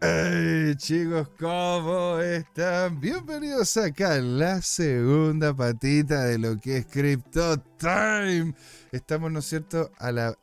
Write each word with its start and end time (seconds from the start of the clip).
Hey, 0.00 0.76
chicos, 0.76 1.28
¿cómo 1.40 2.20
están? 2.20 3.00
Bienvenidos 3.00 3.76
acá 3.76 4.14
a 4.14 4.18
la 4.20 4.62
segunda 4.62 5.52
patita 5.52 6.24
de 6.24 6.38
lo 6.38 6.56
que 6.56 6.76
es 6.76 6.86
Crypto 6.86 7.58
Time. 7.78 8.54
Estamos, 8.92 9.32
¿no 9.32 9.40
es 9.40 9.46
cierto?, 9.46 9.90
a 9.98 10.12
la, 10.12 10.36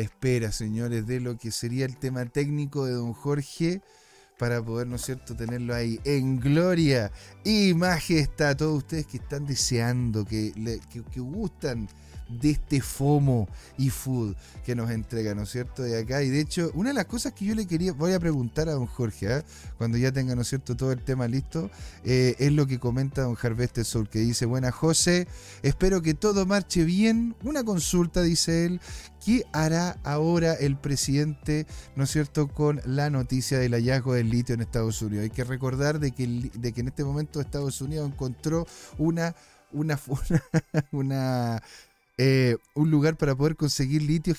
espera, 0.00 0.50
señores, 0.50 1.06
de 1.06 1.20
lo 1.20 1.38
que 1.38 1.52
sería 1.52 1.84
el 1.84 1.96
tema 1.98 2.24
técnico 2.26 2.84
de 2.84 2.94
don 2.94 3.12
Jorge 3.12 3.80
para 4.40 4.60
poder, 4.60 4.88
¿no 4.88 4.96
es 4.96 5.02
cierto?, 5.02 5.36
tenerlo 5.36 5.72
ahí 5.72 6.00
en 6.02 6.40
gloria 6.40 7.12
y 7.44 7.74
majestad. 7.74 8.56
Todos 8.56 8.78
ustedes 8.78 9.06
que 9.06 9.18
están 9.18 9.46
deseando, 9.46 10.24
que, 10.24 10.52
que, 10.90 11.04
que 11.04 11.20
gustan 11.20 11.88
de 12.28 12.50
este 12.50 12.80
FOMO 12.80 13.48
y 13.78 13.90
food 13.90 14.34
que 14.64 14.74
nos 14.74 14.90
entrega, 14.90 15.34
¿no 15.34 15.42
es 15.42 15.50
cierto? 15.50 15.82
De 15.82 15.98
acá. 15.98 16.22
Y 16.22 16.30
de 16.30 16.40
hecho, 16.40 16.70
una 16.74 16.90
de 16.90 16.94
las 16.94 17.06
cosas 17.06 17.32
que 17.32 17.44
yo 17.44 17.54
le 17.54 17.66
quería, 17.66 17.92
voy 17.92 18.12
a 18.12 18.20
preguntar 18.20 18.68
a 18.68 18.72
don 18.72 18.86
Jorge, 18.86 19.38
¿eh? 19.38 19.42
cuando 19.78 19.98
ya 19.98 20.12
tenga, 20.12 20.34
¿no 20.34 20.42
es 20.42 20.48
cierto?, 20.48 20.76
todo 20.76 20.92
el 20.92 21.02
tema 21.02 21.28
listo, 21.28 21.70
eh, 22.04 22.34
es 22.38 22.52
lo 22.52 22.66
que 22.66 22.78
comenta 22.78 23.22
don 23.22 23.36
Harveste 23.40 23.84
Sol, 23.84 24.08
que 24.08 24.18
dice, 24.18 24.46
buena 24.46 24.72
José, 24.72 25.28
espero 25.62 26.02
que 26.02 26.14
todo 26.14 26.46
marche 26.46 26.84
bien. 26.84 27.36
Una 27.42 27.64
consulta, 27.64 28.22
dice 28.22 28.66
él, 28.66 28.80
¿qué 29.24 29.44
hará 29.52 29.98
ahora 30.02 30.54
el 30.54 30.76
presidente, 30.76 31.66
¿no 31.94 32.04
es 32.04 32.10
cierto?, 32.10 32.48
con 32.48 32.80
la 32.84 33.10
noticia 33.10 33.58
del 33.58 33.72
hallazgo 33.72 34.14
del 34.14 34.30
litio 34.30 34.54
en 34.54 34.62
Estados 34.62 35.00
Unidos. 35.02 35.24
Hay 35.24 35.30
que 35.30 35.44
recordar 35.44 36.00
de 36.00 36.12
que, 36.12 36.50
de 36.54 36.72
que 36.72 36.80
en 36.80 36.88
este 36.88 37.04
momento 37.04 37.40
Estados 37.40 37.80
Unidos 37.80 38.10
encontró 38.10 38.66
una 38.98 39.34
una, 39.72 39.98
una, 40.92 41.62
eh, 42.18 42.56
un 42.74 42.90
lugar 42.90 43.16
para 43.16 43.34
poder 43.34 43.56
conseguir 43.56 44.02
litio 44.02 44.34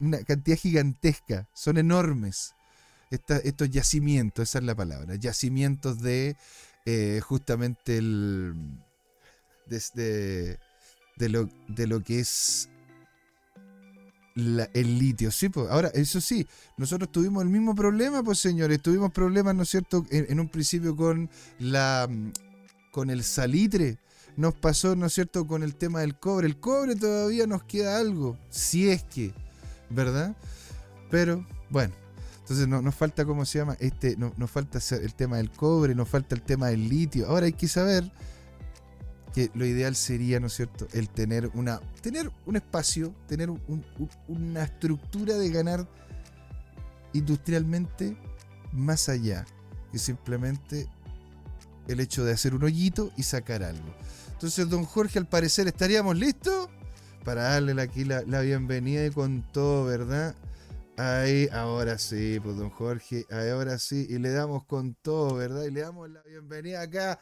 una 0.00 0.18
cantidad 0.24 0.58
gigantesca. 0.58 1.48
Son 1.54 1.78
enormes 1.78 2.54
estos 3.10 3.70
yacimientos, 3.70 4.48
esa 4.48 4.58
es 4.58 4.64
la 4.64 4.74
palabra. 4.74 5.14
Yacimientos 5.16 6.00
de 6.00 6.36
eh, 6.84 7.20
justamente 7.22 7.98
el. 7.98 8.54
De, 9.94 10.58
lo, 11.28 11.48
de 11.68 11.86
lo 11.86 12.02
que 12.02 12.20
es 12.20 12.68
el 14.34 14.98
litio. 14.98 15.30
Sí, 15.30 15.48
pues, 15.48 15.70
ahora, 15.70 15.88
eso 15.94 16.20
sí, 16.20 16.46
nosotros 16.76 17.10
tuvimos 17.10 17.42
el 17.42 17.48
mismo 17.48 17.74
problema, 17.74 18.22
pues 18.22 18.40
señores, 18.40 18.82
tuvimos 18.82 19.12
problemas, 19.12 19.54
¿no 19.54 19.62
es 19.62 19.70
cierto?, 19.70 20.04
en, 20.10 20.26
en 20.28 20.40
un 20.40 20.48
principio 20.48 20.96
con 20.96 21.30
la 21.58 22.08
con 22.90 23.10
el 23.10 23.24
salitre 23.24 23.98
nos 24.36 24.54
pasó, 24.54 24.96
¿no 24.96 25.06
es 25.06 25.14
cierto?, 25.14 25.46
con 25.46 25.62
el 25.62 25.76
tema 25.76 26.00
del 26.00 26.18
cobre. 26.18 26.46
El 26.46 26.58
cobre 26.58 26.96
todavía 26.96 27.46
nos 27.46 27.64
queda 27.64 27.98
algo, 27.98 28.36
si 28.50 28.88
es 28.88 29.04
que, 29.04 29.32
¿verdad? 29.90 30.36
Pero, 31.10 31.46
bueno, 31.70 31.94
entonces 32.40 32.68
no, 32.68 32.82
nos 32.82 32.94
falta, 32.94 33.24
¿cómo 33.24 33.44
se 33.44 33.58
llama? 33.58 33.76
Este, 33.80 34.16
no, 34.16 34.32
nos 34.36 34.50
falta 34.50 34.78
el 34.90 35.14
tema 35.14 35.38
del 35.38 35.50
cobre, 35.50 35.94
nos 35.94 36.08
falta 36.08 36.34
el 36.34 36.42
tema 36.42 36.68
del 36.68 36.88
litio. 36.88 37.28
Ahora 37.28 37.46
hay 37.46 37.52
que 37.52 37.68
saber 37.68 38.10
que 39.32 39.50
lo 39.54 39.64
ideal 39.66 39.96
sería, 39.96 40.40
¿no 40.40 40.48
es 40.48 40.54
cierto?, 40.54 40.86
el 40.92 41.08
tener 41.08 41.50
una 41.54 41.80
tener 42.02 42.30
un 42.46 42.56
espacio, 42.56 43.14
tener 43.26 43.50
una 44.28 44.62
estructura 44.62 45.34
de 45.36 45.50
ganar 45.50 45.88
industrialmente 47.14 48.16
más 48.72 49.08
allá 49.08 49.44
que 49.90 49.98
simplemente 49.98 50.88
el 51.88 52.00
hecho 52.00 52.24
de 52.24 52.32
hacer 52.32 52.54
un 52.54 52.64
hoyito 52.64 53.10
y 53.16 53.22
sacar 53.22 53.62
algo. 53.62 53.94
Entonces, 54.34 54.68
don 54.68 54.84
Jorge, 54.84 55.18
al 55.18 55.26
parecer 55.26 55.68
estaríamos 55.68 56.16
listos 56.16 56.68
para 57.24 57.44
darle 57.44 57.80
aquí 57.80 58.04
la, 58.04 58.20
bienvenida 58.40 59.06
y 59.06 59.10
con 59.10 59.42
todo, 59.52 59.84
¿verdad? 59.84 60.34
Ahí, 60.96 61.48
ahora 61.52 61.98
sí, 61.98 62.38
pues 62.42 62.56
don 62.56 62.68
Jorge, 62.68 63.24
ahora 63.30 63.78
sí, 63.78 64.06
y 64.10 64.18
le 64.18 64.30
damos 64.30 64.64
con 64.64 64.94
todo, 64.96 65.36
¿verdad? 65.36 65.64
Y 65.64 65.70
le 65.70 65.80
damos 65.80 66.10
la 66.10 66.22
bienvenida 66.22 66.82
acá, 66.82 67.20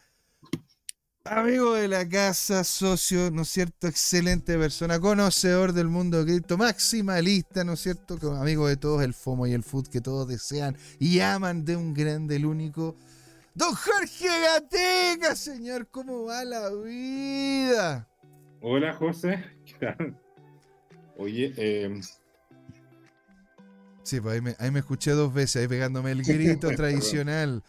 amigo 1.25 1.75
de 1.75 1.87
la 1.87 2.09
casa, 2.09 2.65
socio, 2.65 3.31
¿no 3.31 3.43
es 3.43 3.49
cierto? 3.49 3.87
Excelente 3.87 4.59
persona, 4.59 4.99
conocedor 4.99 5.75
del 5.75 5.89
mundo 5.89 6.19
de 6.19 6.33
cripto, 6.33 6.59
maximalista, 6.59 7.63
¿no 7.63 7.75
es 7.75 7.81
cierto? 7.81 8.19
Amigo 8.35 8.67
de 8.67 8.79
todos, 8.79 9.03
el 9.03 9.15
FOMO 9.15 9.47
y 9.47 9.53
el 9.53 9.63
food 9.63 9.87
que 9.89 10.01
todos 10.01 10.27
desean 10.27 10.77
y 10.99 11.21
aman 11.21 11.65
de 11.65 11.77
un 11.77 11.95
grande, 11.95 12.37
el 12.37 12.47
único 12.47 12.97
Don 13.55 13.75
Jorge 13.75 14.29
Gateca, 14.41 15.37
señor, 15.37 15.87
¿cómo 15.89 16.25
va 16.25 16.43
la 16.43 16.71
vida? 16.71 18.09
Hola, 18.63 18.95
José. 18.95 19.45
¿Qué 19.67 19.75
tal? 19.79 20.19
Oye, 21.19 21.53
eh... 21.59 22.01
Sí, 24.05 24.21
pues 24.21 24.43
ahí 24.59 24.71
me, 24.71 24.79
escuché 24.79 25.13
dos 25.13 25.33
veces, 25.33 25.63
ahí 25.63 25.69
pegándome 25.69 26.13
el 26.13 26.23
grito 26.23 26.71
tradicional. 26.77 27.63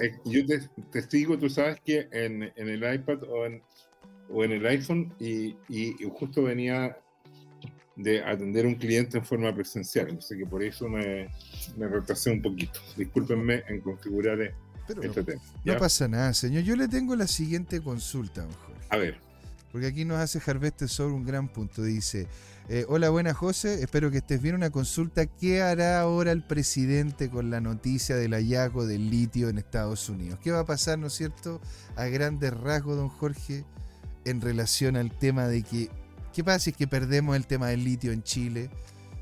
Eh, 0.00 0.12
yo 0.24 0.42
te, 0.90 1.02
sigo, 1.02 1.36
tú 1.38 1.48
sabes 1.48 1.80
que 1.80 2.06
en, 2.12 2.52
el 2.54 2.94
iPad 2.94 3.22
o 3.24 3.44
en, 3.44 4.52
el 4.52 4.66
iPhone 4.66 5.12
y, 5.18 5.56
justo 6.12 6.44
venía 6.44 6.96
de 7.96 8.22
atender 8.22 8.66
a 8.66 8.68
un 8.68 8.76
cliente 8.76 9.18
en 9.18 9.24
forma 9.24 9.52
presencial, 9.54 10.16
así 10.18 10.38
que 10.38 10.46
por 10.46 10.62
eso 10.62 10.88
me, 10.88 11.28
me 11.76 11.88
retrasé 11.88 12.30
un 12.30 12.42
poquito. 12.42 12.78
Discúlpenme 12.96 13.64
en 13.66 13.80
configurar 13.80 14.40
este 15.02 15.38
no, 15.64 15.78
pasa 15.78 16.08
nada, 16.08 16.34
señor. 16.34 16.62
Yo 16.62 16.76
le 16.76 16.88
tengo 16.88 17.16
la 17.16 17.26
siguiente 17.26 17.80
consulta, 17.80 18.44
mejor. 18.44 18.74
A 18.88 18.96
ver. 18.96 19.18
Porque 19.72 19.86
aquí 19.86 20.04
nos 20.04 20.18
hace 20.18 20.40
Harveste 20.44 20.88
sobre 20.88 21.14
un 21.14 21.24
gran 21.24 21.48
punto. 21.48 21.82
Dice, 21.82 22.26
eh, 22.68 22.84
hola, 22.88 23.10
buena 23.10 23.34
José, 23.34 23.82
espero 23.82 24.10
que 24.10 24.18
estés 24.18 24.42
bien. 24.42 24.54
Una 24.54 24.70
consulta, 24.70 25.26
¿qué 25.26 25.62
hará 25.62 26.00
ahora 26.00 26.32
el 26.32 26.42
presidente 26.42 27.30
con 27.30 27.50
la 27.50 27.60
noticia 27.60 28.16
del 28.16 28.32
hallazgo 28.32 28.86
del 28.86 29.10
litio 29.10 29.48
en 29.48 29.58
Estados 29.58 30.08
Unidos? 30.08 30.38
¿Qué 30.42 30.50
va 30.50 30.60
a 30.60 30.66
pasar, 30.66 30.98
no 30.98 31.06
es 31.06 31.14
cierto, 31.14 31.60
a 31.96 32.06
grandes 32.06 32.52
rasgos, 32.52 32.96
don 32.96 33.08
Jorge, 33.08 33.64
en 34.24 34.40
relación 34.40 34.96
al 34.96 35.10
tema 35.10 35.46
de 35.46 35.62
que, 35.62 35.88
¿qué 36.32 36.44
pasa 36.44 36.60
si 36.60 36.70
es 36.70 36.76
que 36.76 36.86
perdemos 36.86 37.36
el 37.36 37.46
tema 37.46 37.68
del 37.68 37.84
litio 37.84 38.12
en 38.12 38.22
Chile? 38.22 38.70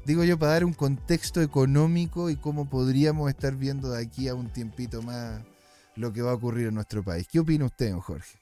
Digo 0.04 0.24
yo, 0.24 0.38
para 0.38 0.52
dar 0.52 0.64
un 0.64 0.72
contexto 0.72 1.42
económico 1.42 2.30
y 2.30 2.36
cómo 2.36 2.68
podríamos 2.68 3.28
estar 3.28 3.54
viendo 3.54 3.90
de 3.90 4.02
aquí 4.02 4.28
a 4.28 4.34
un 4.34 4.48
tiempito 4.48 5.02
más 5.02 5.42
lo 5.98 6.12
que 6.12 6.22
va 6.22 6.31
a 6.31 6.34
ocurrir 6.34 6.69
en 6.69 6.75
nuestro 6.75 7.03
país. 7.03 7.26
¿Qué 7.31 7.41
opina 7.41 7.64
usted, 7.66 7.91
don 7.91 8.00
Jorge? 8.00 8.38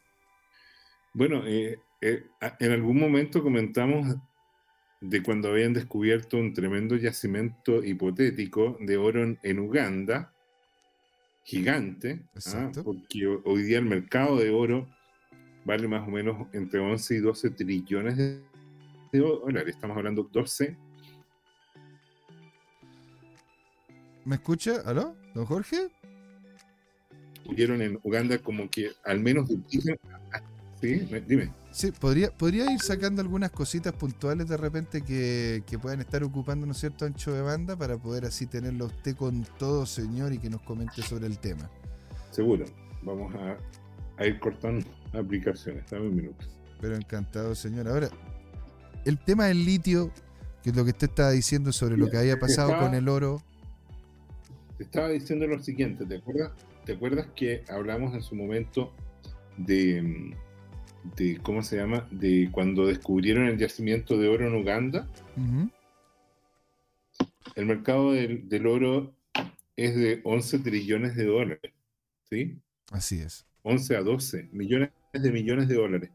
Bueno, 1.15 1.43
eh, 1.47 1.79
eh, 2.03 2.27
en 2.61 2.73
algún 2.73 3.01
momento 3.01 3.43
comentamos 3.43 4.15
de 5.01 5.23
cuando 5.23 5.49
habían 5.49 5.73
descubierto 5.73 6.37
un 6.37 6.53
tremendo 6.53 6.97
yacimiento 6.97 7.83
hipotético 7.83 8.77
de 8.81 8.97
oro 8.99 9.37
en, 9.43 9.59
Uganda, 9.59 10.33
gigante, 11.45 12.23
¿ah? 12.55 12.71
porque 12.85 13.27
hoy 13.27 13.63
día 13.63 13.79
el 13.79 13.87
mercado 13.87 14.37
de 14.37 14.51
oro 14.51 14.87
vale 15.65 15.89
más 15.89 16.07
o 16.07 16.11
menos 16.11 16.49
entre 16.53 16.81
11 16.81 17.15
y 17.15 17.19
12 17.19 17.51
trillones 17.51 18.17
de 18.17 18.43
dólares. 19.13 19.75
Estamos 19.75 19.97
hablando 19.97 20.25
de 20.25 20.29
12. 20.33 20.77
¿Me 24.27 24.35
escucha? 24.35 24.83
¿Aló? 24.85 25.17
¿Don 25.35 25.47
Jorge? 25.47 25.89
Pudieron 27.47 27.83
en 27.83 27.99
Uganda 28.03 28.39
como 28.39 28.69
que 28.69 28.91
al 29.05 29.21
menos 29.21 29.49
Sí, 30.81 31.09
dime. 31.27 31.51
Sí, 31.71 31.91
podría, 31.91 32.31
podría 32.31 32.71
ir 32.71 32.81
sacando 32.81 33.23
algunas 33.23 33.51
cositas 33.51 33.93
puntuales 33.93 34.49
de 34.49 34.57
repente 34.57 35.03
que, 35.03 35.63
puedan 35.81 36.01
estar 36.01 36.23
ocupando, 36.23 36.67
¿no 36.67 36.73
es 36.73 36.79
cierto?, 36.79 37.05
ancho 37.05 37.33
de 37.33 37.43
banda 37.43 37.77
para 37.77 37.97
poder 37.97 38.25
así 38.27 38.47
tenerlo 38.47 38.87
usted 38.87 39.17
con 39.17 39.47
todo, 39.59 39.87
señor, 39.87 40.33
y 40.33 40.39
que 40.39 40.51
nos 40.51 40.63
comente 40.63 41.03
sobre 41.03 41.27
el 41.27 41.39
tema. 41.39 41.71
Seguro. 42.31 42.65
Vamos 43.03 43.35
a, 43.35 44.27
ir 44.27 44.39
cortando 44.41 44.87
aplicaciones. 45.13 45.85
Dame 45.91 46.09
un 46.09 46.17
minuto. 46.17 46.45
Pero 46.81 46.97
encantado, 46.97 47.55
señor. 47.55 47.89
Ahora, 47.89 48.11
el 49.05 49.19
tema 49.19 49.47
del 49.47 49.65
litio, 49.65 50.11
que 50.63 50.71
es 50.71 50.77
lo 50.77 50.85
que 50.85 50.91
usted 50.91 51.09
estaba 51.09 51.31
diciendo 51.31 51.73
sobre 51.73 51.97
lo 51.97 52.11
que 52.11 52.19
había 52.19 52.39
pasado 52.39 52.79
con 52.79 52.95
el 52.95 53.09
oro. 53.09 53.43
Te 54.77 54.85
estaba 54.85 55.09
diciendo 55.09 55.47
lo 55.47 55.63
siguiente, 55.63 56.05
¿te 56.05 56.17
acuerdas? 56.17 56.53
¿Te 56.87 56.93
acuerdas 56.93 57.27
que 57.35 57.65
hablamos 57.69 58.15
en 58.15 58.23
su 58.23 58.37
momento 58.37 58.95
de, 59.57 60.33
de 61.17 61.37
¿cómo 61.43 61.61
se 61.63 61.79
llama? 61.79 62.07
De 62.13 62.49
cuando 62.53 62.87
descubrieron 62.87 63.47
el 63.47 63.59
yacimiento 63.59 64.17
de 64.17 64.29
oro 64.29 64.47
en 64.47 64.55
Uganda. 64.55 65.09
El 67.57 67.67
mercado 67.67 68.13
del, 68.13 68.67
oro 68.69 69.13
es 69.77 69.97
de 69.97 70.21
11 70.23 70.61
trillones 70.61 71.17
de 71.17 71.25
dólares. 71.25 71.73
¿Sí? 72.31 72.57
Así 72.93 73.19
es. 73.19 73.45
11 73.65 73.97
a 73.97 74.03
12 74.03 74.49
millones 74.53 74.91
de 75.13 75.33
millones 75.33 75.67
de 75.67 75.75
dólares. 75.75 76.11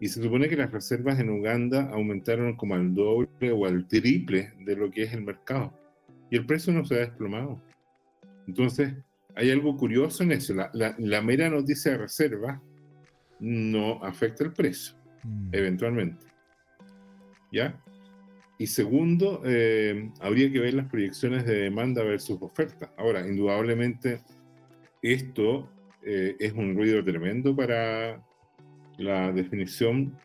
Y 0.00 0.08
se 0.08 0.20
supone 0.20 0.48
que 0.48 0.56
las 0.56 0.72
reservas 0.72 1.20
en 1.20 1.30
Uganda 1.30 1.90
aumentaron 1.92 2.56
como 2.56 2.74
al 2.74 2.92
doble 2.92 3.52
o 3.52 3.66
al 3.66 3.86
triple 3.86 4.52
de 4.58 4.74
lo 4.74 4.90
que 4.90 5.04
es 5.04 5.12
el 5.12 5.22
mercado. 5.22 5.72
Y 6.28 6.36
el 6.36 6.44
precio 6.44 6.72
no 6.72 6.84
se 6.84 6.96
ha 6.96 6.98
desplomado. 6.98 7.62
Entonces, 8.48 8.94
hay 9.34 9.50
algo 9.50 9.76
curioso 9.76 10.22
en 10.22 10.32
eso. 10.32 10.54
La, 10.54 11.22
mera 11.22 11.48
noticia 11.48 11.92
de 11.92 11.98
reserva 11.98 12.62
no 13.40 14.02
afecta 14.04 14.44
el 14.44 14.52
precio, 14.52 14.94
mm. 15.24 15.48
eventualmente. 15.52 16.26
¿Ya? 17.50 17.78
y 18.62 18.68
segundo, 18.68 19.42
eh, 19.44 20.08
habría 20.20 20.52
que 20.52 20.60
ver 20.60 20.74
las 20.74 20.86
proyecciones 20.86 21.44
de 21.44 21.62
demanda 21.62 22.04
versus 22.04 22.40
oferta. 22.40 22.92
Ahora, 22.96 23.26
indudablemente, 23.26 24.20
esto 25.02 25.68
eh, 26.04 26.36
es 26.38 26.52
un 26.52 26.76
ruido 26.76 27.02
tremendo 27.02 27.56
para 27.56 28.24
la 28.98 29.32
definición 29.32 30.16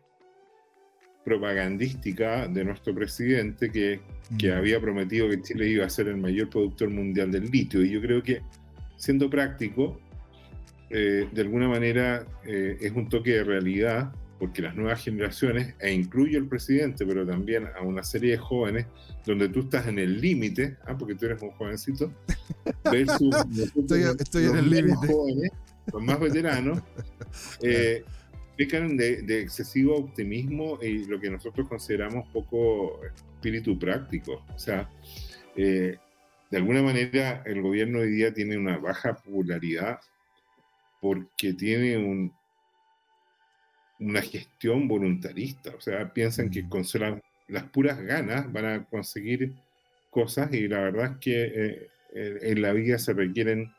propagandística 1.25 2.47
de 2.47 2.63
nuestro 2.63 2.93
presidente 2.93 3.71
que, 3.71 4.01
que, 4.37 4.51
mm. 4.51 4.55
había 4.55 4.79
prometido 4.79 5.27
que 5.29 5.41
Chile 5.41 5.69
iba 5.69 5.87
a 5.87 5.89
ser 5.89 6.07
el 6.07 6.17
mayor 6.17 6.51
productor 6.51 6.91
mundial 6.91 7.31
del 7.31 7.49
litio. 7.49 7.83
Y 7.83 7.89
yo 7.89 8.01
creo 8.01 8.21
que, 8.21 8.43
siendo 8.97 9.29
práctico, 9.29 9.99
eh, 10.89 11.27
de 11.31 11.41
alguna 11.41 11.67
manera 11.67 12.25
es 12.45 12.91
un 12.91 13.09
toque 13.09 13.31
de 13.31 13.43
realidad 13.43 14.13
porque 14.39 14.61
las 14.61 14.75
nuevas 14.75 15.03
generaciones, 15.03 15.73
e 15.79 15.91
incluyo 15.91 16.39
al 16.39 16.47
presidente, 16.47 17.05
pero 17.05 17.25
también 17.25 17.67
a 17.75 17.81
una 17.81 18.03
serie 18.03 18.31
de 18.31 18.37
jóvenes, 18.37 18.85
donde 19.25 19.49
tú 19.49 19.61
estás 19.61 19.87
en 19.87 19.99
el 19.99 20.21
límite, 20.21 20.77
¿ah? 20.85 20.97
porque 20.97 21.15
tú 21.15 21.25
eres 21.25 21.41
un 21.41 21.51
jovencito, 21.51 22.11
versus 22.91 23.35
estoy, 24.19 24.45
en 24.45 24.57
el 24.57 24.69
límite. 24.69 25.07
jóvenes, 25.07 25.51
los 25.91 26.03
más 26.03 26.19
veteranos, 26.19 26.81
eh, 27.61 28.03
pecan 28.55 28.95
de, 28.97 29.41
excesivo 29.41 29.95
optimismo 29.95 30.79
y 30.81 31.05
lo 31.05 31.19
que 31.19 31.29
nosotros 31.29 31.67
consideramos 31.67 32.27
poco 32.29 32.99
espíritu 33.05 33.77
práctico. 33.77 34.43
O 34.53 34.59
sea, 34.59 34.89
eh, 35.55 35.97
de 36.49 36.57
alguna 36.57 36.81
manera 36.81 37.43
el 37.45 37.61
gobierno 37.61 37.99
hoy 37.99 38.11
día 38.11 38.33
tiene 38.33 38.57
una 38.57 38.77
baja 38.77 39.15
popularidad 39.15 39.99
porque 41.01 41.53
tiene 41.53 41.97
un, 41.97 42.33
una 43.99 44.21
gestión 44.21 44.87
voluntarista. 44.87 45.75
O 45.75 45.81
sea, 45.81 46.11
piensan 46.13 46.49
que 46.49 46.63
mm. 46.63 46.69
con 46.69 46.83
las 47.49 47.63
puras 47.65 47.99
ganas 48.01 48.51
van 48.51 48.65
a 48.65 48.85
conseguir 48.85 49.53
cosas 50.09 50.53
y 50.53 50.67
la 50.67 50.79
verdad 50.79 51.13
es 51.13 51.17
que 51.19 51.89
eh, 52.13 52.39
en 52.41 52.61
la 52.61 52.71
vida 52.71 52.97
se 52.97 53.13
requieren 53.13 53.71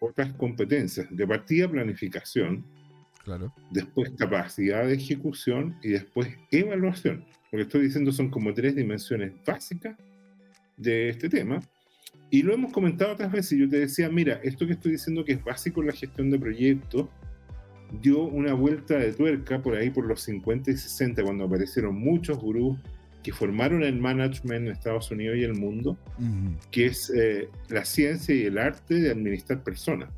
otras 0.00 0.32
competencias. 0.34 1.06
De 1.10 1.26
partida, 1.26 1.68
planificación. 1.68 2.64
Claro. 3.24 3.54
Después, 3.70 4.10
capacidad 4.18 4.86
de 4.86 4.94
ejecución 4.94 5.78
y 5.82 5.90
después, 5.90 6.28
evaluación. 6.50 7.24
Lo 7.52 7.58
que 7.58 7.62
estoy 7.62 7.82
diciendo 7.82 8.10
son 8.12 8.30
como 8.30 8.52
tres 8.54 8.74
dimensiones 8.74 9.32
básicas 9.44 9.96
de 10.80 11.10
este 11.10 11.28
tema. 11.28 11.60
Y 12.30 12.42
lo 12.42 12.54
hemos 12.54 12.72
comentado 12.72 13.12
otras 13.12 13.32
veces. 13.32 13.58
Yo 13.58 13.68
te 13.68 13.80
decía, 13.80 14.08
mira, 14.08 14.40
esto 14.42 14.66
que 14.66 14.74
estoy 14.74 14.92
diciendo 14.92 15.24
que 15.24 15.32
es 15.32 15.44
básico 15.44 15.80
en 15.80 15.88
la 15.88 15.92
gestión 15.92 16.30
de 16.30 16.38
proyectos, 16.38 17.06
dio 18.00 18.22
una 18.22 18.54
vuelta 18.54 18.96
de 18.98 19.12
tuerca 19.12 19.60
por 19.60 19.74
ahí 19.74 19.90
por 19.90 20.06
los 20.06 20.22
50 20.22 20.70
y 20.70 20.76
60, 20.76 21.22
cuando 21.22 21.44
aparecieron 21.44 21.96
muchos 21.96 22.38
gurús 22.38 22.78
que 23.22 23.32
formaron 23.32 23.82
el 23.82 23.98
management 23.98 24.66
en 24.66 24.72
Estados 24.72 25.10
Unidos 25.10 25.36
y 25.36 25.42
el 25.42 25.54
mundo, 25.54 25.98
que 26.70 26.86
es 26.86 27.10
eh, 27.14 27.48
la 27.68 27.84
ciencia 27.84 28.34
y 28.34 28.44
el 28.44 28.56
arte 28.56 28.94
de 28.94 29.10
administrar 29.10 29.62
personas. 29.62 30.08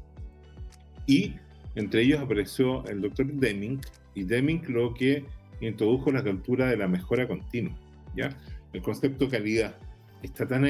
Y 1.06 1.35
entre 1.75 2.03
ellos 2.03 2.20
apareció 2.20 2.85
el 2.87 3.00
doctor 3.00 3.26
Deming, 3.26 3.81
y 4.14 4.25
Deming 4.25 4.62
lo 4.69 4.94
que 4.94 5.25
introdujo 5.61 6.12
la 6.12 6.23
cultura 6.23 6.67
de 6.67 6.76
la 6.76 6.87
mejora 6.87 7.26
continua. 7.26 7.75
¿ya? 8.14 8.37
El 8.73 8.82
concepto 8.82 9.29
calidad 9.29 9.75
está 10.23 10.47
tan 10.47 10.65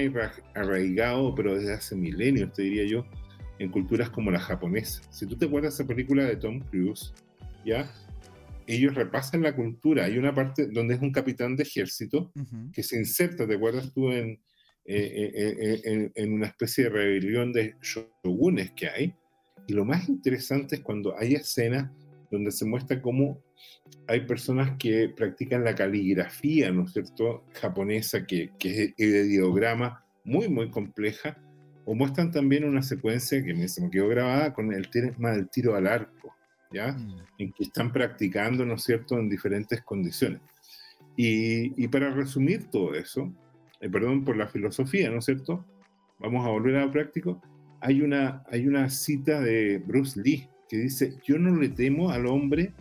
arraigado, 0.55 1.35
pero 1.35 1.55
desde 1.55 1.75
hace 1.75 1.97
milenios, 1.97 2.53
te 2.53 2.63
diría 2.63 2.85
yo, 2.85 3.07
en 3.59 3.71
culturas 3.71 4.11
como 4.11 4.31
la 4.31 4.41
japonesa. 4.41 5.03
Si 5.11 5.27
tú 5.27 5.37
te 5.37 5.47
acuerdas 5.47 5.75
esa 5.75 5.87
película 5.87 6.25
de 6.25 6.37
Tom 6.37 6.61
Cruise, 6.61 7.13
¿ya? 7.65 7.91
Ellos 8.67 8.95
repasan 8.95 9.43
la 9.43 9.55
cultura. 9.55 10.05
Hay 10.05 10.19
una 10.19 10.35
parte 10.35 10.67
donde 10.67 10.95
es 10.95 11.01
un 11.01 11.13
capitán 11.13 11.57
de 11.57 11.65
ejército 11.65 12.33
que 12.73 12.83
se 12.83 12.97
inserta, 12.97 13.47
¿te 13.47 13.55
acuerdas 13.55 13.93
tú? 13.93 14.11
En, 14.11 14.41
eh, 14.85 15.31
eh, 15.35 15.81
eh, 15.85 16.11
en, 16.17 16.33
una 16.33 16.47
especie 16.47 16.85
de 16.85 16.91
rebelión 16.91 17.53
de 17.53 17.77
shogunes 17.81 18.73
que 18.73 18.89
hay. 18.89 19.15
Y 19.69 19.75
lo 19.75 19.85
más 19.85 20.09
interesante 20.09 20.77
es 20.77 20.81
cuando 20.83 21.17
hay 21.17 21.35
escenas 21.35 21.91
donde 22.33 22.51
se 22.51 22.65
muestra 22.65 23.01
cómo 23.01 23.39
hay 24.09 24.23
personas 24.27 24.77
que 24.79 25.11
practican 25.15 25.63
la 25.63 25.75
caligrafía, 25.75 26.73
¿no 26.73 26.85
es 26.85 26.93
cierto?, 26.93 27.45
japonesa, 27.61 28.27
que, 28.27 28.51
que 28.59 28.95
es 28.97 29.13
de 29.13 29.27
ideograma 29.27 30.05
muy, 30.25 30.49
muy 30.49 30.71
compleja, 30.71 31.39
o 31.85 31.95
muestran 31.95 32.31
también 32.31 32.65
una 32.65 32.83
secuencia 32.83 33.45
que 33.45 33.55
me, 33.55 33.69
se 33.69 33.83
me 33.83 33.91
quedó 33.91 34.09
grabada 34.09 34.55
con 34.55 34.73
el 34.73 34.89
tema 34.89 35.33
del 35.33 35.49
tiro 35.51 35.77
al 35.77 35.87
arco, 35.87 36.35
¿ya? 36.73 36.93
Mm. 36.93 37.17
En 37.39 37.53
que 37.53 37.65
están 37.65 37.93
practicando, 37.93 38.65
¿no 38.65 38.75
es 38.75 38.83
cierto?, 38.83 39.19
en 39.19 39.29
diferentes 39.29 39.83
condiciones. 39.83 40.41
Y, 41.15 41.87
para 41.89 42.11
resumir 42.11 42.71
todo 42.71 42.95
eso, 42.95 43.31
eh, 43.81 43.91
perdón 43.91 44.25
por 44.25 44.37
la 44.37 44.49
filosofía, 44.49 45.11
¿no 45.11 45.19
es 45.19 45.27
cierto? 45.27 45.67
Vamos 46.19 46.47
a 46.47 46.51
volver 46.51 46.77
a 46.77 46.87
lo 46.87 46.91
práctico. 46.91 47.43
Hay 47.81 48.01
una, 48.01 48.43
hay 48.51 48.67
una 48.67 48.89
cita 48.89 49.41
de 49.41 49.79
Bruce 49.79 50.19
Lee 50.23 50.49
que 50.73 50.79
dice, 50.79 51.19
yo 51.23 51.39
no 51.39 51.55
le 51.55 51.69
temo 51.69 52.09
al 52.09 52.27
hombre 52.27 52.73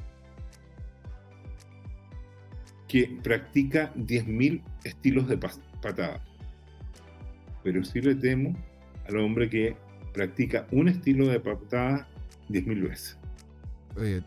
que 2.88 3.18
practica 3.22 3.94
10.000 3.96 4.64
estilos 4.86 5.28
de 5.28 5.38
patada, 5.38 6.24
pero 7.66 7.84
sí 7.84 8.00
le 8.00 8.16
temo 8.16 8.56
al 9.10 9.18
hombre 9.18 9.50
que 9.50 9.76
practica 10.14 10.68
un 10.72 10.88
estilo 10.88 11.28
de 11.28 11.42
patada 11.42 12.08
10.000 12.48 12.82
veces. 12.82 13.18
Oye, 13.98 14.24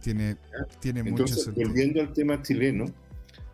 tiene, 0.00 0.36
tiene 0.78 1.00
Entonces, 1.00 1.48
mucho 1.48 1.66
volviendo 1.66 2.02
al 2.02 2.12
tema 2.12 2.40
chileno, 2.42 2.84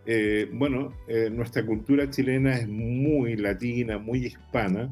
eh, 0.04 0.50
bueno, 0.52 0.92
eh, 1.08 1.30
nuestra 1.30 1.64
cultura 1.64 2.10
chilena 2.10 2.58
es 2.58 2.68
muy 2.68 3.36
latina, 3.36 3.96
muy 3.96 4.26
hispana, 4.26 4.90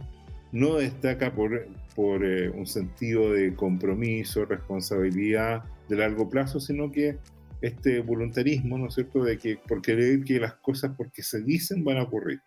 no 0.54 0.76
destaca 0.76 1.34
por, 1.34 1.66
por 1.96 2.24
eh, 2.24 2.48
un 2.48 2.64
sentido 2.64 3.32
de 3.32 3.56
compromiso, 3.56 4.44
responsabilidad 4.44 5.64
de 5.88 5.96
largo 5.96 6.30
plazo, 6.30 6.60
sino 6.60 6.92
que 6.92 7.18
este 7.60 7.98
voluntarismo, 7.98 8.78
¿no 8.78 8.86
es 8.86 8.94
cierto?, 8.94 9.24
de 9.24 9.36
que 9.36 9.56
por 9.56 9.82
querer 9.82 10.22
que 10.22 10.38
las 10.38 10.54
cosas 10.54 10.92
porque 10.96 11.24
se 11.24 11.42
dicen 11.42 11.82
van 11.82 11.96
a 11.96 12.04
ocurrir. 12.04 12.40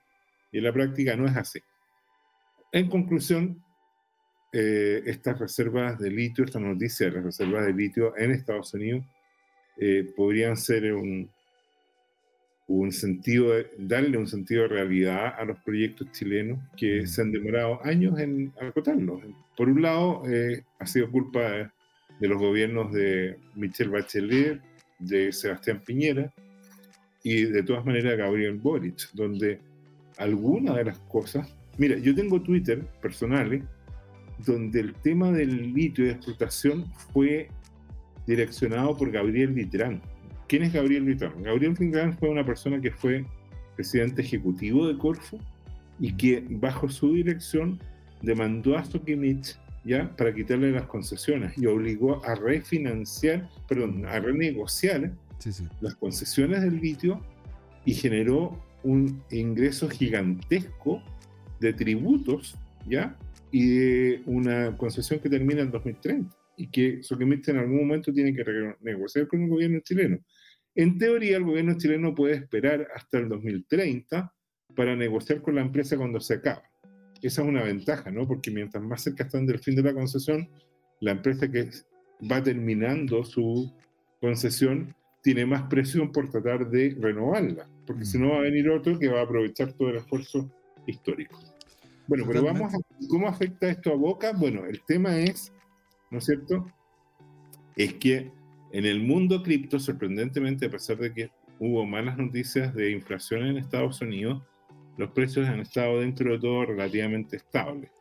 Y 0.54 0.60
en 0.60 0.64
la 0.64 0.72
práctica 0.72 1.18
no 1.18 1.26
es 1.26 1.36
así. 1.36 1.60
En 2.72 2.90
conclusión, 2.90 3.62
eh, 4.54 5.02
estas 5.06 5.38
reservas 5.38 6.00
de 6.00 6.10
litio, 6.10 6.46
esta 6.46 6.62
noticia 6.62 7.08
de 7.08 7.12
las 7.12 7.26
reservas 7.26 7.66
de 7.66 7.74
litio 7.74 8.18
en 8.18 8.32
Estados 8.32 8.74
Unidos, 8.74 9.04
eh, 9.82 10.14
podrían 10.16 10.56
ser 10.56 10.94
un, 10.94 11.30
un 12.68 12.92
sentido, 12.92 13.54
darle 13.78 14.18
un 14.18 14.28
sentido 14.28 14.64
de 14.64 14.68
realidad 14.68 15.34
a 15.38 15.46
los 15.46 15.58
proyectos 15.60 16.12
chilenos 16.12 16.60
que 16.76 17.02
mm. 17.02 17.08
se 17.08 17.22
han 17.22 17.32
demorado 17.32 17.80
años 17.86 18.20
en 18.20 18.52
acotarlos. 18.62 19.22
Por 19.56 19.70
un 19.70 19.82
lado, 19.82 20.24
eh, 20.30 20.64
ha 20.80 20.86
sido 20.86 21.10
culpa 21.10 21.40
de, 21.40 21.70
de, 22.20 22.28
los 22.28 22.38
gobiernos 22.38 22.92
de 22.92 23.38
Michelle 23.56 23.90
Bachelet, 23.90 24.62
de 25.00 25.32
Sebastián 25.32 25.82
Piñera 25.86 26.34
y 27.24 27.44
de 27.44 27.64
todas 27.64 27.86
maneras 27.86 28.18
Gabriel 28.18 28.56
Boric, 28.56 29.12
donde 29.14 29.60
algunas 30.18 30.76
de 30.76 30.86
las 30.86 31.00
cosas 31.00 31.58
Mira, 31.78 31.98
yo 31.98 32.16
tengo 32.16 32.42
Twitter 32.42 32.86
personales 33.02 33.64
donde 34.46 34.80
el 34.80 34.94
tema 34.94 35.32
del 35.32 35.74
litio 35.74 36.06
y 36.06 36.08
de 36.08 36.14
explotación 36.14 36.86
fue 37.14 37.50
direccionado 38.26 38.98
por 38.98 39.12
Gabriel 39.12 39.54
Vitrán. 39.54 40.02
¿Quién 40.48 40.64
es 40.64 40.72
Gabriel 40.72 41.04
Vitrán? 41.04 41.44
Gabriel 41.44 41.74
Vitrán 41.78 42.18
fue 42.18 42.30
una 42.30 42.46
persona 42.46 42.80
que 42.80 42.92
fue 42.92 43.26
presidente 43.76 44.22
ejecutivo 44.22 44.88
de 44.88 44.98
Corfo 44.98 45.38
y 46.00 46.14
que 46.16 46.44
bajo 46.50 46.88
su 46.90 47.14
dirección 47.14 47.80
demandó 48.22 48.78
a 48.78 48.86
Sokimich 48.86 49.58
ya 49.84 50.16
para 50.16 50.34
quitarle 50.34 50.72
las 50.72 50.86
concesiones 50.86 51.58
y 51.58 51.66
obligó 51.66 52.24
a 52.26 52.36
refinanciar, 52.36 53.50
perdón, 53.68 54.06
a 54.06 54.20
renegociar 54.20 55.12
las 55.82 55.96
concesiones 55.96 56.62
del 56.62 56.80
litio 56.80 57.22
y 57.86 57.94
generó 57.94 58.58
un 58.84 59.22
ingreso 59.32 59.90
gigantesco 59.90 61.02
de 61.60 61.74
tributos, 61.74 62.56
¿ya? 62.88 63.18
Y 63.52 63.68
de 63.68 64.22
una 64.26 64.78
concesión 64.78 65.20
que 65.20 65.30
termina 65.30 65.62
en 65.62 65.72
2030 65.72 66.36
y 66.58 66.68
que 66.68 67.04
Soquimich 67.04 67.48
en 67.50 67.58
algún 67.58 67.78
momento 67.78 68.12
tiene 68.12 68.34
que 68.34 68.74
negociar 68.82 69.28
con 69.28 69.44
el 69.44 69.50
gobierno 69.50 69.80
chileno. 69.80 70.18
En 70.78 71.00
teoría, 71.00 71.38
el 71.38 71.44
gobierno 71.44 71.76
chileno 71.76 72.14
puede 72.14 72.36
esperar 72.36 72.88
hasta 72.94 73.18
el 73.18 73.30
2030 73.30 74.32
para 74.76 74.96
negociar 74.96 75.42
con 75.42 75.56
la 75.56 75.62
empresa 75.62 75.98
cuando 75.98 76.20
se 76.20 76.36
acaba. 76.36 76.62
Esa 77.20 77.42
es 77.42 77.48
una 77.48 77.64
ventaja, 77.64 78.12
¿no? 78.12 78.28
Porque 78.28 78.52
mientras 78.52 78.84
más 78.84 79.02
cerca 79.02 79.24
están 79.24 79.48
del 79.48 79.58
fin 79.58 79.76
de 79.76 79.82
la 79.82 79.96
concesión, 79.96 80.48
la 81.00 81.14
empresa 81.14 81.50
que 81.50 81.72
va 82.32 82.44
terminando 82.44 83.24
su 83.24 83.74
concesión 84.22 84.94
tiene 85.24 85.48
más 85.48 85.64
presión 85.64 86.12
por 86.12 86.30
tratar 86.30 86.70
de 86.70 86.96
renovarla, 87.00 87.68
porque 87.88 88.06
si 88.06 88.20
no 88.20 88.30
va 88.30 88.38
a 88.38 88.42
venir 88.42 88.70
otro 88.70 89.00
que 89.00 89.08
va 89.08 89.22
a 89.22 89.24
aprovechar 89.24 89.74
todo 89.74 89.90
el 89.90 89.98
esfuerzo 89.98 90.48
histórico. 90.86 91.40
Bueno, 92.06 92.24
pero 92.28 92.44
vamos 92.44 92.72
a 92.72 92.78
cómo 93.10 93.28
afecta 93.28 93.68
esto 93.68 93.92
a 93.92 93.96
Boca. 93.96 94.32
Bueno, 94.32 94.64
el 94.66 94.84
tema 94.84 95.18
es, 95.18 95.52
¿no 96.12 96.20
es 96.20 96.26
cierto? 96.26 96.72
Es 97.76 97.96
que 97.96 98.32
en 98.72 98.86
el 98.86 99.02
mundo 99.02 99.44
cripto, 99.44 99.80
sorprendentemente, 99.80 100.66
a 100.66 100.70
pesar 100.70 100.98
de 100.98 101.14
que 101.14 101.32
hubo 101.60 101.86
malas 101.86 102.18
noticias 102.18 102.74
de 102.74 102.92
inflación 102.92 103.46
en 103.46 103.58
Estados 103.58 104.02
Unidos, 104.02 104.44
los 104.98 105.12
precios 105.12 105.48
han 105.48 105.60
estado 105.60 106.00
dentro 106.00 106.32
de 106.32 106.40
todo 106.40 106.66
relativamente 106.66 107.38
estables. 107.38 107.92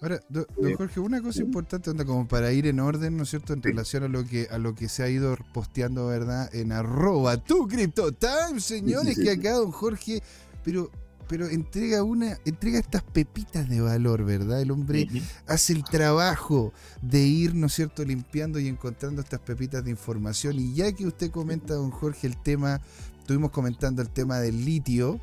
Ahora, 0.00 0.20
don 0.28 0.46
Jorge, 0.76 1.00
una 1.00 1.20
cosa 1.20 1.42
importante, 1.42 1.92
como 2.06 2.26
para 2.26 2.52
ir 2.52 2.66
en 2.66 2.80
orden, 2.80 3.16
¿no 3.16 3.24
es 3.24 3.30
cierto?, 3.30 3.52
en 3.52 3.62
relación 3.62 4.04
a 4.04 4.08
lo 4.08 4.24
que 4.24 4.46
a 4.50 4.56
lo 4.56 4.74
que 4.74 4.88
se 4.88 5.02
ha 5.02 5.10
ido 5.10 5.36
posteando, 5.52 6.06
¿verdad?, 6.06 6.54
en 6.54 6.72
arroba 6.72 7.36
tu 7.36 7.66
CryptoTime, 7.66 8.60
señores, 8.60 9.18
que 9.18 9.30
acá 9.30 9.54
don 9.54 9.72
Jorge, 9.72 10.22
pero 10.64 10.90
pero 11.28 11.46
entrega 11.48 12.02
una, 12.02 12.38
entrega 12.44 12.78
estas 12.78 13.02
pepitas 13.02 13.68
de 13.68 13.80
valor, 13.80 14.24
¿verdad? 14.24 14.60
El 14.60 14.70
hombre 14.70 15.08
hace 15.46 15.74
el 15.74 15.84
trabajo 15.84 16.72
de 17.02 17.20
ir, 17.20 17.54
¿no 17.54 17.66
es 17.66 17.74
cierto?, 17.74 18.04
limpiando 18.04 18.58
y 18.58 18.68
encontrando 18.68 19.20
estas 19.20 19.40
pepitas 19.40 19.84
de 19.84 19.90
información. 19.90 20.58
Y 20.58 20.74
ya 20.74 20.90
que 20.92 21.06
usted 21.06 21.30
comenta, 21.30 21.74
don 21.74 21.90
Jorge, 21.90 22.26
el 22.26 22.36
tema, 22.36 22.80
estuvimos 23.18 23.50
comentando 23.50 24.00
el 24.00 24.08
tema 24.08 24.38
del 24.38 24.64
litio, 24.64 25.20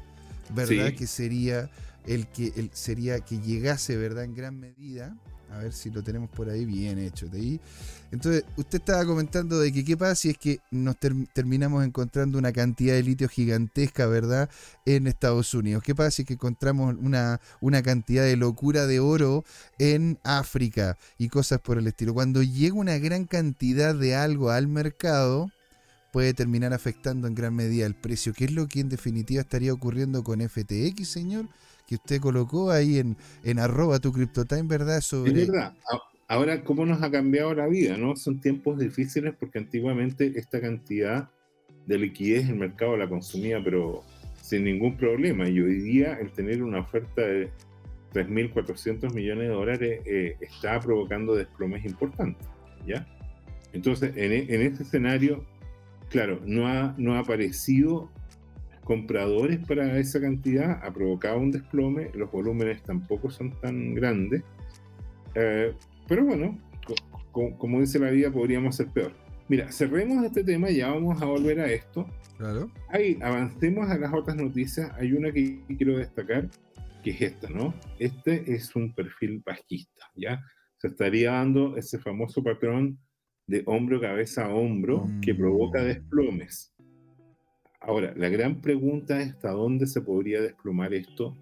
¿verdad? 0.54 0.94
Que 0.94 1.08
sería 1.08 1.70
el 2.06 2.28
que 2.28 2.54
el, 2.56 2.70
sería 2.74 3.20
que 3.20 3.40
llegase, 3.40 3.98
¿verdad? 3.98 4.26
En 4.26 4.36
gran 4.36 4.60
medida 4.60 5.18
a 5.56 5.60
ver 5.60 5.74
si 5.74 5.90
lo 5.90 6.04
tenemos 6.04 6.30
por 6.30 6.50
ahí 6.50 6.66
bien 6.66 7.00
hecho. 7.00 7.28
De 7.28 7.38
ahí. 7.38 7.62
Entonces, 8.12 8.44
usted 8.58 8.80
estaba 8.80 9.06
comentando 9.06 9.60
de 9.60 9.72
que 9.72 9.86
qué 9.86 9.96
pasa 9.96 10.16
si 10.16 10.30
es 10.30 10.38
que 10.38 10.60
nos 10.72 10.98
terminamos 11.34 11.86
encontrando 11.86 12.38
una 12.38 12.52
cantidad 12.52 12.94
de 12.94 13.04
litio 13.04 13.30
gigantesca, 13.30 14.06
¿verdad? 14.06 14.50
En 14.86 15.08
Estados 15.08 15.54
Unidos. 15.54 15.82
¿Qué 15.84 15.96
pasa 15.96 16.12
si 16.12 16.22
es 16.24 16.28
que 16.28 16.34
encontramos 16.34 16.96
una, 17.00 17.40
una 17.62 17.82
cantidad 17.82 18.24
de 18.24 18.36
locura 18.36 18.86
de 18.86 19.00
oro 19.00 19.46
en 19.80 20.20
África 20.24 20.98
y 21.18 21.30
cosas 21.30 21.60
por 21.62 21.78
el 21.78 21.88
estilo? 21.88 22.14
Cuando 22.14 22.44
llega 22.44 22.76
una 22.76 22.98
gran 22.98 23.26
cantidad 23.26 23.96
de 23.96 24.16
algo 24.16 24.50
al 24.50 24.68
mercado, 24.68 25.50
puede 26.12 26.34
terminar 26.34 26.74
afectando 26.74 27.28
en 27.28 27.36
gran 27.36 27.56
medida 27.56 27.86
el 27.86 27.96
precio, 27.96 28.34
¿Qué 28.34 28.46
es 28.46 28.52
lo 28.52 28.68
que 28.68 28.82
en 28.82 28.90
definitiva 28.90 29.42
estaría 29.42 29.74
ocurriendo 29.74 30.24
con 30.24 30.42
FTX, 30.42 31.08
señor 31.08 31.48
que 31.88 31.96
usted 31.96 32.20
colocó 32.20 32.72
ahí 32.72 33.00
en, 33.00 33.18
en 33.44 33.60
arroba 33.60 34.00
tu 34.00 34.12
CryptoTime, 34.12 34.64
¿verdad? 34.64 35.02
Sobre... 35.02 35.32
Es 35.42 35.48
verdad. 35.48 35.74
Ahora, 36.28 36.64
¿cómo 36.64 36.86
nos 36.86 37.04
ha 37.04 37.12
cambiado 37.12 37.54
la 37.54 37.68
vida? 37.68 37.98
no 37.98 38.16
Son 38.16 38.40
tiempos 38.42 38.80
difíciles 38.80 39.36
porque 39.40 39.60
antiguamente 39.60 40.34
esta 40.36 40.60
cantidad 40.60 41.30
de 41.86 42.00
liquidez 42.00 42.50
el 42.50 42.56
mercado 42.56 42.98
la 42.98 43.08
consumía, 43.08 43.64
pero 43.64 44.04
sin 44.42 44.64
ningún 44.64 44.98
problema. 44.98 45.48
Y 45.48 45.60
hoy 45.60 45.82
día 45.82 46.18
el 46.20 46.32
tener 46.32 46.64
una 46.64 46.80
oferta 46.80 47.22
de 47.22 47.52
3.400 48.14 49.14
millones 49.14 49.50
de 49.50 49.54
dólares 49.54 50.02
eh, 50.06 50.38
está 50.42 50.80
provocando 50.80 51.36
desplomes 51.36 51.86
importantes. 51.86 52.48
¿ya? 52.88 53.08
Entonces, 53.74 54.14
en, 54.16 54.32
en 54.32 54.62
este 54.62 54.82
escenario, 54.82 55.46
claro, 56.10 56.40
no 56.46 56.68
ha, 56.68 56.96
no 56.98 57.16
ha 57.16 57.20
aparecido 57.20 58.10
compradores 58.86 59.60
para 59.66 60.00
esa 60.00 60.22
cantidad, 60.22 60.80
ha 60.82 60.94
provocado 60.94 61.40
un 61.40 61.52
desplome, 61.52 62.12
los 62.14 62.32
volúmenes 62.32 62.82
tampoco 62.84 63.30
son 63.30 63.52
tan 63.60 63.96
grandes, 63.96 64.44
eh, 65.34 65.74
pero 66.08 66.24
bueno, 66.24 66.58
como 67.32 67.82
dice 67.82 68.00
la 68.00 68.12
vida, 68.12 68.32
podríamos 68.32 68.76
ser 68.76 68.88
peor. 68.88 69.12
Mira, 69.50 69.72
cerremos 69.72 70.24
este 70.24 70.44
tema, 70.44 70.70
ya 70.70 70.90
vamos 70.90 71.22
a 71.22 71.26
volver 71.26 71.60
a 71.60 71.72
esto. 71.72 72.08
Claro. 72.38 72.72
Ahí, 72.90 73.18
avancemos 73.22 73.90
a 73.90 73.98
las 73.98 74.14
otras 74.14 74.38
noticias. 74.38 74.92
Hay 74.98 75.14
una 75.14 75.32
que 75.32 75.60
quiero 75.78 75.98
destacar, 75.98 76.50
que 77.04 77.12
es 77.12 77.22
esta, 77.22 77.50
¿no? 77.50 77.74
Este 78.00 78.54
es 78.54 78.76
un 78.76 78.94
perfil 78.94 79.44
bajista, 79.46 80.06
¿ya? 80.16 80.42
Se 80.78 80.88
estaría 80.88 81.32
dando 81.32 81.76
ese 81.76 82.00
famoso 82.00 82.44
patrón 82.44 83.00
de 83.48 83.64
hombro, 83.66 84.02
cabeza 84.02 84.50
hombro 84.50 85.08
que 85.22 85.36
provoca 85.36 85.82
mm. 85.82 85.86
desplomes. 85.86 86.75
Ahora, 87.86 88.14
la 88.16 88.30
gran 88.30 88.62
pregunta 88.62 89.22
es 89.22 89.34
hasta 89.34 89.52
dónde 89.52 89.86
se 89.86 90.02
podría 90.02 90.42
desplomar 90.42 90.94
esto 90.94 91.38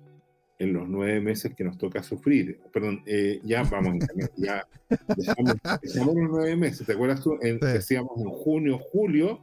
en 0.60 0.74
los 0.74 0.90
nueve 0.90 1.22
meses 1.22 1.54
que 1.56 1.64
nos 1.64 1.78
toca 1.78 2.04
sufrir. 2.04 2.60
Perdón, 2.74 3.02
eh, 3.06 3.40
ya 3.44 3.64
vamos, 3.64 4.06
ya 4.36 4.68
dejamos, 5.16 5.56
dejamos, 5.82 6.16
los 6.16 6.30
nueve 6.30 6.56
meses. 6.58 6.86
¿Te 6.86 6.94
acuerdas 6.94 7.22
tú? 7.22 7.38
Decíamos 7.40 8.12
en 8.18 8.30
junio, 8.30 8.78
julio, 8.78 9.40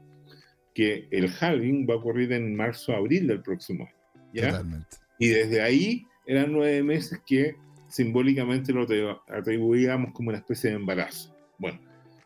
que 0.75 1.09
el 1.11 1.31
halving 1.41 1.89
va 1.89 1.95
a 1.95 1.97
ocurrir 1.97 2.33
en 2.33 2.55
marzo, 2.55 2.95
abril 2.95 3.27
del 3.27 3.41
próximo 3.41 3.85
año. 3.85 4.31
¿ya? 4.35 4.51
Totalmente. 4.51 4.97
Y 5.19 5.29
desde 5.29 5.63
ahí 5.63 6.07
eran 6.27 6.53
nueve 6.53 6.83
meses 6.83 7.19
que 7.27 7.57
simbólicamente 7.89 8.73
lo 8.73 8.87
atribuíamos 9.27 10.13
como 10.13 10.29
una 10.29 10.39
especie 10.39 10.71
de 10.71 10.77
embarazo. 10.77 11.35
Bueno, 11.59 11.81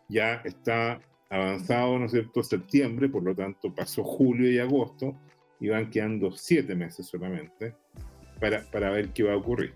ya 0.09 0.43
está 0.45 1.00
avanzado, 1.31 1.99
¿no 1.99 2.07
es 2.07 2.12
cierto?, 2.12 2.43
septiembre, 2.43 3.09
por 3.09 3.23
lo 3.23 3.35
tanto 3.35 3.75
pasó 3.75 4.04
julio 4.04 4.50
y 4.50 4.59
agosto, 4.59 5.16
y 5.61 5.69
van 5.69 5.90
quedando 5.90 6.33
siete 6.33 6.75
meses 6.75 7.07
solamente 7.07 7.75
para, 8.40 8.62
para 8.71 8.90
ver 8.90 9.11
qué 9.11 9.23
va 9.23 9.33
a 9.33 9.37
ocurrir. 9.37 9.73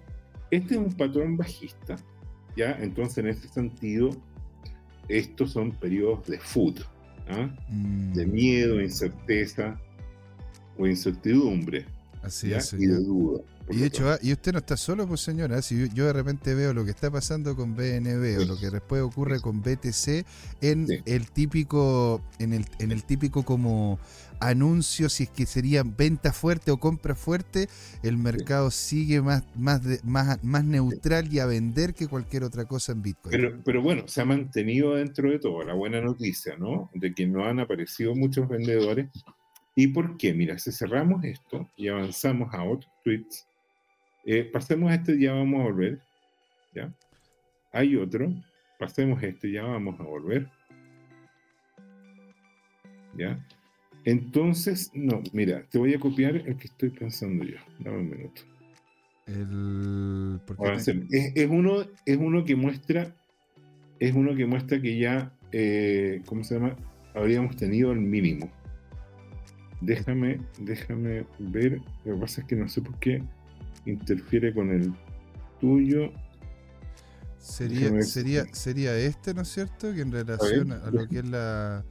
Este 0.50 0.74
es 0.74 0.80
un 0.80 0.92
patrón 0.92 1.36
bajista, 1.36 1.96
¿ya? 2.56 2.72
Entonces, 2.80 3.18
en 3.18 3.28
este 3.28 3.48
sentido, 3.48 4.10
estos 5.08 5.52
son 5.52 5.72
periodos 5.72 6.26
de 6.26 6.38
food, 6.38 6.80
¿ah? 7.28 7.50
mm. 7.68 8.12
de 8.12 8.26
miedo, 8.26 8.80
incerteza 8.80 9.80
o 10.76 10.86
incertidumbre, 10.86 11.86
Así 12.22 12.52
es, 12.52 12.72
y 12.72 12.86
de 12.86 13.02
duda. 13.02 13.42
Y 13.70 13.76
de 13.78 13.86
hecho, 13.86 14.10
ah, 14.10 14.18
y 14.22 14.32
usted 14.32 14.52
no 14.52 14.58
está 14.58 14.76
solo, 14.76 15.06
pues 15.06 15.20
señora. 15.20 15.60
Si 15.62 15.88
yo 15.90 16.06
de 16.06 16.12
repente 16.12 16.54
veo 16.54 16.72
lo 16.72 16.84
que 16.84 16.90
está 16.90 17.10
pasando 17.10 17.54
con 17.56 17.74
BNB 17.74 18.40
o 18.40 18.44
lo 18.44 18.58
que 18.58 18.70
después 18.70 19.02
ocurre 19.02 19.40
con 19.40 19.60
BTC 19.62 20.24
en 20.60 20.86
el 21.04 21.30
típico, 21.30 22.22
en 22.38 22.52
el, 22.52 22.64
en 22.78 22.92
el 22.92 23.04
típico 23.04 23.44
como 23.44 23.98
anuncio, 24.40 25.08
si 25.08 25.24
es 25.24 25.30
que 25.30 25.46
sería 25.46 25.82
venta 25.82 26.32
fuerte 26.32 26.70
o 26.70 26.78
compra 26.78 27.14
fuerte, 27.14 27.68
el 28.02 28.16
mercado 28.16 28.70
sigue 28.70 29.20
más, 29.20 29.44
más, 29.56 29.82
más, 30.04 30.42
más 30.42 30.64
neutral 30.64 31.32
y 31.32 31.40
a 31.40 31.46
vender 31.46 31.94
que 31.94 32.06
cualquier 32.06 32.44
otra 32.44 32.64
cosa 32.64 32.92
en 32.92 33.02
Bitcoin. 33.02 33.32
Pero, 33.32 33.60
pero 33.64 33.82
bueno, 33.82 34.06
se 34.06 34.20
ha 34.20 34.24
mantenido 34.24 34.94
dentro 34.94 35.30
de 35.30 35.38
todo 35.38 35.62
la 35.62 35.74
buena 35.74 36.00
noticia, 36.00 36.56
¿no? 36.56 36.90
De 36.94 37.12
que 37.14 37.26
no 37.26 37.44
han 37.44 37.60
aparecido 37.60 38.14
muchos 38.14 38.48
vendedores. 38.48 39.08
¿Y 39.74 39.88
por 39.88 40.16
qué? 40.16 40.34
Mira, 40.34 40.58
si 40.58 40.72
cerramos 40.72 41.24
esto 41.24 41.68
y 41.76 41.88
avanzamos 41.88 42.52
a 42.52 42.64
otros 42.64 42.90
tweets, 43.04 43.47
eh, 44.30 44.44
pasemos 44.44 44.92
este 44.92 45.14
y 45.14 45.20
ya 45.22 45.32
vamos 45.32 45.60
a 45.60 45.64
volver. 45.64 45.98
¿ya? 46.74 46.92
Hay 47.72 47.96
otro. 47.96 48.30
Pasemos 48.78 49.22
este 49.22 49.48
y 49.48 49.52
ya 49.52 49.62
vamos 49.62 49.98
a 49.98 50.02
volver. 50.02 50.50
¿Ya? 53.16 53.42
Entonces, 54.04 54.90
no, 54.92 55.22
mira, 55.32 55.64
te 55.70 55.78
voy 55.78 55.94
a 55.94 55.98
copiar 55.98 56.36
el 56.36 56.58
que 56.58 56.66
estoy 56.66 56.90
pensando 56.90 57.42
yo. 57.42 57.56
Dame 57.78 57.96
un 57.96 58.10
minuto. 58.10 58.42
El... 59.26 60.40
Es, 61.10 61.48
uno, 61.48 61.86
es 62.04 62.16
uno 62.18 62.44
que 62.44 62.54
muestra, 62.54 63.16
es 63.98 64.14
uno 64.14 64.34
que 64.34 64.44
muestra 64.44 64.78
que 64.78 64.98
ya, 64.98 65.32
eh, 65.52 66.20
¿cómo 66.26 66.44
se 66.44 66.56
llama? 66.56 66.76
Habríamos 67.14 67.56
tenido 67.56 67.92
el 67.92 68.00
mínimo. 68.00 68.50
Déjame, 69.80 70.38
déjame 70.58 71.24
ver. 71.38 71.80
Lo 72.04 72.14
que 72.14 72.20
pasa 72.20 72.40
es 72.42 72.46
que 72.46 72.56
no 72.56 72.68
sé 72.68 72.82
por 72.82 72.98
qué 72.98 73.22
interfiere 73.86 74.52
con 74.54 74.70
el 74.70 74.92
tuyo. 75.60 76.12
Sería, 77.38 78.02
sería, 78.02 78.44
sería 78.52 78.96
este, 78.96 79.32
¿no 79.32 79.42
es 79.42 79.48
cierto? 79.48 79.94
Que 79.94 80.02
en 80.02 80.12
relación 80.12 80.72
a, 80.72 80.90
lo 80.90 81.08
que 81.08 81.20
es 81.20 81.24
la 81.24 81.84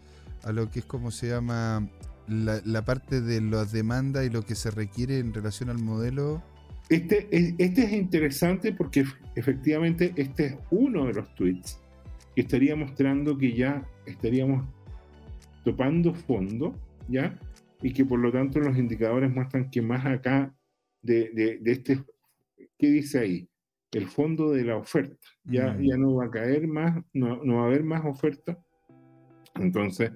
a 0.43 0.51
lo 0.51 0.69
que 0.69 0.79
es 0.79 0.85
como 0.85 1.09
se 1.11 1.29
llama 1.29 1.89
la, 2.27 2.85
parte 2.85 3.21
de 3.21 3.41
las 3.41 3.71
demandas 3.71 4.25
y 4.25 4.29
lo 4.29 4.43
que 4.43 4.55
se 4.55 4.71
requiere 4.71 5.19
en 5.19 5.33
relación 5.33 5.69
al 5.69 5.79
modelo. 5.79 6.43
Este 6.89 7.27
es, 7.31 7.53
este 7.57 7.83
es 7.83 7.93
interesante 7.93 8.71
porque 8.71 9.05
efectivamente 9.35 10.13
este 10.15 10.45
es 10.45 10.55
uno 10.71 11.05
de 11.05 11.13
los 11.13 11.35
tweets 11.35 11.79
que 12.35 12.41
estaría 12.41 12.75
mostrando 12.75 13.37
que 13.37 13.53
ya 13.53 13.85
estaríamos 14.05 14.65
topando 15.63 16.13
fondo, 16.13 16.75
¿ya? 17.09 17.37
Y 17.81 17.93
que 17.93 18.05
por 18.05 18.19
lo 18.19 18.31
tanto 18.31 18.59
los 18.59 18.77
indicadores 18.77 19.33
muestran 19.33 19.69
que 19.69 19.81
más 19.81 20.05
acá 20.05 20.53
de, 21.07 21.61
este, 21.65 22.03
¿qué 22.77 22.87
dice 22.87 23.19
ahí? 23.19 23.49
El 23.91 24.07
fondo 24.07 24.51
de 24.51 24.65
la 24.65 24.77
oferta. 24.77 25.27
Ya, 25.45 25.73
mm. 25.73 25.81
ya 25.81 25.97
no 25.97 26.15
va 26.15 26.25
a 26.25 26.31
caer 26.31 26.67
más, 26.67 27.01
no, 27.13 27.43
no, 27.43 27.57
va 27.57 27.63
a 27.63 27.65
haber 27.67 27.83
más 27.83 28.05
oferta. 28.05 28.59
Entonces, 29.55 30.11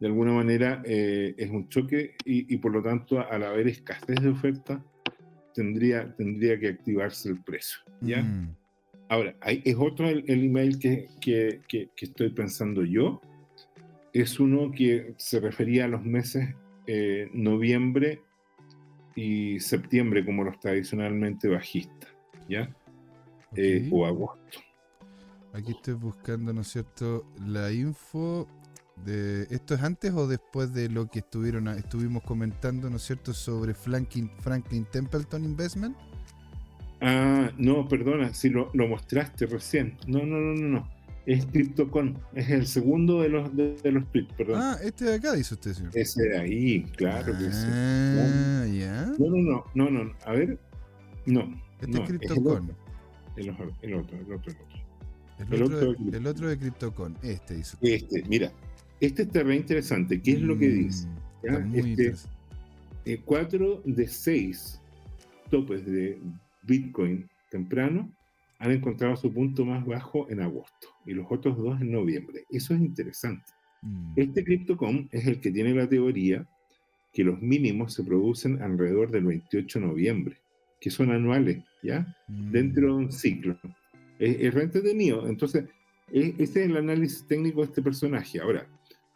de 0.00 0.06
alguna 0.06 0.32
manera 0.32 0.82
eh, 0.84 1.34
es 1.36 1.50
un 1.50 1.68
choque 1.68 2.16
y, 2.24 2.56
por 2.56 2.72
lo 2.72 2.82
tanto, 2.82 3.20
al 3.20 3.44
haber 3.44 3.68
escasez 3.68 4.16
de 4.20 4.30
oferta, 4.30 4.84
tendría, 5.54 6.14
tendría 6.16 6.58
que 6.58 6.68
activarse 6.68 7.28
el 7.28 7.42
precio. 7.42 7.78
¿ya? 8.00 8.22
Mm. 8.22 8.56
Ahora, 9.10 9.34
hay, 9.40 9.60
es 9.64 9.76
otro 9.78 10.08
el, 10.08 10.24
email 10.26 10.78
que, 10.78 11.08
que, 11.20 11.60
que, 11.68 11.90
estoy 12.00 12.30
pensando 12.30 12.84
yo. 12.84 13.20
Es 14.12 14.40
uno 14.40 14.72
que 14.72 15.14
se 15.18 15.38
refería 15.38 15.84
a 15.84 15.88
los 15.88 16.04
meses 16.04 16.54
eh, 16.86 17.28
noviembre 17.32 18.22
y 19.14 19.60
septiembre 19.60 20.24
como 20.24 20.44
los 20.44 20.58
tradicionalmente 20.58 21.48
bajistas, 21.48 22.10
¿ya? 22.48 22.74
Eh, 23.56 23.88
o 23.90 24.06
agosto. 24.06 24.60
Aquí 25.52 25.72
estoy 25.72 25.94
buscando, 25.94 26.52
¿no 26.52 26.60
es 26.60 26.68
cierto?, 26.68 27.26
la 27.44 27.72
info 27.72 28.46
De, 29.04 29.42
¿Esto 29.50 29.74
es 29.74 29.82
antes 29.82 30.12
o 30.12 30.26
después 30.28 30.72
de 30.72 30.88
lo 30.88 31.08
que 31.08 31.20
estuvieron 31.20 31.68
estuvimos 31.68 32.22
comentando, 32.22 32.90
¿no 32.90 32.96
es 32.96 33.02
cierto?, 33.02 33.32
sobre 33.32 33.74
Franklin, 33.74 34.30
Franklin 34.40 34.84
Templeton 34.84 35.44
Investment. 35.44 35.96
Ah, 37.00 37.50
no, 37.56 37.88
perdona, 37.88 38.34
si 38.34 38.50
lo, 38.50 38.70
lo 38.74 38.86
mostraste 38.86 39.46
recién. 39.46 39.96
No, 40.06 40.18
no, 40.20 40.38
no, 40.38 40.54
no, 40.54 40.68
no 40.68 40.99
es 41.26 41.46
CryptoCon, 41.46 42.18
es 42.34 42.50
el 42.50 42.66
segundo 42.66 43.22
de 43.22 43.28
los 43.28 43.54
de, 43.56 43.78
los 43.84 44.10
tweets, 44.10 44.32
perdón. 44.34 44.60
Ah, 44.62 44.76
este 44.82 45.04
de 45.04 45.14
acá 45.14 45.34
dice 45.34 45.54
usted, 45.54 45.72
señor. 45.74 45.92
Ese 45.94 46.22
de 46.22 46.38
ahí, 46.38 46.82
claro 46.96 47.32
que 47.36 47.44
sí. 47.52 47.66
Ah, 47.66 48.66
ya. 48.66 49.06
No, 49.18 49.30
no, 49.30 49.64
no, 49.74 49.90
no, 49.90 50.04
no, 50.04 50.12
a 50.24 50.32
ver, 50.32 50.58
no. 51.26 51.60
Este 51.80 52.02
es 52.02 52.08
CryptoCon. 52.08 52.72
El 53.36 53.50
otro, 53.50 53.70
el 53.82 53.94
otro, 53.94 54.18
el 54.18 54.32
otro, 54.32 54.52
el 55.38 55.62
otro. 55.62 55.96
El, 56.12 56.26
otro, 56.26 56.48
de 56.48 56.58
CryptoCon, 56.58 57.16
este 57.22 57.54
dice. 57.54 57.76
Usted. 57.76 57.88
Este, 57.88 58.22
mira, 58.28 58.52
este 59.00 59.22
está 59.22 59.42
re 59.42 59.56
interesante. 59.56 60.20
¿Qué 60.20 60.32
es 60.32 60.40
lo 60.40 60.58
que 60.58 60.68
mm, 60.68 60.78
dice? 60.78 61.08
Este, 63.04 63.20
4 63.24 63.64
eh, 63.74 63.80
de 63.84 64.08
6 64.08 64.80
topes 65.50 65.84
de 65.86 66.20
Bitcoin 66.62 67.28
temprano 67.50 68.10
han 68.60 68.70
encontrado 68.70 69.16
su 69.16 69.32
punto 69.32 69.64
más 69.64 69.84
bajo 69.84 70.30
en 70.30 70.40
agosto 70.40 70.88
y 71.06 71.14
los 71.14 71.26
otros 71.30 71.56
dos 71.56 71.80
en 71.80 71.90
noviembre. 71.90 72.44
Eso 72.50 72.74
es 72.74 72.80
interesante. 72.80 73.50
Mm. 73.80 74.12
Este 74.16 74.44
CryptoCom 74.44 75.08
es 75.10 75.26
el 75.26 75.40
que 75.40 75.50
tiene 75.50 75.74
la 75.74 75.88
teoría 75.88 76.46
que 77.12 77.24
los 77.24 77.40
mínimos 77.40 77.94
se 77.94 78.04
producen 78.04 78.62
alrededor 78.62 79.10
del 79.10 79.24
28 79.24 79.80
de 79.80 79.86
noviembre, 79.86 80.36
que 80.78 80.90
son 80.90 81.10
anuales, 81.10 81.64
¿ya? 81.82 82.14
Mm. 82.28 82.50
Dentro 82.52 82.86
de 82.86 82.92
un 82.92 83.12
ciclo. 83.12 83.58
Es, 84.18 84.36
es 84.38 84.54
entretenido. 84.54 85.26
Entonces, 85.26 85.64
ese 86.12 86.42
es 86.42 86.56
el 86.56 86.76
análisis 86.76 87.26
técnico 87.26 87.62
de 87.62 87.68
este 87.68 87.80
personaje. 87.80 88.40
Ahora, 88.40 88.66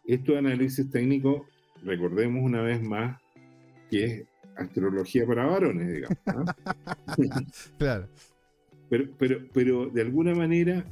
esto 0.07 0.31
de 0.31 0.39
análisis 0.39 0.89
técnico, 0.89 1.45
recordemos 1.83 2.43
una 2.43 2.63
vez 2.63 2.81
más 2.81 3.21
que 3.91 4.05
es 4.05 4.23
astrología 4.57 5.27
para 5.27 5.45
varones, 5.45 5.87
digamos. 5.93 6.17
claro. 7.77 8.07
Pero, 8.95 9.09
pero, 9.17 9.39
pero 9.51 9.89
de 9.89 10.01
alguna 10.01 10.33
manera, 10.33 10.85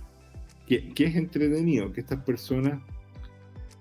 que, 0.67 0.91
es 0.97 1.15
entretenido 1.15 1.93
que 1.93 2.01
estas 2.01 2.21
personas 2.23 2.81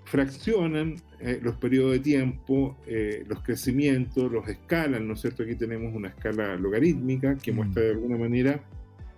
fraccionan 0.04 0.94
eh, 1.18 1.40
los 1.42 1.56
periodos 1.56 1.92
de 1.92 1.98
tiempo, 1.98 2.78
eh, 2.86 3.24
los 3.26 3.42
crecimientos, 3.42 4.30
los 4.30 4.48
escalan, 4.48 5.08
¿no 5.08 5.14
es 5.14 5.22
cierto? 5.22 5.42
Aquí 5.42 5.56
tenemos 5.56 5.92
una 5.92 6.08
escala 6.08 6.56
logarítmica 6.56 7.36
que 7.36 7.50
mm. 7.50 7.56
muestra 7.56 7.82
de 7.82 7.90
alguna 7.90 8.16
manera, 8.16 8.62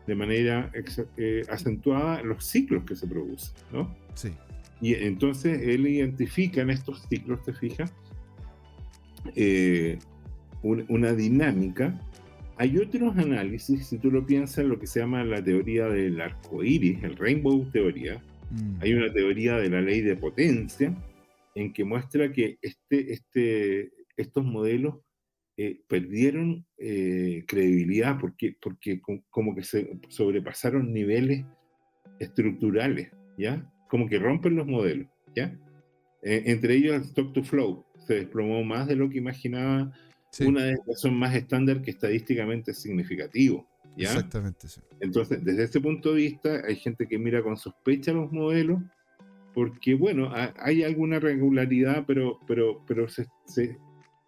de 0.06 0.14
manera 0.14 0.72
eh, 1.18 1.42
acentuada, 1.50 2.22
los 2.22 2.46
ciclos 2.46 2.84
que 2.84 2.96
se 2.96 3.06
producen, 3.06 3.54
¿no? 3.72 3.94
Sí. 4.14 4.30
Y 4.80 4.94
entonces 4.94 5.60
él 5.62 5.86
identifica 5.86 6.62
en 6.62 6.70
estos 6.70 7.02
ciclos, 7.08 7.42
te 7.42 7.52
fijas, 7.52 7.92
una 10.62 11.12
dinámica 11.12 12.00
hay 12.56 12.78
otros 12.78 13.16
análisis, 13.16 13.86
si 13.86 13.98
tú 13.98 14.10
lo 14.10 14.24
piensas, 14.24 14.64
lo 14.64 14.78
que 14.78 14.86
se 14.86 15.00
llama 15.00 15.24
la 15.24 15.42
teoría 15.42 15.88
del 15.88 16.20
arco 16.20 16.62
iris, 16.62 17.02
el 17.02 17.16
rainbow 17.16 17.64
teoría. 17.72 18.22
Mm. 18.50 18.80
Hay 18.80 18.94
una 18.94 19.12
teoría 19.12 19.56
de 19.56 19.70
la 19.70 19.80
ley 19.80 20.00
de 20.00 20.16
potencia 20.16 20.94
en 21.54 21.72
que 21.72 21.84
muestra 21.84 22.32
que 22.32 22.58
este, 22.62 23.12
este, 23.12 23.92
estos 24.16 24.44
modelos 24.44 24.96
eh, 25.56 25.80
perdieron 25.88 26.66
eh, 26.78 27.44
credibilidad 27.46 28.18
porque, 28.20 28.56
porque 28.60 29.00
como 29.30 29.54
que 29.54 29.62
se 29.62 30.00
sobrepasaron 30.08 30.92
niveles 30.92 31.44
estructurales, 32.18 33.10
¿ya? 33.38 33.70
Como 33.88 34.08
que 34.08 34.18
rompen 34.18 34.56
los 34.56 34.66
modelos, 34.66 35.08
¿ya? 35.34 35.56
Eh, 36.22 36.42
entre 36.46 36.74
ellos 36.74 36.96
el 36.96 37.02
stock 37.02 37.32
to 37.32 37.44
flow 37.44 37.84
se 38.06 38.14
desplomó 38.14 38.64
más 38.64 38.88
de 38.88 38.96
lo 38.96 39.08
que 39.08 39.18
imaginaba 39.18 39.92
una 40.40 40.64
de 40.64 40.72
ellas 40.72 41.00
son 41.00 41.14
más 41.14 41.34
estándar 41.34 41.82
que 41.82 41.90
estadísticamente 41.90 42.72
es 42.72 42.78
significativo. 42.78 43.66
¿ya? 43.96 44.08
Exactamente, 44.08 44.66
Entonces, 45.00 45.44
desde 45.44 45.64
ese 45.64 45.80
punto 45.80 46.10
de 46.10 46.16
vista, 46.16 46.62
hay 46.66 46.76
gente 46.76 47.06
que 47.06 47.18
mira 47.18 47.42
con 47.42 47.56
sospecha 47.56 48.12
los 48.12 48.32
modelos, 48.32 48.80
porque, 49.54 49.94
bueno, 49.94 50.32
hay 50.56 50.82
alguna 50.82 51.20
regularidad, 51.20 52.04
pero, 52.06 52.40
pero, 52.46 52.82
pero 52.86 53.06
se, 53.08 53.28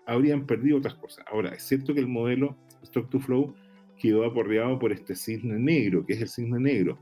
habrían 0.06 0.46
perdido 0.46 0.78
otras 0.78 0.94
cosas. 0.94 1.24
Ahora, 1.30 1.50
es 1.50 1.64
cierto 1.64 1.92
que 1.92 2.00
el 2.00 2.06
modelo 2.06 2.56
Stock 2.82 3.10
to 3.10 3.18
Flow 3.18 3.54
quedó 3.98 4.24
aporreado 4.24 4.78
por 4.78 4.92
este 4.92 5.16
cisne 5.16 5.58
negro, 5.58 6.06
que 6.06 6.12
es 6.12 6.20
el 6.20 6.28
cisne 6.28 6.60
negro. 6.60 6.98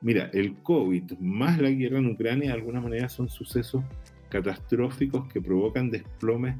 Mira, 0.00 0.30
el 0.32 0.56
COVID 0.62 1.18
más 1.20 1.60
la 1.60 1.70
guerra 1.70 1.98
en 1.98 2.06
Ucrania 2.06 2.48
de 2.48 2.54
alguna 2.54 2.80
manera 2.80 3.08
son 3.08 3.28
sucesos 3.28 3.84
catastróficos 4.28 5.32
que 5.32 5.40
provocan 5.40 5.90
desplomes 5.90 6.56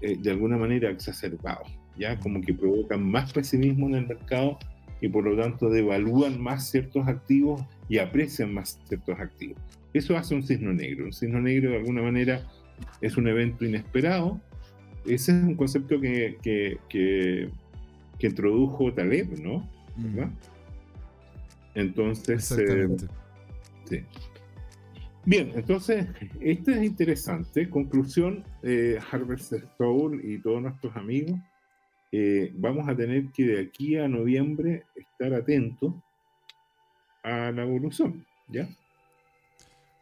eh, 0.00 0.16
de 0.18 0.30
alguna 0.30 0.56
manera 0.56 0.90
exacerbados, 0.90 1.68
¿ya? 1.96 2.18
Como 2.20 2.40
que 2.40 2.54
provocan 2.54 3.02
más 3.10 3.32
pesimismo 3.32 3.88
en 3.88 3.94
el 3.94 4.06
mercado 4.06 4.58
y 5.00 5.08
por 5.08 5.24
lo 5.24 5.40
tanto 5.40 5.70
devalúan 5.70 6.40
más 6.40 6.70
ciertos 6.70 7.06
activos 7.06 7.62
y 7.88 7.98
aprecian 7.98 8.52
más 8.52 8.78
ciertos 8.88 9.18
activos. 9.18 9.58
Eso 9.92 10.16
hace 10.16 10.34
un 10.34 10.42
signo 10.42 10.72
negro. 10.72 11.06
Un 11.06 11.12
signo 11.12 11.40
negro 11.40 11.70
de 11.70 11.76
alguna 11.78 12.02
manera 12.02 12.42
es 13.00 13.16
un 13.16 13.28
evento 13.28 13.64
inesperado. 13.64 14.40
Ese 15.06 15.32
es 15.32 15.42
un 15.42 15.54
concepto 15.54 16.00
que, 16.00 16.36
que, 16.42 16.78
que, 16.88 17.48
introdujo 18.26 18.92
Taleb, 18.92 19.38
¿no? 19.40 19.68
¿verdad? 19.96 20.30
Entonces, 21.74 22.50
eh, 22.52 22.88
sí. 23.84 24.02
Bien, 25.28 25.52
entonces, 25.54 26.06
esto 26.40 26.70
es 26.70 26.82
interesante. 26.82 27.68
Conclusión, 27.68 28.46
eh, 28.62 28.98
Harvest 29.12 29.52
y 30.22 30.38
todos 30.40 30.62
nuestros 30.62 30.96
amigos, 30.96 31.38
eh, 32.10 32.50
vamos 32.54 32.88
a 32.88 32.96
tener 32.96 33.30
que 33.32 33.44
de 33.44 33.60
aquí 33.60 33.98
a 33.98 34.08
noviembre 34.08 34.84
estar 34.96 35.34
atentos 35.34 35.92
a 37.22 37.52
la 37.52 37.62
evolución, 37.62 38.24
¿ya? 38.48 38.70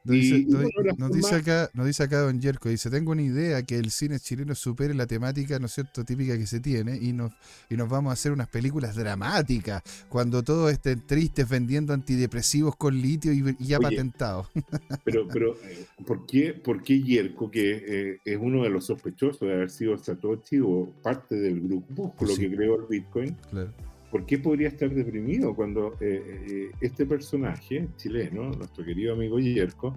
Nos 0.07 1.13
dice, 1.13 1.35
acá, 1.35 1.71
nos 1.75 1.87
dice 1.87 2.03
acá 2.03 2.21
Don 2.21 2.41
Yerko, 2.41 2.69
dice, 2.69 2.91
tengo 2.91 3.13
una 3.13 3.23
idea 3.23 3.63
que 3.63 3.77
el 3.77 3.91
cine 3.91 4.21
chileno 4.21 4.55
supere 4.55 4.95
la 4.95 5.07
temática, 5.07 5.59
¿no 5.59 5.67
es 5.67 5.73
cierto?, 5.73 6.05
típica 6.05 6.37
que 6.39 6.47
se 6.47 6.61
tiene 6.61 6.97
y 6.97 7.13
nos, 7.13 7.33
y 7.69 7.77
nos 7.77 7.89
vamos 7.89 8.11
a 8.11 8.13
hacer 8.15 8.33
unas 8.33 8.49
películas 8.49 8.95
dramáticas 8.95 9.83
cuando 10.09 10.43
todos 10.43 10.73
estén 10.73 11.07
tristes 11.07 11.49
vendiendo 11.49 11.93
antidepresivos 11.93 12.77
con 12.77 13.01
litio 13.01 13.33
y, 13.33 13.57
ya 13.59 13.79
patentados. 13.79 14.49
Pero, 15.05 15.29
pero 15.29 15.57
eh, 15.63 15.87
¿por, 16.05 16.27
qué, 16.27 16.53
¿por 16.53 16.83
qué 16.83 17.01
Yerko, 17.01 17.51
que 17.51 17.85
eh, 17.87 18.21
es 18.25 18.39
uno 18.41 18.63
de 18.63 18.71
los 18.71 18.87
sospechosos 18.87 19.41
de 19.41 19.53
haber 19.53 19.71
sido 19.71 19.97
Satoshi 19.97 20.59
o 20.61 20.93
parte 21.03 21.37
del 21.37 21.61
grupo 21.61 22.15
pues 22.19 22.39
que 22.39 22.51
creó 22.51 22.81
el 22.81 22.87
Bitcoin? 22.89 23.37
Claro 23.51 23.73
¿por 24.11 24.27
qué 24.27 24.39
podría 24.39 24.69
estar 24.69 24.91
deprimido 24.91 25.55
cuando 25.55 25.95
eh, 26.01 26.23
eh, 26.49 26.71
este 26.81 27.07
personaje 27.07 27.89
chileno, 27.97 28.51
nuestro 28.51 28.85
querido 28.85 29.15
amigo 29.15 29.39
Yerko, 29.39 29.97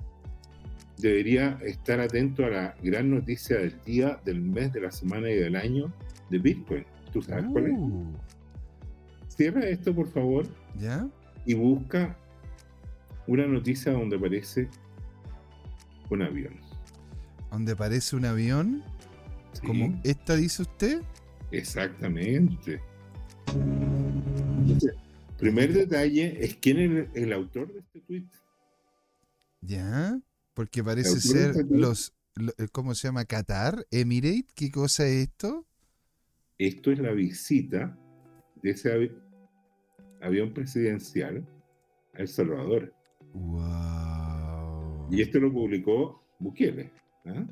debería 0.97 1.57
estar 1.63 1.99
atento 1.99 2.45
a 2.45 2.49
la 2.49 2.75
gran 2.81 3.11
noticia 3.11 3.57
del 3.57 3.79
día, 3.85 4.19
del 4.25 4.41
mes, 4.41 4.73
de 4.73 4.81
la 4.81 4.91
semana 4.91 5.29
y 5.29 5.35
del 5.35 5.55
año 5.55 5.93
de 6.29 6.39
Bitcoin? 6.39 6.85
¿Tú 7.13 7.21
sabes 7.21 7.45
cuál 7.51 7.67
es? 7.67 7.73
Uh. 7.77 8.13
Cierra 9.27 9.61
esto, 9.67 9.95
por 9.95 10.07
favor. 10.11 10.45
¿Ya? 10.77 11.07
Y 11.45 11.53
busca 11.53 12.17
una 13.27 13.47
noticia 13.47 13.93
donde 13.93 14.17
aparece 14.17 14.67
un 16.09 16.21
avión. 16.21 16.59
¿Donde 17.51 17.71
aparece 17.71 18.15
un 18.15 18.25
avión? 18.25 18.83
¿Como 19.65 19.99
esta 20.03 20.35
dice 20.35 20.63
usted? 20.63 21.01
Exactamente 21.51 22.79
primer 25.37 25.73
detalle 25.73 26.43
es 26.43 26.55
quién 26.55 26.79
es 26.79 27.07
el, 27.13 27.33
autor 27.33 27.73
de 27.73 27.79
este 27.79 28.01
tweet. 28.01 28.25
Ya, 29.61 30.19
porque 30.53 30.83
parece 30.83 31.19
ser 31.19 31.51
este 31.51 31.65
los, 31.69 32.13
eh, 32.57 32.67
¿cómo 32.71 32.93
se 32.95 33.07
llama? 33.07 33.25
Qatar, 33.25 33.85
Emirate, 33.91 34.47
¿qué 34.55 34.71
cosa 34.71 35.07
es 35.07 35.27
esto? 35.27 35.65
Esto 36.57 36.91
es 36.91 36.99
la 36.99 37.11
visita 37.11 37.97
de 38.61 38.71
ese 38.71 39.11
avión 40.21 40.53
presidencial 40.53 41.47
a 42.13 42.19
El 42.19 42.27
Salvador. 42.27 42.93
Wow. 43.33 45.07
Y 45.11 45.21
esto 45.21 45.39
lo 45.39 45.51
publicó 45.51 46.23
Bukele. 46.39 46.91
¿ah? 47.25 47.45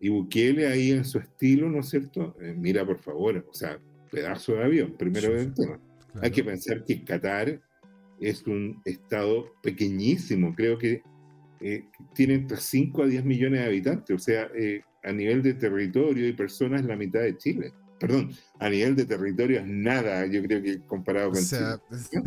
Y 0.00 0.08
Bukele 0.08 0.66
ahí 0.66 0.92
en 0.92 1.04
su 1.04 1.18
estilo, 1.18 1.70
¿no 1.70 1.80
es 1.80 1.88
cierto? 1.88 2.36
Eh, 2.40 2.54
mira, 2.56 2.84
por 2.84 2.98
favor, 2.98 3.46
o 3.48 3.54
sea, 3.54 3.80
pedazo 4.16 4.54
de 4.54 4.64
avión, 4.64 4.94
primero 4.96 5.34
de 5.34 5.46
tema. 5.48 5.78
Hay 6.22 6.30
que 6.30 6.42
pensar 6.42 6.82
que 6.84 7.04
Qatar 7.04 7.60
es 8.18 8.46
un 8.46 8.80
estado 8.86 9.52
pequeñísimo, 9.62 10.54
creo 10.54 10.78
que 10.78 11.02
eh, 11.60 11.84
tiene 12.14 12.34
entre 12.34 12.56
5 12.56 13.02
a 13.02 13.06
10 13.06 13.24
millones 13.26 13.60
de 13.60 13.66
habitantes, 13.66 14.16
o 14.16 14.18
sea, 14.18 14.48
eh, 14.54 14.80
a 15.04 15.12
nivel 15.12 15.42
de 15.42 15.52
territorio 15.52 16.26
y 16.26 16.32
personas 16.32 16.82
la 16.86 16.96
mitad 16.96 17.20
de 17.20 17.36
Chile. 17.36 17.74
perdón, 18.00 18.30
a 18.58 18.70
nivel 18.70 18.96
de 18.96 19.04
territorio 19.04 19.60
es 19.60 19.66
nada, 19.66 20.24
yo 20.24 20.42
creo 20.44 20.62
que 20.62 20.80
comparado 20.86 21.32
con 21.32 21.40
o 21.40 21.42
sea, 21.42 21.78
Chile. 22.08 22.22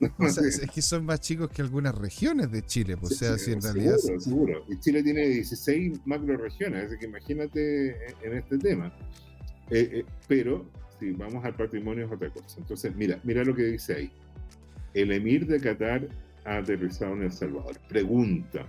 o 0.18 0.28
sea, 0.30 0.48
es 0.48 0.70
que 0.74 0.80
son 0.80 1.04
más 1.04 1.20
chicos 1.20 1.50
que 1.50 1.60
algunas 1.60 1.94
regiones 1.94 2.50
de 2.50 2.62
Chile, 2.62 2.96
pues, 2.96 3.12
o 3.12 3.14
sea, 3.16 3.36
si 3.36 3.52
en 3.52 3.60
realidad... 3.60 3.96
Seguro, 3.98 4.20
seguro. 4.20 4.64
Y 4.70 4.78
Chile 4.80 5.02
tiene 5.02 5.28
16 5.28 6.00
macro 6.06 6.38
regiones, 6.38 6.86
así 6.86 6.98
que 6.98 7.04
imagínate 7.04 7.90
en, 7.90 8.14
en 8.32 8.38
este 8.38 8.56
tema. 8.56 8.90
Eh, 9.70 9.90
eh, 9.92 10.04
pero 10.28 10.70
si 10.98 11.10
vamos 11.12 11.44
al 11.44 11.54
patrimonio 11.54 12.06
es 12.06 12.12
otra 12.12 12.30
cosa. 12.30 12.58
Entonces, 12.60 12.94
mira, 12.96 13.18
mira 13.24 13.44
lo 13.44 13.54
que 13.54 13.64
dice 13.64 13.94
ahí. 13.94 14.10
El 14.94 15.12
emir 15.12 15.46
de 15.46 15.60
Qatar 15.60 16.08
ha 16.44 16.56
aterrizado 16.58 17.14
en 17.14 17.22
El 17.24 17.32
Salvador. 17.32 17.76
Pregunta. 17.88 18.66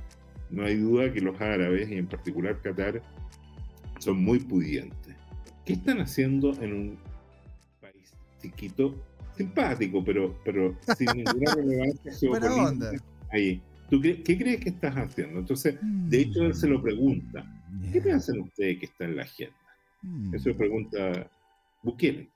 No 0.49 0.63
hay 0.65 0.75
duda 0.77 1.11
que 1.11 1.21
los 1.21 1.39
árabes, 1.41 1.89
y 1.89 1.95
en 1.95 2.07
particular 2.07 2.61
Qatar, 2.61 3.01
son 3.99 4.23
muy 4.23 4.39
pudientes. 4.39 5.15
¿Qué 5.65 5.73
están 5.73 5.99
haciendo 5.99 6.53
en 6.61 6.73
un 6.73 6.97
país 7.81 8.11
chiquito, 8.41 8.95
simpático, 9.35 10.03
pero, 10.03 10.37
pero 10.45 10.75
sin 10.97 11.07
ninguna 11.07 11.53
relevancia 11.55 12.11
geopolítica? 12.19 12.91
Ahí. 13.31 13.61
¿Tú 13.89 14.01
cre- 14.01 14.21
qué 14.23 14.37
crees 14.37 14.59
que 14.59 14.69
estás 14.69 14.95
haciendo? 14.95 15.39
Entonces, 15.39 15.75
de 15.81 16.19
hecho, 16.21 16.43
él 16.43 16.53
se 16.53 16.67
lo 16.67 16.81
pregunta. 16.81 17.45
¿Qué 17.91 17.99
Ya. 17.99 18.03
piensan 18.03 18.39
ustedes 18.41 18.79
que 18.79 18.85
está 18.87 19.05
en 19.05 19.15
la 19.15 19.23
agenda? 19.23 19.55
Mm, 20.01 20.35
Eso 20.35 20.55
pregunta 20.57 21.29
Bukele. 21.87 22.27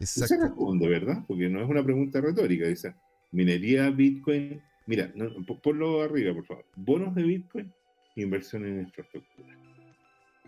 Y 0.00 0.06
se 0.06 0.20
Exacto. 0.20 0.44
responde, 0.46 0.88
¿verdad? 0.88 1.24
Porque 1.26 1.48
no 1.48 1.60
es 1.62 1.68
una 1.68 1.82
pregunta 1.84 2.20
retórica. 2.20 2.66
Dice, 2.66 2.94
minería, 3.32 3.90
Bitcoin. 3.90 4.60
Mira, 4.86 5.10
no, 5.14 5.28
po- 5.46 5.58
ponlo 5.60 6.00
arriba, 6.02 6.32
por 6.32 6.46
favor. 6.46 6.64
Bonos 6.76 7.14
de 7.14 7.22
Bitcoin, 7.24 7.70
inversión 8.16 8.64
en 8.64 8.80
infraestructura. 8.80 9.54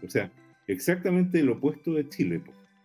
O 0.03 0.09
sea, 0.09 0.31
exactamente 0.67 1.41
el 1.41 1.51
opuesto 1.51 1.93
de 1.95 2.09
Chile. 2.09 2.41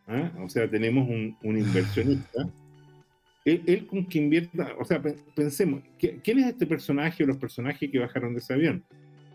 ¿ah? 0.08 0.32
O 0.44 0.50
sea, 0.50 0.70
tenemos 0.70 1.08
un, 1.08 1.38
un 1.44 1.58
inversionista. 1.58 2.48
Él, 3.46 3.62
él 3.68 3.86
con 3.86 4.04
que 4.08 4.18
invierta, 4.18 4.74
o 4.80 4.84
sea, 4.86 5.00
pe- 5.00 5.18
pensemos, 5.36 5.84
¿qui- 6.00 6.20
¿quién 6.24 6.40
es 6.40 6.48
este 6.48 6.66
personaje 6.66 7.24
o 7.24 7.28
los 7.28 7.38
personajes 7.38 7.92
que 7.92 8.00
bajaron 8.00 8.34
de 8.34 8.40
ese 8.40 8.56
avión? 8.56 8.84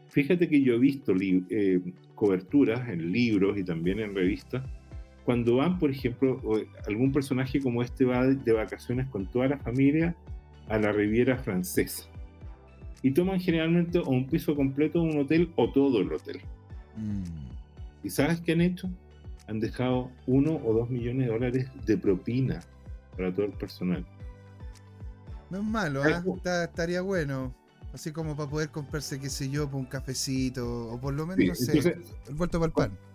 Fíjate 0.09 0.49
que 0.49 0.61
yo 0.63 0.75
he 0.75 0.79
visto 0.81 1.15
eh, 1.21 1.81
coberturas 2.17 2.89
en 2.89 3.13
libros 3.13 3.57
y 3.57 3.63
también 3.63 4.01
en 4.01 4.13
revistas 4.13 4.65
cuando 5.31 5.59
van, 5.59 5.79
por 5.79 5.93
ejemplo, 5.93 6.41
algún 6.89 7.13
personaje 7.13 7.61
como 7.61 7.85
este 7.85 8.05
va 8.05 8.27
de, 8.27 8.53
vacaciones 8.53 9.09
con 9.11 9.27
toda 9.27 9.47
la 9.47 9.59
familia 9.59 10.17
a 10.69 10.77
la 10.77 10.91
Riviera 10.91 11.39
Francesa. 11.39 12.03
Y 13.01 13.13
toman 13.13 13.39
generalmente 13.39 14.01
o 14.01 14.09
un 14.09 14.27
piso 14.27 14.57
completo 14.57 15.01
de 15.01 15.09
un 15.09 15.19
hotel 15.21 15.53
o 15.55 15.71
todo 15.71 16.01
el 16.01 16.13
hotel. 16.13 16.41
Mm. 16.97 17.23
¿Y 18.03 18.11
sabes 18.11 18.41
qué 18.41 18.55
han 18.55 18.61
hecho? 18.61 18.91
Han 19.47 19.61
dejado 19.61 20.11
uno 20.27 20.61
o 20.65 20.73
dos 20.73 20.91
millones 20.91 21.29
de 21.29 21.33
dólares 21.33 21.69
de 21.87 21.97
propina 21.97 22.59
para 23.17 23.33
todo 23.33 23.47
el 23.47 23.53
personal. 23.53 24.05
No 25.49 25.59
es 25.59 25.65
malo, 25.65 26.03
¿ah? 26.03 26.25
oh. 26.27 26.39
Está- 26.39 26.65
estaría 26.65 27.03
bueno. 27.03 27.55
Así 27.93 28.11
como 28.11 28.37
para 28.37 28.51
poder 28.51 28.71
comprarse, 28.71 29.21
qué 29.21 29.31
sé 29.31 29.49
yo, 29.49 29.71
por 29.71 29.79
un 29.79 29.87
cafecito, 29.87 30.89
o 30.89 31.01
por 31.01 31.15
lo 31.15 31.25
menos, 31.25 31.39
Sí, 31.39 31.47
no 31.47 31.55
sé, 31.55 31.79
entonces- 31.79 32.17
el 32.27 32.35
vuelto 32.35 32.59
para 32.59 32.67
el 32.67 32.73
pan. 32.73 33.10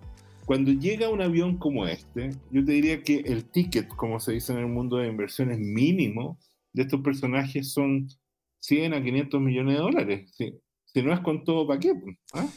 Cuando 0.46 0.72
llega 0.72 1.10
un 1.10 1.22
avión 1.22 1.58
como 1.58 1.88
este, 1.88 2.30
yo 2.52 2.64
te 2.64 2.74
diría 2.74 3.02
que 3.02 3.18
el 3.18 3.50
ticket, 3.50 3.88
como 3.88 4.20
se 4.20 4.34
dice 4.34 4.54
en 4.54 4.60
el 4.60 4.68
mundo 4.68 4.98
de 4.98 5.08
inversiones, 5.08 5.58
mínimo 5.58 6.40
de 6.72 6.84
estos 6.84 7.02
personajes 7.02 7.72
son 7.72 8.08
100 8.60 8.94
a 8.94 9.04
500 9.04 9.42
millones 9.42 9.76
de 9.76 9.82
dólares. 9.82 10.32
Si, 10.36 11.02
no 11.02 11.14
es 11.14 11.20
con 11.22 11.44
todo, 11.44 11.68
¿para 11.68 11.80
qué? 11.80 11.94
¿Ah? 12.34 12.48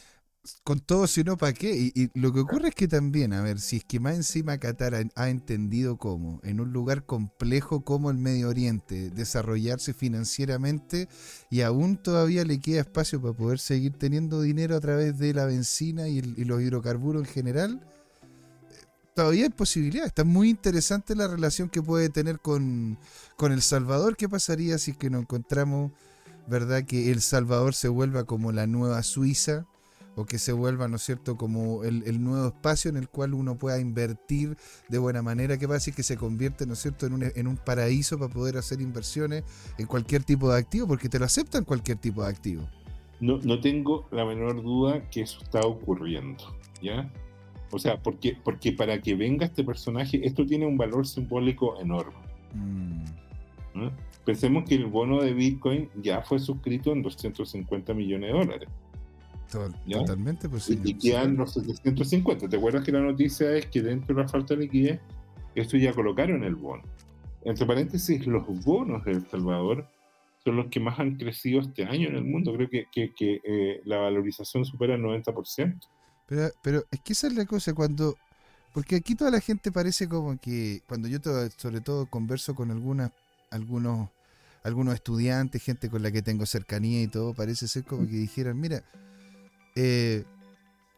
Con 0.64 0.80
todo, 0.80 1.06
si 1.06 1.24
no, 1.24 1.36
¿para 1.36 1.52
qué? 1.52 1.92
Y, 1.94 2.10
lo 2.18 2.32
que 2.32 2.40
ocurre 2.40 2.68
es 2.68 2.74
que 2.74 2.88
también, 2.88 3.32
a 3.32 3.42
ver, 3.42 3.60
si 3.60 3.76
es 3.76 3.84
que 3.84 4.00
más 4.00 4.14
encima 4.14 4.58
Qatar 4.58 4.94
ha, 5.14 5.28
entendido 5.28 5.96
cómo, 5.96 6.40
en 6.44 6.60
un 6.60 6.72
lugar 6.72 7.04
complejo 7.06 7.84
como 7.84 8.10
el 8.10 8.18
Medio 8.18 8.48
Oriente, 8.48 9.10
desarrollarse 9.10 9.94
financieramente 9.94 11.08
y 11.50 11.62
aún 11.62 11.96
todavía 11.96 12.44
le 12.44 12.60
queda 12.60 12.80
espacio 12.80 13.20
para 13.20 13.34
poder 13.34 13.58
seguir 13.58 13.94
teniendo 13.94 14.40
dinero 14.40 14.76
a 14.76 14.80
través 14.80 15.18
de 15.18 15.34
la 15.34 15.46
benzina 15.46 16.08
y 16.08 16.20
los 16.20 16.62
hidrocarburos 16.62 17.26
en 17.26 17.32
general, 17.32 17.80
eh, 18.70 18.84
todavía 19.14 19.44
hay 19.44 19.50
posibilidades. 19.50 20.08
Está 20.08 20.24
muy 20.24 20.50
interesante 20.50 21.14
la 21.14 21.28
relación 21.28 21.68
que 21.68 21.82
puede 21.82 22.08
tener 22.10 22.40
con, 22.40 22.98
con 23.36 23.52
El 23.52 23.62
Salvador. 23.62 24.16
¿Qué 24.16 24.28
pasaría 24.28 24.78
si 24.78 24.92
es 24.92 24.96
que 24.96 25.10
nos 25.10 25.22
encontramos, 25.22 25.92
verdad, 26.46 26.84
que 26.84 27.10
El 27.10 27.22
Salvador 27.22 27.74
se 27.74 27.88
vuelva 27.88 28.24
como 28.24 28.52
la 28.52 28.66
nueva 28.66 29.02
Suiza? 29.02 29.66
O 30.18 30.26
que 30.26 30.38
se 30.38 30.52
vuelva, 30.52 30.88
¿no 30.88 30.96
es 30.96 31.02
cierto?, 31.02 31.36
como 31.36 31.84
el, 31.84 32.02
el 32.04 32.20
nuevo 32.22 32.48
espacio 32.48 32.90
en 32.90 32.96
el 32.96 33.08
cual 33.08 33.34
uno 33.34 33.56
pueda 33.56 33.78
invertir 33.78 34.56
de 34.88 34.98
buena 34.98 35.22
manera, 35.22 35.58
que 35.58 35.68
pasa 35.68 35.90
y 35.90 35.92
que 35.92 36.02
se 36.02 36.16
convierte, 36.16 36.66
¿no 36.66 36.72
es 36.72 36.80
cierto?, 36.80 37.06
en 37.06 37.12
un, 37.12 37.32
en 37.32 37.46
un 37.46 37.56
paraíso 37.56 38.18
para 38.18 38.32
poder 38.32 38.56
hacer 38.56 38.80
inversiones 38.80 39.44
en 39.78 39.86
cualquier 39.86 40.24
tipo 40.24 40.50
de 40.50 40.58
activo, 40.58 40.88
porque 40.88 41.08
te 41.08 41.20
lo 41.20 41.24
aceptan 41.24 41.64
cualquier 41.64 41.98
tipo 41.98 42.24
de 42.24 42.30
activo. 42.30 42.68
No, 43.20 43.38
no 43.38 43.60
tengo 43.60 44.08
la 44.10 44.24
menor 44.24 44.60
duda 44.60 45.08
que 45.08 45.20
eso 45.20 45.38
está 45.40 45.60
ocurriendo, 45.60 46.42
¿ya? 46.82 47.08
O 47.70 47.78
sea, 47.78 48.02
porque, 48.02 48.36
porque 48.42 48.72
para 48.72 49.00
que 49.00 49.14
venga 49.14 49.46
este 49.46 49.62
personaje, 49.62 50.26
esto 50.26 50.44
tiene 50.44 50.66
un 50.66 50.76
valor 50.76 51.06
simbólico 51.06 51.80
enorme. 51.80 52.18
Mm, 52.54 53.04
¿no? 53.74 53.92
Pensemos 54.24 54.64
que 54.68 54.74
el 54.74 54.86
bono 54.86 55.22
de 55.22 55.32
Bitcoin 55.32 55.88
ya 56.02 56.22
fue 56.22 56.40
suscrito 56.40 56.92
en 56.92 57.02
250 57.02 57.94
millones 57.94 58.32
de 58.32 58.38
dólares. 58.38 58.68
To- 59.50 59.72
¿Ya? 59.86 59.98
Totalmente 59.98 60.46
Y, 60.46 60.50
posible. 60.50 60.82
y 60.90 60.94
quedan 60.94 61.36
los 61.36 61.54
750. 61.54 62.48
¿Te 62.48 62.56
acuerdas 62.56 62.84
que 62.84 62.92
la 62.92 63.00
noticia 63.00 63.52
es 63.56 63.66
que 63.66 63.82
dentro 63.82 64.14
de 64.16 64.22
la 64.22 64.28
falta 64.28 64.54
de 64.54 64.60
liquidez, 64.62 65.00
esto 65.54 65.76
ya 65.76 65.92
colocaron 65.92 66.44
el 66.44 66.54
bono? 66.54 66.82
Entre 67.44 67.66
paréntesis, 67.66 68.26
los 68.26 68.46
bonos 68.64 69.04
de 69.04 69.12
El 69.12 69.26
Salvador 69.28 69.88
son 70.44 70.56
los 70.56 70.66
que 70.66 70.80
más 70.80 70.98
han 70.98 71.16
crecido 71.16 71.60
este 71.60 71.84
año 71.84 72.08
en 72.08 72.16
el 72.16 72.24
mundo. 72.24 72.52
Creo 72.54 72.68
que, 72.68 72.84
que- 72.92 73.12
que, 73.14 73.40
eh, 73.44 73.80
la 73.84 73.98
valorización 73.98 74.64
supera 74.64 74.94
el 74.94 75.02
90%. 75.02 75.86
Pero, 76.26 76.48
pero 76.62 76.84
es 76.90 77.00
que 77.00 77.12
esa 77.12 77.26
es 77.28 77.34
la 77.34 77.44
cosa, 77.46 77.72
cuando... 77.74 78.16
Porque 78.74 78.96
aquí 78.96 79.14
toda 79.14 79.30
la 79.30 79.40
gente 79.40 79.72
parece 79.72 80.08
como 80.08 80.38
que, 80.38 80.82
cuando 80.86 81.08
yo 81.08 81.20
to- 81.20 81.50
sobre 81.56 81.80
todo 81.80 82.06
converso 82.06 82.54
con 82.54 82.70
algunas, 82.70 83.10
algunos, 83.50 84.10
algunos 84.62 84.94
estudiantes, 84.94 85.62
gente 85.62 85.88
con 85.88 86.02
la 86.02 86.12
que 86.12 86.20
tengo 86.22 86.44
cercanía 86.44 87.02
y 87.02 87.08
todo, 87.08 87.32
parece 87.34 87.66
ser 87.66 87.84
como 87.84 88.02
que 88.06 88.12
dijeran, 88.16 88.60
mira, 88.60 88.84
eh, 89.80 90.24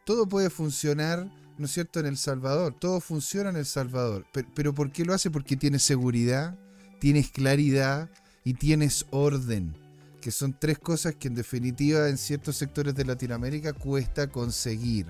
todo 0.05 0.27
puede 0.27 0.49
funcionar, 0.49 1.27
¿no 1.59 1.67
es 1.67 1.73
cierto?, 1.73 2.01
en 2.01 2.07
El 2.07 2.17
Salvador, 2.17 2.75
todo 2.79 3.01
funciona 3.01 3.51
en 3.51 3.57
El 3.57 3.67
Salvador, 3.67 4.25
pero, 4.33 4.49
pero 4.55 4.75
¿por 4.75 4.91
qué 4.91 5.05
lo 5.05 5.13
hace? 5.13 5.31
Porque 5.31 5.57
tienes 5.57 5.83
seguridad, 5.83 6.59
tienes 6.99 7.31
claridad 7.31 8.09
y 8.43 8.55
tienes 8.55 9.05
orden, 9.11 9.75
que 10.23 10.31
son 10.31 10.57
tres 10.59 10.79
cosas 10.79 11.15
que 11.15 11.29
en 11.29 11.35
definitiva 11.35 12.09
en 12.09 12.17
ciertos 12.17 12.57
sectores 12.57 12.95
de 12.95 13.05
Latinoamérica 13.05 13.73
cuesta 13.75 14.29
conseguir, 14.31 15.07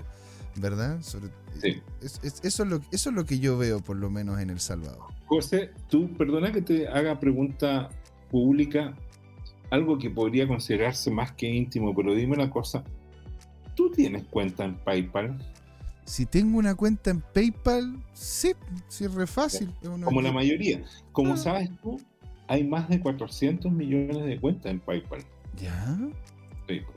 ¿verdad? 0.57 1.01
Sobre- 1.03 1.31
Sí. 1.61 1.81
es- 2.03 2.19
es- 2.25 2.41
eso, 2.43 2.63
es 2.65 2.69
lo, 2.69 2.81
eso 2.91 3.11
es 3.11 3.15
lo 3.17 3.25
que 3.25 3.39
yo 3.39 3.57
veo 3.57 3.81
por 3.81 3.97
lo 3.97 4.11
menos 4.11 4.41
en 4.41 4.51
El 4.51 4.59
Salvador. 4.61 5.03
José, 5.27 5.71
tú, 5.89 6.13
perdona 6.17 6.51
que 6.53 6.63
te 6.63 6.89
haga 6.89 7.21
pregunta 7.21 7.89
pública, 8.31 8.97
algo 9.71 9.97
que 9.99 10.11
podría 10.11 10.49
considerarse 10.49 11.11
más 11.13 11.33
que 11.33 11.47
íntimo, 11.49 11.95
pero 11.95 12.15
dime 12.15 12.35
una 12.35 12.51
cosa. 12.51 12.83
¿Tú 13.75 13.91
tienes 13.91 14.25
cuenta 14.25 14.65
en 14.65 14.75
PayPal? 14.77 15.39
Si 16.05 16.27
tengo 16.27 16.59
una 16.59 16.75
cuenta 16.75 17.11
en 17.11 17.21
PayPal, 17.21 18.03
sí, 18.13 18.53
sí 18.89 19.05
es 19.05 19.15
re 19.15 19.27
fácil. 19.27 19.73
Como 19.83 20.21
la 20.23 20.33
mayoría. 20.33 20.83
Como 21.13 21.35
Ah. 21.35 21.37
sabes 21.37 21.71
tú, 21.83 22.01
hay 22.49 22.65
más 22.65 22.89
de 22.89 23.01
400 23.01 23.71
millones 23.71 24.25
de 24.27 24.41
cuentas 24.41 24.73
en 24.73 24.81
PayPal. 24.81 25.23
Ya, 25.57 25.99
PayPal. 26.67 26.95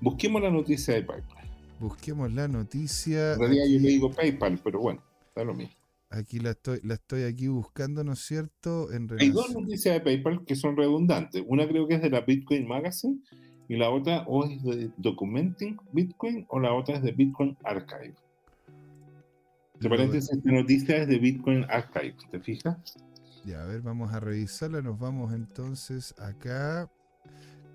Busquemos 0.00 0.42
la 0.42 0.50
noticia 0.50 0.94
de 0.94 1.02
PayPal. 1.02 1.40
busquemos 1.78 2.30
la 2.32 2.46
noticia. 2.46 3.32
En 3.32 3.40
realidad 3.40 3.64
yo 3.70 3.78
le 3.80 3.88
digo 3.88 4.10
PayPal, 4.10 4.60
pero 4.62 4.80
bueno, 4.80 5.02
está 5.28 5.42
lo 5.44 5.54
mismo. 5.54 5.72
Aquí 6.10 6.38
la 6.38 6.50
estoy, 6.50 6.80
la 6.82 6.94
estoy 6.94 7.22
aquí 7.22 7.46
buscando, 7.48 8.04
¿no 8.04 8.12
es 8.12 8.18
cierto? 8.18 8.92
En 8.92 9.08
Hay 9.18 9.30
dos 9.30 9.50
noticias 9.54 9.94
de 9.94 10.00
PayPal 10.02 10.44
que 10.44 10.56
son 10.56 10.76
redundantes. 10.76 11.42
Una 11.46 11.66
creo 11.66 11.86
que 11.88 11.94
es 11.94 12.02
de 12.02 12.10
la 12.10 12.20
Bitcoin 12.20 12.66
Magazine 12.68 13.20
y 13.70 13.76
la 13.76 13.88
otra 13.88 14.24
o 14.26 14.44
es 14.44 14.60
de 14.64 14.90
Documenting 14.96 15.78
Bitcoin 15.92 16.44
o 16.48 16.58
la 16.58 16.74
otra 16.74 16.96
es 16.96 17.02
de 17.04 17.12
Bitcoin 17.12 17.56
Archive. 17.62 18.16
De 19.78 19.88
paréntesis, 19.88 20.28
esta 20.32 20.50
noticia 20.50 20.96
es 20.96 21.06
de 21.06 21.18
Bitcoin 21.18 21.64
Archive, 21.70 22.16
¿te 22.32 22.40
fijas? 22.40 22.76
Ya, 23.44 23.62
a 23.62 23.66
ver, 23.66 23.80
vamos 23.80 24.12
a 24.12 24.18
revisarla. 24.18 24.82
Nos 24.82 24.98
vamos 24.98 25.32
entonces 25.32 26.16
acá. 26.18 26.90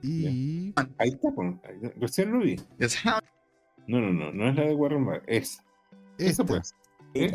Y. 0.04 0.74
Ahí 0.98 1.10
está, 1.12 1.32
pues, 1.34 1.56
recién 1.96 2.34
lo 2.34 2.40
vi. 2.40 2.58
No, 3.88 4.02
no, 4.02 4.12
no, 4.12 4.34
no 4.34 4.50
es 4.50 4.56
la 4.58 4.64
de 4.66 4.76
Warren 4.76 5.06
Buffett, 5.06 5.24
es. 5.28 5.60
Esa 6.18 6.44
Esta, 6.44 6.44
pues. 6.44 6.76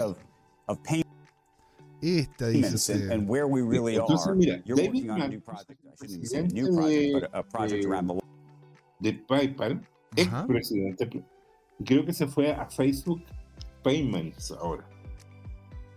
of, 0.00 0.18
of 0.66 0.78
esta 2.02 2.48
dice 2.48 3.10
and, 3.10 3.26
where 3.26 3.46
we 3.46 3.62
really 3.62 3.96
Entonces, 3.96 4.26
are. 4.26 4.36
mira, 4.36 4.62
You're 4.66 4.76
David 4.76 4.94
working 4.94 5.10
on 5.10 5.16
a 5.16 5.18
Mack, 5.20 5.30
new 5.30 5.40
project. 5.40 5.80
I 5.84 5.96
shouldn't 5.96 6.10
even 6.10 6.26
say 6.26 6.38
a 6.38 6.42
new 6.42 6.74
presidente 6.74 7.12
project, 7.12 7.32
but 7.32 7.40
a 7.40 7.42
project 7.42 7.82
de- 7.82 7.88
around 7.88 8.06
the 8.06 8.20
de 9.00 9.12
PayPal, 9.14 9.80
ex 10.16 10.28
presidente, 10.46 11.08
y 11.78 11.84
creo 11.84 12.04
que 12.04 12.12
se 12.12 12.26
fue 12.26 12.52
a 12.52 12.66
Facebook 12.70 13.22
Payments 13.82 14.52
ahora. 14.52 14.86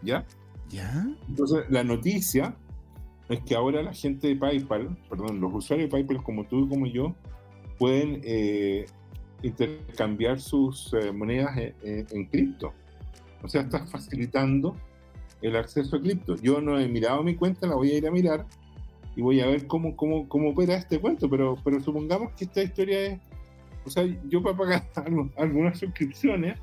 ¿Ya? 0.02 0.26
¿Ya? 0.70 1.06
Entonces, 1.28 1.66
la 1.70 1.84
noticia 1.84 2.56
es 3.30 3.39
que 3.42 3.56
ahora 3.56 3.82
la 3.84 3.94
gente 3.94 4.28
de 4.28 4.36
PayPal, 4.36 4.98
perdón, 5.10 5.39
los 5.39 5.54
usuarios 5.54 5.89
de 5.89 5.92
PayPal 5.92 6.24
como 6.24 6.46
tú 6.46 6.66
y 6.66 6.70
como 6.70 6.86
yo, 6.88 7.16
pueden 7.78 8.22
eh, 8.24 8.86
intercambiar 9.42 10.39
sus 10.39 10.94
eh, 10.94 11.12
monedas 11.12 11.58
en, 11.58 11.76
en- 11.84 12.08
en 12.12 12.26
cripto. 12.26 12.74
O 13.42 13.48
sea, 13.48 13.62
estás 13.62 13.89
facilitando 13.92 14.76
el 15.42 15.56
acceso 15.58 15.98
a 15.98 16.02
cripto. 16.02 16.36
Yo 16.38 16.62
no 16.62 16.80
he 16.80 16.88
mirado 16.88 17.24
mi 17.24 17.36
cuenta, 17.36 17.68
la 17.68 17.76
voy 17.76 17.92
a 17.92 17.98
ir 17.98 18.08
a 18.08 18.12
mirar 18.12 18.46
y 19.15 19.21
voy 19.21 19.39
a 19.41 19.47
ver 19.47 19.67
cómo, 19.67 19.95
cómo, 19.95 20.28
cómo 20.28 20.49
opera 20.52 20.76
este 20.76 20.99
cuento, 20.99 21.30
pero, 21.30 21.58
pero 21.63 21.80
supongamos 21.82 22.34
que 22.34 22.45
esta 22.45 22.63
historia 22.63 22.99
es, 23.02 23.19
o 23.86 23.89
sea, 23.89 24.04
yo 24.30 24.41
para 24.41 24.58
pagar 24.58 24.89
algunas 25.38 25.80
suscripciones, 25.80 26.58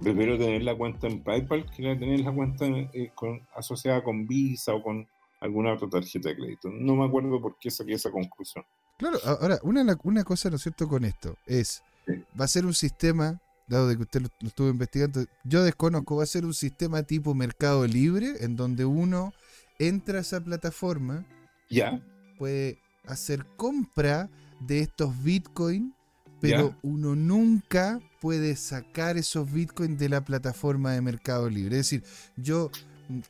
prefiero 0.00 0.38
tener 0.38 0.62
la 0.62 0.76
cuenta 0.76 1.06
en 1.06 1.22
PayPal 1.22 1.64
que 1.70 1.82
tener 1.96 2.20
la 2.20 2.32
cuenta 2.32 2.66
eh, 2.66 3.10
con- 3.14 3.40
asociada 3.54 4.02
con 4.02 4.26
Visa 4.26 4.74
o 4.74 4.82
con 4.82 5.06
alguna 5.40 5.74
otra 5.74 5.88
tarjeta 5.88 6.28
de 6.30 6.36
crédito. 6.36 6.68
No 6.70 6.96
me 6.96 7.06
acuerdo 7.06 7.40
por 7.40 7.56
qué 7.58 7.70
saqué 7.70 7.94
esa 7.94 8.10
conclusión. 8.10 8.64
Claro, 8.98 9.18
ahora, 9.24 9.58
una, 9.62 9.96
una 10.04 10.24
cosa, 10.24 10.50
¿no 10.50 10.56
es 10.56 10.62
cierto?, 10.62 10.86
con 10.88 11.04
esto 11.04 11.36
es, 11.46 11.82
Sí. 12.06 12.14
va 12.38 12.46
a 12.46 12.48
ser 12.48 12.64
un 12.64 12.72
sistema, 12.74 13.40
dado 13.66 13.86
de 13.88 13.96
que 13.96 14.02
usted 14.02 14.22
lo, 14.22 14.28
lo 14.40 14.48
estuvo 14.48 14.68
investigando, 14.68 15.22
yo 15.44 15.62
desconozco, 15.62 16.16
va 16.16 16.22
a 16.24 16.26
ser 16.26 16.44
un 16.46 16.54
sistema 16.54 17.02
tipo 17.02 17.34
Mercado 17.34 17.86
Libre, 17.86 18.32
en 18.40 18.56
donde 18.56 18.84
uno 18.86 19.32
entra 19.80 20.18
a 20.18 20.20
esa 20.20 20.40
plataforma, 20.40 21.26
¿Ya? 21.68 22.00
puede 22.38 22.78
hacer 23.06 23.44
compra 23.56 24.30
de 24.60 24.80
estos 24.80 25.20
Bitcoin, 25.24 25.92
pero 26.40 26.70
Ya. 26.70 26.78
uno 26.82 27.16
nunca 27.16 27.98
puede 28.20 28.54
sacar 28.56 29.16
esos 29.16 29.50
Bitcoin 29.52 29.96
de 29.96 30.08
la 30.08 30.24
plataforma 30.24 30.92
de 30.92 31.00
Mercado 31.00 31.50
Libre. 31.50 31.78
Es 31.78 31.86
decir, 31.90 32.04
yo 32.36 32.70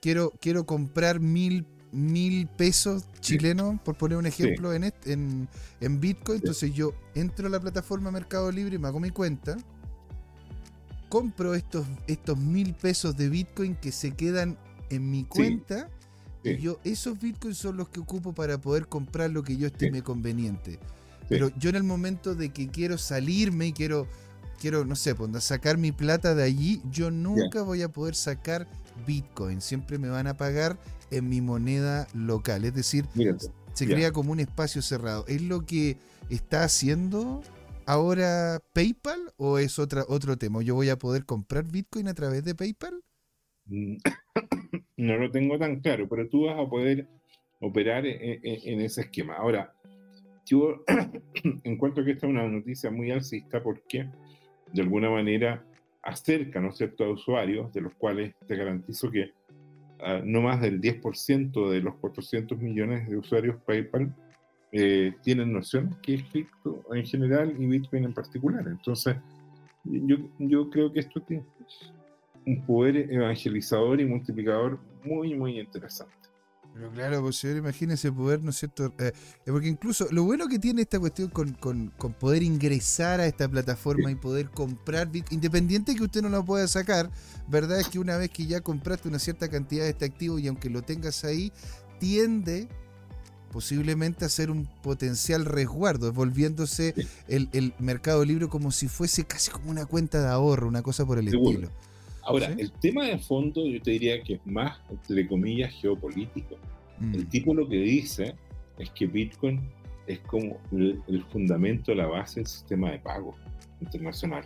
quiero, 0.01 0.33
quiero 0.41 0.67
comprar 0.67 1.21
mil, 1.21 1.65
mil 1.93 2.47
pesos 2.49 3.05
chilenos, 3.21 3.81
por 3.83 3.97
poner 3.97 4.19
un 4.19 4.27
ejemplo, 4.27 4.73
en, 4.75 4.93
en, 5.07 5.49
en 5.81 6.01
Bitcoin. 6.01 6.39
Entonces 6.39 6.75
yo 6.75 6.93
entro 7.15 7.47
a 7.47 7.51
la 7.51 7.61
plataforma 7.61 8.11
Mercado 8.11 8.51
Libre, 8.51 8.79
me 8.79 8.89
hago 8.89 8.99
mi 9.01 9.11
cuenta, 9.11 9.57
compro 11.09 11.55
estos, 11.55 11.87
estos 12.07 12.39
mil 12.39 12.75
pesos 12.75 13.17
de 13.17 13.29
Bitcoin 13.29 13.75
que 13.77 13.93
se 13.93 14.13
quedan 14.13 14.59
en 14.91 15.11
mi 15.11 15.25
cuenta. 15.25 15.89
Sí. 16.43 16.51
Y 16.51 16.59
yo, 16.59 16.79
esos 16.85 17.19
bitcoins 17.21 17.59
son 17.59 17.77
los 17.77 17.89
que 17.89 18.01
ocupo 18.01 18.33
para 18.33 18.59
poder 18.59 18.87
comprar 18.87 19.31
lo 19.31 19.43
que 19.43 19.57
yo 19.57 19.67
estime 19.67 19.99
Sí. 19.99 20.03
conveniente. 20.05 20.79
Pero 21.29 21.51
yo 21.59 21.71
en 21.71 21.77
el 21.77 21.85
momento 21.85 22.35
de 22.35 22.49
que 22.51 22.69
quiero 22.69 22.99
salirme 22.99 23.69
y 23.69 23.73
quiero, 23.73 24.07
quiero 24.61 24.85
no 24.85 24.97
sé, 24.97 25.15
pues, 25.15 25.45
sacar 25.45 25.79
mi 25.79 25.93
plata 25.93 26.35
de 26.35 26.43
allí, 26.43 26.83
yo 26.91 27.11
nunca 27.11 27.63
voy 27.63 27.83
a 27.83 27.89
poder 27.89 28.15
sacar 28.15 28.67
bitcoin. 29.07 29.61
Siempre 29.61 29.99
me 29.99 30.09
van 30.09 30.27
a 30.27 30.37
pagar 30.37 30.79
en 31.11 31.29
mi 31.29 31.41
moneda 31.41 32.09
local. 32.15 32.65
Es 32.65 32.75
decir, 32.75 33.07
Mírate. 33.15 33.47
se 33.75 33.87
crea 33.87 34.13
como 34.13 34.33
un 34.33 34.41
espacio 34.41 34.83
cerrado. 34.83 35.25
¿Es 35.29 35.41
lo 35.43 35.65
que 35.67 35.99
está 36.31 36.65
haciendo 36.65 37.43
ahora 37.87 38.61
PayPal 38.73 39.33
o 39.37 39.59
es 39.59 39.79
otra, 39.79 40.05
otro 40.09 40.37
tema? 40.37 40.63
¿Yo 40.63 40.75
voy 40.75 40.89
a 40.89 40.99
poder 40.99 41.27
comprar 41.27 41.65
bitcoin 41.65 42.09
a 42.09 42.15
través 42.15 42.45
de 42.45 42.55
PayPal? 42.55 43.03
No 45.01 45.17
lo 45.17 45.31
tengo 45.31 45.59
tan 45.59 45.81
claro, 45.81 46.07
pero 46.09 46.29
tú 46.29 46.45
vas 46.47 46.59
a 46.59 46.69
poder 46.69 47.07
operar 47.61 48.05
en, 48.07 48.41
en- 48.43 48.61
en 48.65 48.81
ese 48.81 49.03
esquema. 49.03 49.35
Ahora, 49.35 49.73
yo 50.47 50.85
encuentro 51.65 52.05
que 52.05 52.13
esta 52.13 52.27
es 52.27 52.31
una 52.33 52.47
noticia 52.47 52.91
muy 52.91 53.11
alcista 53.11 53.63
porque 53.63 54.07
de 54.73 54.83
alguna 54.83 55.11
manera 55.11 55.65
acerca, 56.03 56.61
¿no 56.61 56.69
es 56.71 56.77
cierto?, 56.77 57.05
a 57.05 57.11
usuarios, 57.11 57.73
de 57.73 57.81
los 57.83 57.95
cuales 57.95 58.35
te 58.47 58.57
garantizo 58.57 59.11
que 59.11 59.33
ah, 60.01 60.21
no 60.25 60.43
más 60.43 60.61
del 60.61 60.81
10% 60.81 61.71
de 61.71 61.81
los 61.81 61.95
400 61.97 62.59
millones 62.59 63.09
de 63.09 63.17
usuarios 63.17 63.57
PayPal 63.67 64.15
eh, 64.73 65.15
tienen 65.23 65.53
nociones 65.53 65.97
que 66.03 66.15
es 66.15 66.23
cripto 66.25 66.85
en 66.95 67.05
general 67.05 67.55
y 67.59 67.67
Bitcoin 67.67 68.05
en 68.05 68.15
particular. 68.15 68.67
Entonces, 68.69 69.17
yo, 69.85 70.17
yo 70.39 70.71
creo 70.71 70.93
que 70.93 71.01
esto 71.01 71.21
tiene 71.23 71.45
un 72.47 72.65
poder 72.65 73.13
evangelizador 73.13 74.01
y 74.01 74.05
multiplicador 74.07 74.79
muy, 75.05 75.35
muy 75.35 75.59
interesante. 75.61 76.15
Pero 76.73 76.89
claro, 76.93 77.21
pues 77.23 77.37
señor, 77.37 77.57
imagínese 77.57 78.13
poder, 78.13 78.41
¿no 78.43 78.51
es 78.51 78.57
cierto? 78.57 78.95
Eh, 78.99 79.13
porque 79.45 79.67
incluso 79.67 80.07
lo 80.13 80.23
bueno 80.23 80.47
que 80.47 80.61
tiene 80.61 80.83
esta 80.83 81.01
cuestión 81.01 81.29
con, 81.29 81.53
con- 81.55 81.89
con 81.99 82.13
poder 82.13 82.45
ingresar 82.45 83.19
a 83.19 83.27
esta 83.27 83.49
plataforma 83.49 84.09
y 84.11 84.15
poder 84.15 84.51
comprar, 84.51 85.11
independiente 85.31 85.97
que 85.97 86.05
usted 86.05 86.23
no 86.23 86.29
lo 86.29 86.45
pueda 86.45 86.69
sacar, 86.69 87.11
¿verdad? 87.49 87.81
Es 87.81 87.89
que 87.89 87.99
una 87.99 88.17
vez 88.17 88.31
que 88.31 88.47
ya 88.47 88.61
compraste 88.61 89.09
una 89.09 89.19
cierta 89.19 89.49
cantidad 89.49 89.83
de 89.83 89.91
este 89.91 90.05
activo 90.05 90.39
y 90.39 90.47
aunque 90.47 90.71
lo 90.71 90.83
tengas 90.83 91.25
ahí, 91.25 91.53
tiende 91.99 92.69
posiblemente 93.53 94.25
a 94.25 94.29
ser 94.29 94.49
un 94.53 94.67
potencial 94.81 95.45
resguardo, 95.45 96.13
volviéndose 96.13 96.95
Sí. 96.97 97.09
el, 97.27 97.49
el 97.53 97.75
mercado 97.81 98.25
libre 98.25 98.47
como 98.49 98.71
si 98.71 98.87
fuese 98.87 99.25
casi 99.25 99.51
como 99.51 99.73
una 99.73 99.87
cuenta 99.87 100.21
de 100.23 100.29
ahorro, 100.29 100.69
una 100.69 100.83
cosa 100.83 101.05
por 101.05 101.19
el 101.19 101.29
Seguro. 101.29 101.51
estilo. 101.51 101.71
Ahora, 102.31 102.55
¿Sí? 102.55 102.61
el 102.61 102.73
tema 102.73 103.07
de 103.07 103.19
fondo 103.19 103.67
yo 103.67 103.81
te 103.81 103.93
diría 103.93 104.23
que 104.23 104.35
es 104.35 104.47
más, 104.47 104.81
entre 104.91 105.27
comillas, 105.27 105.73
geopolítico. 105.81 106.57
Mm. 106.99 107.15
El 107.15 107.29
tipo 107.29 107.55
lo 107.55 107.69
que 107.69 107.77
dice 107.77 108.35
es 108.79 108.91
que 108.91 109.07
Bitcoin 109.07 109.61
es 110.07 110.19
como 110.21 110.61
el, 110.73 111.01
el 111.09 111.23
fundamento, 111.25 111.95
la 111.95 112.07
base 112.07 112.41
del 112.41 112.47
sistema 112.47 112.91
de 112.91 112.99
pago 112.99 113.37
internacional. 113.81 114.45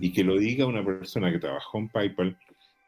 Y 0.00 0.12
que 0.12 0.24
lo 0.24 0.38
diga 0.38 0.66
una 0.66 0.84
persona 0.84 1.30
que 1.30 1.38
trabajó 1.38 1.78
en 1.78 1.88
PayPal 1.88 2.38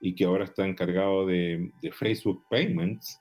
y 0.00 0.14
que 0.14 0.24
ahora 0.24 0.44
está 0.44 0.66
encargado 0.66 1.26
de, 1.26 1.70
de 1.82 1.92
Facebook 1.92 2.44
Payments, 2.48 3.20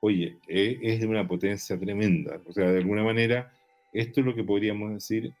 oye, 0.00 0.38
e- 0.48 0.78
es 0.82 1.00
de 1.00 1.06
una 1.06 1.26
potencia 1.26 1.78
tremenda. 1.78 2.40
O 2.46 2.52
sea, 2.52 2.70
de 2.70 2.78
alguna 2.78 3.02
manera, 3.02 3.52
esto 3.92 4.20
es 4.20 4.26
lo 4.26 4.34
que 4.34 4.44
podríamos 4.44 4.92
decir, 4.92 5.32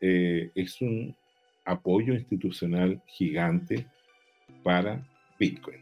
eh, 0.00 0.50
es 0.54 0.80
un 0.80 1.14
apoyo 1.64 2.14
institucional 2.14 3.02
gigante 3.06 3.86
para 4.64 5.06
Bitcoin. 5.38 5.78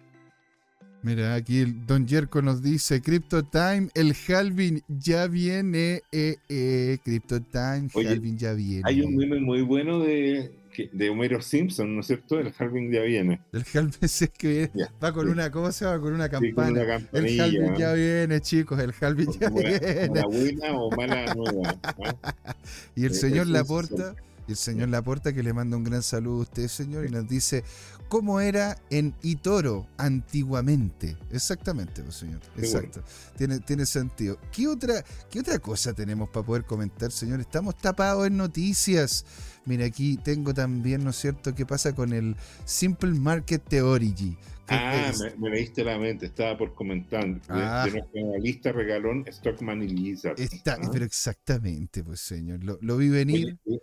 Mira, 1.05 1.35
aquí 1.35 1.59
el 1.61 1.85
Don 1.85 2.07
Jerko 2.07 2.43
nos 2.43 2.63
dice, 2.63 3.01
Crypto 3.03 3.43
Time, 3.45 3.89
el 3.95 4.15
halving 4.29 4.83
ya 4.87 5.27
viene, 5.27 6.03
eh, 6.13 6.37
eh, 6.49 6.99
Crypto 7.05 7.41
Time, 7.43 7.89
Oye, 7.95 8.09
halving 8.09 8.37
ya 8.39 8.53
viene. 8.53 8.83
Hay 8.85 9.01
un 9.03 9.17
meme 9.17 9.41
muy 9.41 9.63
bueno 9.63 9.99
de, 9.99 10.53
de 10.93 11.11
Homero 11.11 11.43
Simpson, 11.43 11.93
¿no 11.93 12.03
es 12.03 12.07
cierto? 12.07 12.39
El 12.39 12.53
halving 12.57 12.93
ya 12.93 13.01
viene. 13.03 13.41
El 13.53 13.65
halving 13.75 13.99
es 14.03 14.31
que 14.39 14.49
viene, 14.73 14.91
va 15.03 15.13
con 15.13 15.29
una, 15.29 15.51
¿cómo 15.51 15.73
se 15.73 15.85
llama? 15.87 16.01
Con 16.01 16.13
una 16.15 16.27
Sí, 16.27 16.31
con 16.31 16.41
campana. 16.55 16.83
una 16.85 17.19
el 17.19 17.41
halving 17.41 17.75
ya 17.77 17.93
viene, 17.95 18.41
chicos, 18.41 18.79
el 18.79 18.95
halving 19.01 19.33
ya 19.41 19.49
Buena, 19.51 19.79
viene. 19.81 20.09
una 20.09 20.27
buena 20.27 20.73
o 20.77 20.91
mala 20.97 21.35
nueva. 21.35 21.81
¿no? 21.99 22.19
Y 22.95 23.07
el 23.07 23.11
Eh, 23.11 23.15
señor 23.15 23.49
Laporta, 23.49 24.15
el 24.49 24.57
señor 24.57 24.89
Laporta 24.89 25.33
que 25.33 25.43
le 25.43 25.53
manda 25.53 25.77
un 25.77 25.85
gran 25.85 26.03
saludo 26.03 26.39
a 26.39 26.43
usted, 26.43 26.69
señor, 26.69 27.07
y 27.07 27.11
nos 27.11 27.29
dice 27.29 27.65
cómo 28.09 28.41
era 28.41 28.77
en 28.91 29.15
Itoro 29.23 29.87
antiguamente. 29.99 31.17
Exactamente, 31.31 32.03
pues, 32.03 32.17
señor. 32.17 32.41
Exacto. 32.57 33.03
Tiene, 33.37 33.61
tiene 33.61 33.87
sentido. 33.87 34.39
¿Qué 34.51 34.69
otra, 34.69 35.05
¿Qué 35.31 35.41
otra 35.41 35.59
cosa 35.59 35.93
tenemos 35.93 36.29
para 36.31 36.45
poder 36.45 36.65
comentar, 36.65 37.11
señor? 37.13 37.41
Estamos 37.41 37.77
tapados 37.77 38.27
en 38.27 38.37
noticias. 38.37 39.25
Mira, 39.65 39.87
aquí 39.87 40.17
tengo 40.17 40.53
también, 40.53 41.05
¿no 41.05 41.11
es 41.11 41.17
cierto?, 41.17 41.55
qué 41.55 41.65
pasa 41.65 41.95
con 41.95 42.13
el 42.13 42.37
Simple 42.65 43.13
Market 43.13 43.63
Theory. 43.69 44.37
Ah, 44.69 45.11
es- 45.11 45.21
me, 45.21 45.35
me 45.37 45.51
leíste 45.51 45.85
la 45.85 45.99
mente, 45.99 46.27
estaba 46.27 46.57
por 46.57 46.75
comentar. 46.75 47.25
Ah. 47.49 47.87
de 47.93 48.21
analista 48.21 48.73
regalón 48.73 49.25
Stockman 49.31 49.83
y 49.83 49.89
Lizard. 49.89 50.41
está, 50.41 50.75
¿ah? 50.81 50.89
pero 50.93 51.05
exactamente, 51.05 52.03
pues, 52.03 52.21
señor. 52.21 52.65
Lo, 52.65 52.79
lo 52.81 52.97
vi 52.97 53.09
venir. 53.09 53.59
Oye, 53.67 53.81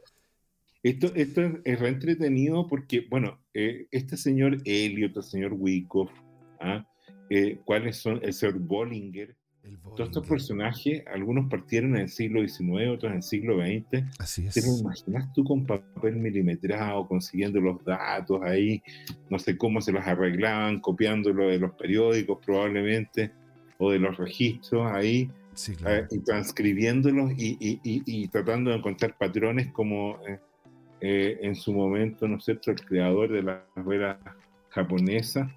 Esto, 0.82 1.12
esto 1.16 1.42
es, 1.42 1.54
es 1.66 1.80
re 1.80 1.90
entretenido 1.90 2.68
porque, 2.68 3.06
bueno, 3.10 3.40
eh, 3.54 3.88
este 3.92 4.16
señor 4.16 4.58
Elliot, 4.66 5.16
el 5.18 5.24
señor 5.24 5.54
Wyckoff, 5.54 6.10
¿ah? 6.62 6.86
Eh, 7.30 7.60
¿cuáles 7.66 7.98
son? 7.98 8.20
El 8.24 8.34
señor 8.34 8.60
Bollinger. 8.60 9.36
Todos 9.96 10.10
estos 10.10 10.26
personajes, 10.28 11.04
algunos 11.14 11.50
partieron 11.50 11.96
en 11.96 12.04
el 12.04 12.10
siglo 12.10 12.42
XIX, 12.48 12.88
otros 12.90 13.12
en 13.12 13.18
el 13.18 13.24
siglo 13.24 13.58
XX. 13.58 14.04
Así 14.18 14.48
es. 14.48 14.54
¿Te 14.56 14.62
lo 14.62 14.78
imaginas 14.80 15.32
tú 15.34 15.44
con 15.44 15.66
papel 15.66 16.16
milimetrado, 16.16 17.06
consiguiendo 17.08 17.60
los 17.60 17.84
datos 17.84 18.42
ahí? 18.42 18.82
No 19.30 19.38
sé 19.38 19.58
cómo 19.58 19.82
se 19.82 19.92
los 19.92 20.04
arreglaban, 20.08 20.80
copiándolo 20.80 21.50
de 21.50 21.60
los 21.60 21.74
periódicos 21.74 22.40
probablemente, 22.44 23.32
o 23.78 23.92
de 23.92 24.00
los 24.00 24.18
registros 24.18 24.90
ahí, 24.92 25.30
Sí, 25.54 25.74
eh, 25.74 25.76
claro. 25.76 26.08
y 26.10 26.20
transcribiéndolos 26.20 27.32
y, 27.38 27.58
y- 27.60 27.80
y- 27.84 28.04
y 28.06 28.28
tratando 28.30 28.72
de 28.72 28.78
encontrar 28.78 29.18
patrones 29.18 29.72
como 29.74 30.18
eh, 30.28 30.40
eh, 31.02 31.40
en 31.42 31.56
su 31.56 31.74
momento, 31.74 32.28
¿no 32.28 32.38
es 32.38 32.46
cierto?, 32.46 32.72
el 32.72 32.82
creador 32.84 33.32
de 33.32 33.44
la 33.44 33.66
rueda 33.76 34.20
japonesa 34.70 35.50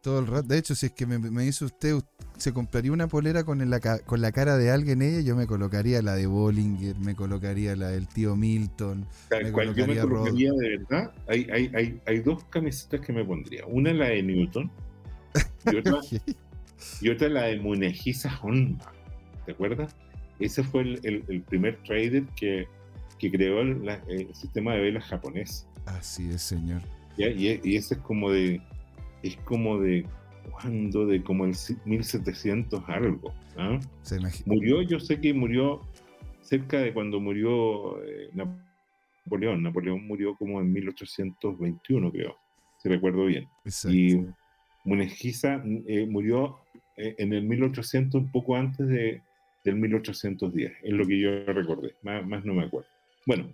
Todo 0.00 0.20
el 0.20 0.26
rato. 0.26 0.48
De 0.48 0.58
hecho, 0.58 0.74
si 0.74 0.86
es 0.86 0.92
que 0.92 1.04
me, 1.06 1.18
me 1.18 1.42
dice 1.42 1.64
usted, 1.64 1.96
se 2.36 2.52
compraría 2.52 2.92
una 2.92 3.08
polera 3.08 3.42
con, 3.44 3.68
la, 3.68 3.80
con 3.80 4.20
la 4.20 4.30
cara 4.30 4.56
de 4.56 4.70
alguien 4.70 5.02
ella, 5.02 5.20
yo 5.20 5.34
me 5.34 5.46
colocaría 5.46 6.00
la 6.02 6.14
de 6.14 6.26
Bollinger, 6.26 6.96
me 7.00 7.16
colocaría 7.16 7.74
la 7.74 7.88
del 7.88 8.06
tío 8.06 8.36
Milton. 8.36 9.06
Me 9.40 9.50
cual, 9.50 9.74
yo 9.74 9.86
me 9.86 9.98
colocaría 9.98 10.50
Rod. 10.50 10.60
de 10.60 10.68
verdad. 10.78 11.12
Hay, 11.28 11.48
hay, 11.52 11.70
hay, 11.74 12.00
hay 12.06 12.20
dos 12.20 12.44
camisetas 12.44 13.00
que 13.00 13.12
me 13.12 13.24
pondría. 13.24 13.66
Una 13.66 13.92
la 13.92 14.06
de 14.08 14.22
Newton 14.22 14.70
y 15.64 15.76
otra, 15.76 15.98
y 17.00 17.08
otra 17.08 17.28
la 17.28 17.42
de 17.44 17.58
Munehisa 17.58 18.38
Honma. 18.42 18.92
¿Te 19.44 19.52
acuerdas? 19.52 19.96
Ese 20.38 20.62
fue 20.62 20.82
el, 20.82 21.00
el- 21.02 21.24
el 21.28 21.42
primer 21.42 21.82
trader 21.82 22.24
que, 22.36 22.68
que 23.18 23.30
creó 23.30 23.60
el, 23.60 23.84
la- 23.84 24.02
el 24.08 24.34
sistema 24.34 24.74
de 24.74 24.80
velas 24.82 25.04
japonés. 25.04 25.68
Así 25.86 26.28
es, 26.30 26.42
señor. 26.42 26.82
¿ya? 27.16 27.28
Y, 27.28 27.60
y 27.62 27.76
ese 27.76 27.94
es 27.94 28.00
como 28.00 28.30
de. 28.30 28.60
Es 29.22 29.36
como 29.38 29.78
de. 29.80 30.04
¿Cuándo? 30.50 31.06
De 31.06 31.22
como 31.22 31.44
el 31.44 31.54
si- 31.54 31.76
1700 31.84 32.82
algo. 32.88 33.32
¿ah? 33.56 33.78
Se 34.02 34.18
Murió, 34.46 34.82
yo 34.82 34.98
sé 35.00 35.20
que 35.20 35.32
murió 35.34 35.80
cerca 36.42 36.78
de 36.80 36.92
cuando 36.92 37.18
murió 37.20 38.02
eh, 38.04 38.30
Napoleón. 38.34 39.62
Napoleón 39.62 40.06
murió 40.06 40.36
como 40.36 40.60
en 40.60 40.72
1821, 40.72 42.12
creo, 42.12 42.36
si 42.78 42.88
recuerdo 42.88 43.26
bien. 43.26 43.48
Exacto. 43.64 43.96
Y 43.96 44.26
Munehisa 44.84 45.62
eh, 45.88 46.06
murió 46.08 46.58
eh, 46.96 47.14
en 47.18 47.32
el 47.32 47.42
1800, 47.44 48.20
un 48.22 48.30
poco 48.30 48.56
antes 48.56 48.86
de, 48.86 49.22
del 49.64 49.76
1810, 49.76 50.72
es 50.82 50.92
lo 50.92 51.04
que 51.06 51.18
yo 51.18 51.44
recordé, 51.52 51.94
más, 52.02 52.24
más 52.26 52.44
no 52.44 52.54
me 52.54 52.64
acuerdo. 52.64 52.88
Bueno, 53.26 53.52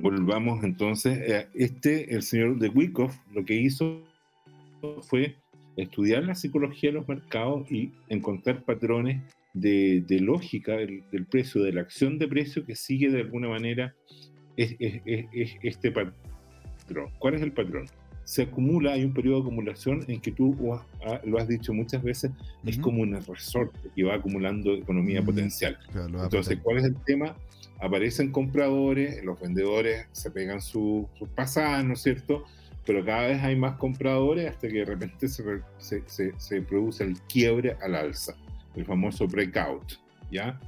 volvamos 0.00 0.64
entonces. 0.64 1.18
eh, 1.20 1.46
Este, 1.54 2.12
el 2.14 2.22
señor 2.22 2.58
de 2.58 2.68
Wyckoff, 2.68 3.16
lo 3.32 3.44
que 3.44 3.54
hizo 3.54 4.02
fue 5.02 5.36
estudiar 5.76 6.24
la 6.24 6.34
psicología 6.34 6.90
de 6.90 6.94
los 6.94 7.08
mercados 7.08 7.70
y 7.70 7.92
encontrar 8.08 8.64
patrones 8.64 9.22
de, 9.54 10.02
de 10.06 10.20
lógica 10.20 10.72
del, 10.76 11.04
del 11.12 11.24
precio, 11.26 11.62
de 11.62 11.72
la 11.72 11.80
acción 11.82 12.18
de 12.18 12.26
precio 12.28 12.66
que 12.66 12.74
sigue 12.74 13.10
de 13.10 13.20
alguna 13.20 13.48
manera 13.48 13.94
es- 14.56 14.74
es- 14.80 15.00
es- 15.06 15.26
es 15.32 15.50
este 15.62 15.92
patrón. 15.92 17.10
¿Cuál 17.20 17.34
es 17.34 17.42
el 17.42 17.52
patrón? 17.52 17.86
Se 18.24 18.42
acumula, 18.42 18.92
hay 18.94 19.04
un 19.04 19.12
periodo 19.14 19.36
de 19.36 19.42
acumulación 19.42 20.04
en 20.08 20.20
que 20.20 20.32
tú 20.32 20.56
lo 21.24 21.38
has 21.38 21.46
dicho 21.48 21.72
muchas 21.74 22.02
veces, 22.02 22.32
es 22.64 22.78
como 22.78 23.02
un 23.02 23.14
resorte 23.22 23.78
que 23.94 24.02
va 24.02 24.14
acumulando 24.14 24.74
economía 24.74 25.22
potencial. 25.22 25.78
Claro, 25.92 26.24
Entonces. 26.24 26.58
¿cuál 26.62 26.78
es 26.78 26.84
el 26.84 26.96
tema? 27.04 27.36
Aparecen 27.80 28.30
compradores, 28.32 29.22
los 29.24 29.40
vendedores 29.40 30.06
se 30.12 30.30
pegan 30.30 30.60
su- 30.60 31.08
sus 31.18 31.28
pasadas, 31.30 31.84
¿no 31.84 31.94
es 31.94 32.02
cierto? 32.02 32.44
Pero 32.86 33.04
cada 33.04 33.28
vez 33.28 33.42
hay 33.42 33.56
más 33.56 33.76
compradores 33.76 34.48
hasta 34.50 34.68
que 34.68 34.74
de 34.78 34.84
repente 34.84 35.28
se, 35.28 35.42
se- 35.78 36.02
se- 36.06 36.32
se 36.38 36.62
produce 36.62 37.04
el 37.04 37.18
quiebre 37.22 37.76
al 37.82 37.94
alza, 37.94 38.34
el 38.76 38.84
famoso 38.84 39.26
breakout, 39.26 39.94
¿ya? 40.30 40.58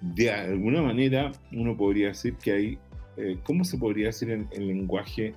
De 0.00 0.30
alguna 0.30 0.82
manera, 0.82 1.32
uno 1.52 1.76
podría 1.76 2.08
decir 2.08 2.34
que 2.36 2.52
hay, 2.52 2.78
eh, 3.16 3.38
¿cómo 3.44 3.64
se 3.64 3.78
podría 3.78 4.06
decir 4.06 4.30
en, 4.30 4.46
en 4.52 4.66
lenguaje 4.66 5.34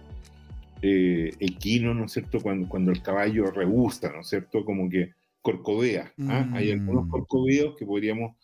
eh, 0.81 1.31
equino, 1.39 1.93
¿no 1.93 2.05
es 2.05 2.13
cierto? 2.13 2.39
Cuando, 2.39 2.67
cuando 2.69 2.91
el 2.91 3.01
caballo 3.01 3.45
rebusta, 3.51 4.11
¿no 4.11 4.21
es 4.21 4.27
cierto? 4.29 4.63
Como 4.63 4.89
que 4.89 5.11
corcovea. 5.41 6.11
¿ah? 6.27 6.49
Hay 6.53 6.71
algunos 6.71 7.05
Mm. 7.05 7.09
corcoveos 7.09 7.75
que 7.77 7.85
podríamos 7.85 8.35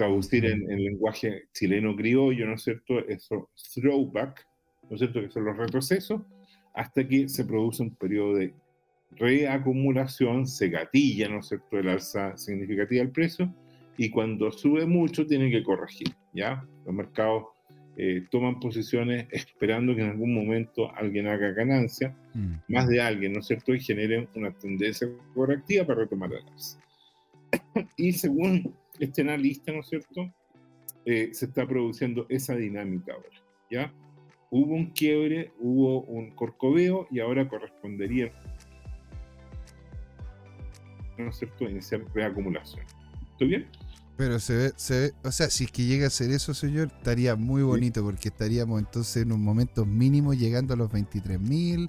traducir 0.00 0.46
en, 0.46 0.70
en 0.70 0.82
lenguaje 0.82 1.44
chileno 1.52 1.94
criollo, 1.94 2.46
¿no 2.46 2.54
es 2.54 2.62
cierto? 2.62 3.00
Eso, 3.06 3.50
throwback, 3.74 4.46
¿no 4.88 4.94
es 4.94 5.00
cierto? 5.00 5.20
Que 5.20 5.30
son 5.30 5.44
los 5.44 5.56
retrocesos, 5.58 6.22
hasta 6.74 7.06
que 7.06 7.28
se 7.28 7.44
produce 7.44 7.82
un 7.82 7.94
periodo 7.96 8.36
de 8.36 8.54
reacumulación, 9.10 10.46
se 10.46 10.68
gatilla, 10.70 11.28
¿no 11.28 11.40
es 11.40 11.48
cierto?, 11.48 11.78
el 11.78 11.88
alza 11.88 12.34
significativa 12.38 13.02
del 13.02 13.12
precio, 13.12 13.54
y 13.98 14.08
cuando 14.08 14.50
sube 14.50 14.86
mucho 14.86 15.26
tiene 15.26 15.50
que 15.50 15.62
corregir, 15.62 16.08
¿ya? 16.32 16.64
Los 16.86 16.94
mercados 16.94 17.44
eh, 17.98 18.24
toman 18.30 18.58
posiciones 18.58 19.26
esperando 19.30 19.94
que 19.94 20.00
en 20.00 20.10
algún 20.10 20.32
momento 20.32 20.90
alguien 20.94 21.26
haga 21.26 21.50
ganancia, 21.52 22.16
Mm. 22.32 22.54
más 22.68 22.86
de 22.88 23.00
alguien, 23.00 23.32
¿no 23.32 23.40
es 23.40 23.48
cierto?, 23.48 23.74
y 23.74 23.80
generen 23.80 24.28
una 24.36 24.50
tendencia 24.52 25.06
correctiva 25.34 25.84
para 25.84 26.00
retomar 26.00 26.30
el 26.32 26.38
alza. 26.46 26.80
Y 27.96 28.12
según 28.12 28.72
este 29.00 29.22
analista, 29.22 29.72
¿no 29.72 29.80
es 29.80 29.88
cierto?, 29.88 30.32
eh, 31.06 31.30
se 31.32 31.46
está 31.46 31.66
produciendo 31.66 32.26
esa 32.28 32.54
dinámica 32.54 33.14
ahora, 33.14 33.28
¿ya? 33.70 33.92
Hubo 34.50 34.74
un 34.74 34.90
quiebre, 34.90 35.52
hubo 35.58 36.02
un 36.02 36.30
corcoveo 36.32 37.06
y 37.10 37.20
ahora 37.20 37.48
correspondería, 37.48 38.32
¿no 41.18 41.30
es 41.30 41.36
cierto?, 41.36 41.64
iniciar 41.68 42.04
reacumulación. 42.14 42.84
¿Estoy 43.32 43.48
bien? 43.48 43.66
Pero 44.16 44.38
se 44.38 44.54
ve, 44.54 44.72
se 44.76 45.00
ve, 45.00 45.12
o 45.24 45.32
sea, 45.32 45.48
si 45.48 45.64
es 45.64 45.72
que 45.72 45.84
llega 45.84 46.06
a 46.06 46.10
ser 46.10 46.30
eso, 46.30 46.52
señor, 46.52 46.88
estaría 46.94 47.36
muy 47.36 47.62
bonito 47.62 48.02
porque 48.04 48.28
estaríamos 48.28 48.78
entonces 48.78 49.22
en 49.22 49.32
un 49.32 49.42
momento 49.42 49.86
mínimo 49.86 50.34
llegando 50.34 50.74
a 50.74 50.76
los 50.76 50.90
23.000, 50.90 51.78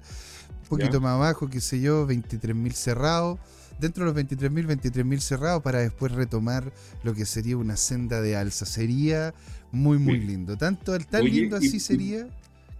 poquito 0.66 0.92
Ya. 0.92 1.00
más 1.00 1.12
abajo, 1.16 1.50
qué 1.50 1.60
sé 1.60 1.82
yo, 1.82 2.06
23.000 2.06 2.72
cerrados. 2.72 3.38
Dentro 3.82 4.04
de 4.04 4.12
los 4.12 4.14
23.000, 4.14 4.64
23.000 4.64 5.18
cerrados 5.20 5.60
para 5.60 5.80
después 5.80 6.12
retomar 6.12 6.72
lo 7.02 7.14
que 7.14 7.26
sería 7.26 7.56
una 7.56 7.76
senda 7.76 8.20
de 8.20 8.36
alza. 8.36 8.64
Sería 8.64 9.34
muy, 9.72 9.98
muy 9.98 10.20
Sí. 10.20 10.26
lindo. 10.26 10.56
Tanto, 10.56 10.96
tan 11.00 11.22
Oye, 11.22 11.30
lindo 11.32 11.56
así 11.56 11.76
y- 11.78 11.80
sería 11.80 12.28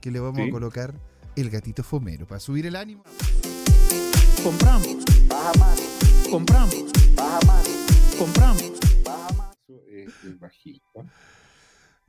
que 0.01 0.13
le 0.13 0.21
vamos 0.21 0.41
Sí. 0.41 0.49
a 0.49 0.51
colocar 0.53 0.95
el 1.35 1.51
gatito 1.51 1.83
fomero 1.83 2.25
para 2.25 2.39
subir 2.39 2.67
el 2.67 2.77
ánimo. 2.77 3.03
Compramos, 4.45 4.87
baja 5.27 5.53
más, 5.59 5.81
compramos, 6.31 6.77
baja 7.17 7.41
más, 7.47 7.69
compramos. 8.17 8.73
baja 9.05 9.33
más. 9.35 9.57
Eso 9.67 9.83
es, 9.89 10.09
es 10.25 10.39
bajista. 10.39 11.01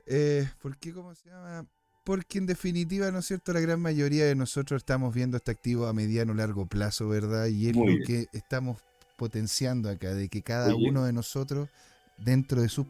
Eh, 0.06 0.48
¿Por 0.62 0.76
qué? 0.78 0.92
¿Cómo 0.92 1.16
se 1.16 1.30
llama? 1.30 1.66
Porque 2.04 2.38
en 2.38 2.46
definitiva, 2.46 3.10
¿no 3.10 3.20
es 3.20 3.26
cierto? 3.26 3.52
La 3.54 3.60
gran 3.60 3.80
mayoría 3.80 4.26
de 4.26 4.34
nosotros 4.34 4.82
estamos 4.82 5.14
viendo 5.14 5.38
este 5.38 5.50
activo 5.50 5.86
a 5.86 5.94
mediano 5.94 6.32
o 6.32 6.34
largo 6.34 6.66
plazo, 6.66 7.08
¿verdad? 7.08 7.46
Y 7.46 7.68
es 7.68 7.74
Muy 7.74 7.86
lo 7.86 7.92
bien. 7.94 8.04
que 8.06 8.36
estamos 8.36 8.78
potenciando 9.16 9.88
acá, 9.88 10.12
de 10.12 10.28
que 10.28 10.42
cada 10.42 10.74
uno 10.74 11.04
de 11.04 11.12
nosotros, 11.12 11.70
dentro 12.18 12.60
de 12.60 12.68
sus 12.68 12.86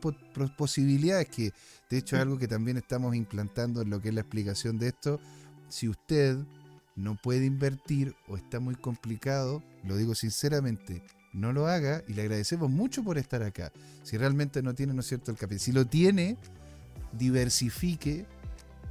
posibilidades, 0.56 1.28
que 1.28 1.52
de 1.90 1.98
hecho 1.98 2.16
es 2.16 2.22
algo 2.22 2.38
que 2.38 2.48
también 2.48 2.76
estamos 2.76 3.14
implantando 3.14 3.82
en 3.82 3.90
lo 3.90 4.00
que 4.00 4.08
es 4.08 4.14
la 4.14 4.22
explicación 4.22 4.78
de 4.78 4.88
esto, 4.88 5.20
si 5.68 5.88
usted 5.88 6.36
no 6.96 7.16
puede 7.16 7.44
invertir 7.44 8.16
o 8.26 8.36
está 8.36 8.58
muy 8.58 8.74
complicado, 8.74 9.62
lo 9.84 9.96
digo 9.96 10.14
sinceramente, 10.14 11.02
no 11.32 11.52
lo 11.52 11.66
haga 11.66 12.02
y 12.08 12.14
le 12.14 12.22
agradecemos 12.22 12.70
mucho 12.70 13.04
por 13.04 13.18
estar 13.18 13.42
acá. 13.42 13.70
Si 14.02 14.16
realmente 14.16 14.62
no 14.62 14.74
tiene, 14.74 14.92
¿no 14.94 15.00
es 15.00 15.06
cierto?, 15.06 15.30
el 15.30 15.36
capital. 15.36 15.60
Si 15.60 15.72
lo 15.72 15.84
tiene, 15.86 16.36
diversifique 17.12 18.26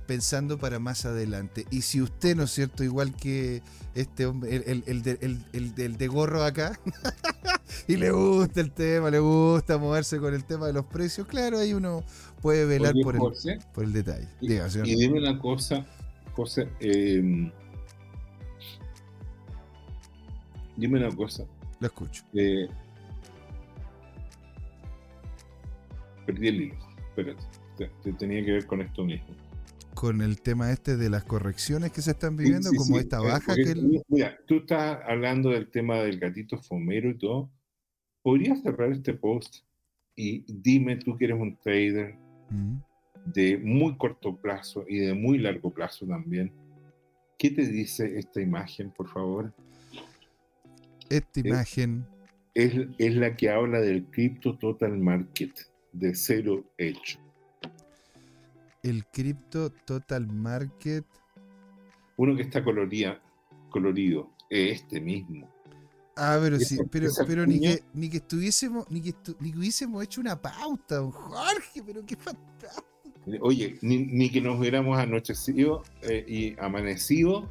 pensando 0.06 0.58
para 0.58 0.80
más 0.80 1.06
adelante. 1.06 1.66
Y 1.72 1.82
si 1.82 2.02
usted, 2.02 2.36
¿no 2.36 2.44
es 2.44 2.52
cierto?, 2.52 2.84
igual 2.84 3.16
que 3.16 3.62
este 3.96 4.26
hombre, 4.26 4.56
el, 4.56 4.64
el, 4.68 4.84
el 4.88 5.04
de, 5.04 5.18
el- 5.54 5.76
del 5.76 5.98
de 5.98 6.08
gorro 6.08 6.44
acá, 6.44 6.80
y 7.88 7.96
le 7.98 8.12
gusta 8.12 8.62
el 8.62 8.72
tema, 8.72 9.10
le 9.10 9.20
gusta 9.20 9.78
moverse 9.78 10.20
con 10.20 10.34
el 10.34 10.44
tema 10.46 10.68
de 10.68 10.74
los 10.74 10.86
precios, 10.86 11.28
claro, 11.28 11.58
ahí 11.60 11.74
uno 11.74 12.04
puede 12.42 12.66
velar 12.66 12.94
Oye, 12.94 13.04
por, 13.04 13.16
el, 13.16 13.22
José, 13.22 13.60
por 13.74 13.84
el 13.84 13.94
detalle. 13.94 14.28
y- 14.42 14.48
Diga, 14.50 14.70
señor. 14.70 14.88
Y 14.88 14.96
dime 14.96 15.20
una 15.20 15.40
cosa, 15.40 15.86
cosa 16.36 16.64
eh, 16.80 17.52
dime 20.78 21.00
una 21.06 21.16
cosa. 21.16 21.44
Lo 21.80 21.88
escucho. 21.88 22.24
eh, 22.34 22.68
perdí 26.26 26.48
el 26.48 26.62
hilo. 26.62 26.76
Espérate. 27.10 27.44
te- 27.78 27.92
te 28.04 28.14
tenía 28.14 28.44
que 28.46 28.52
ver 28.54 28.66
con 28.66 28.82
esto 28.82 29.04
mismo. 29.04 29.28
Con 30.04 30.22
el 30.22 30.42
tema 30.42 30.70
este 30.74 30.98
de 30.98 31.10
las 31.10 31.24
correcciones 31.24 31.94
que 31.94 32.02
se 32.02 32.12
están 32.12 32.36
viviendo, 32.36 32.72
Sí, 32.72 32.76
sí, 32.76 32.78
como 32.78 32.98
sí, 32.98 33.04
esta 33.04 33.20
eh, 33.20 33.26
baja 33.26 33.46
porque, 33.48 33.64
que 33.64 33.72
el- 33.72 34.04
Mira, 34.10 34.38
tú 34.46 34.58
estás 34.58 35.00
hablando 35.08 35.50
del 35.52 35.72
tema 35.72 36.00
del 36.02 36.20
gatito 36.20 36.58
fomero 36.62 37.10
y 37.10 37.18
todo. 37.18 37.50
¿Podrías 38.22 38.62
cerrar 38.62 38.92
este 38.92 39.14
post 39.14 39.64
y 40.14 40.44
dime 40.62 40.98
tú 40.98 41.16
que 41.18 41.24
eres 41.24 41.40
un 41.40 41.56
trader 41.56 42.18
Mm. 42.50 42.80
de 43.34 43.58
muy 43.60 43.96
corto 43.96 44.36
plazo 44.36 44.84
y 44.90 44.98
de 44.98 45.14
muy 45.14 45.38
largo 45.38 45.74
plazo 45.74 46.06
también? 46.06 46.52
¿Qué 47.40 47.52
te 47.52 47.66
dice 47.66 48.20
esta 48.20 48.42
imagen, 48.42 48.92
por 48.92 49.08
favor? 49.08 49.54
esta 51.10 51.40
Eh, 51.40 51.44
imagen, 51.48 52.06
Es, 52.56 52.74
es 52.98 53.16
la 53.16 53.38
que 53.38 53.50
habla 53.50 53.80
del 53.80 54.04
Crypto 54.08 54.58
Total 54.58 54.98
Market 54.98 55.54
de 55.94 56.14
cero 56.14 56.66
hecho. 56.78 57.20
El 58.84 59.06
Crypto 59.08 59.72
Total 59.72 60.28
Market. 60.28 61.06
Uno 62.18 62.36
que 62.36 62.44
está 62.44 62.64
coloría, 62.64 63.20
colorido, 63.70 64.30
es 64.50 64.82
este 64.82 65.02
mismo. 65.02 65.52
Ah, 66.16 66.38
pero 66.40 66.60
sí, 66.60 66.78
pero, 66.92 67.46
ni, 67.48 67.60
que, 67.60 67.84
ni 67.96 68.08
que 68.08 68.18
estuviésemos, 68.18 68.86
ni 68.92 69.02
que, 69.02 69.16
estu- 69.16 69.36
ni 69.40 69.52
que 69.52 69.58
hubiésemos 69.58 70.04
hecho 70.04 70.22
una 70.22 70.40
pauta, 70.40 70.98
don 70.98 71.10
Jorge, 71.10 71.82
pero 71.84 72.06
qué 72.06 72.16
fantástico. 72.16 72.84
Oye, 73.42 73.80
ni, 73.82 73.98
ni 74.06 74.30
que 74.30 74.40
nos 74.42 74.60
hubiéramos 74.60 75.00
anochecido 75.00 75.82
eh, 76.04 76.24
y 76.28 76.60
amanecido 76.60 77.50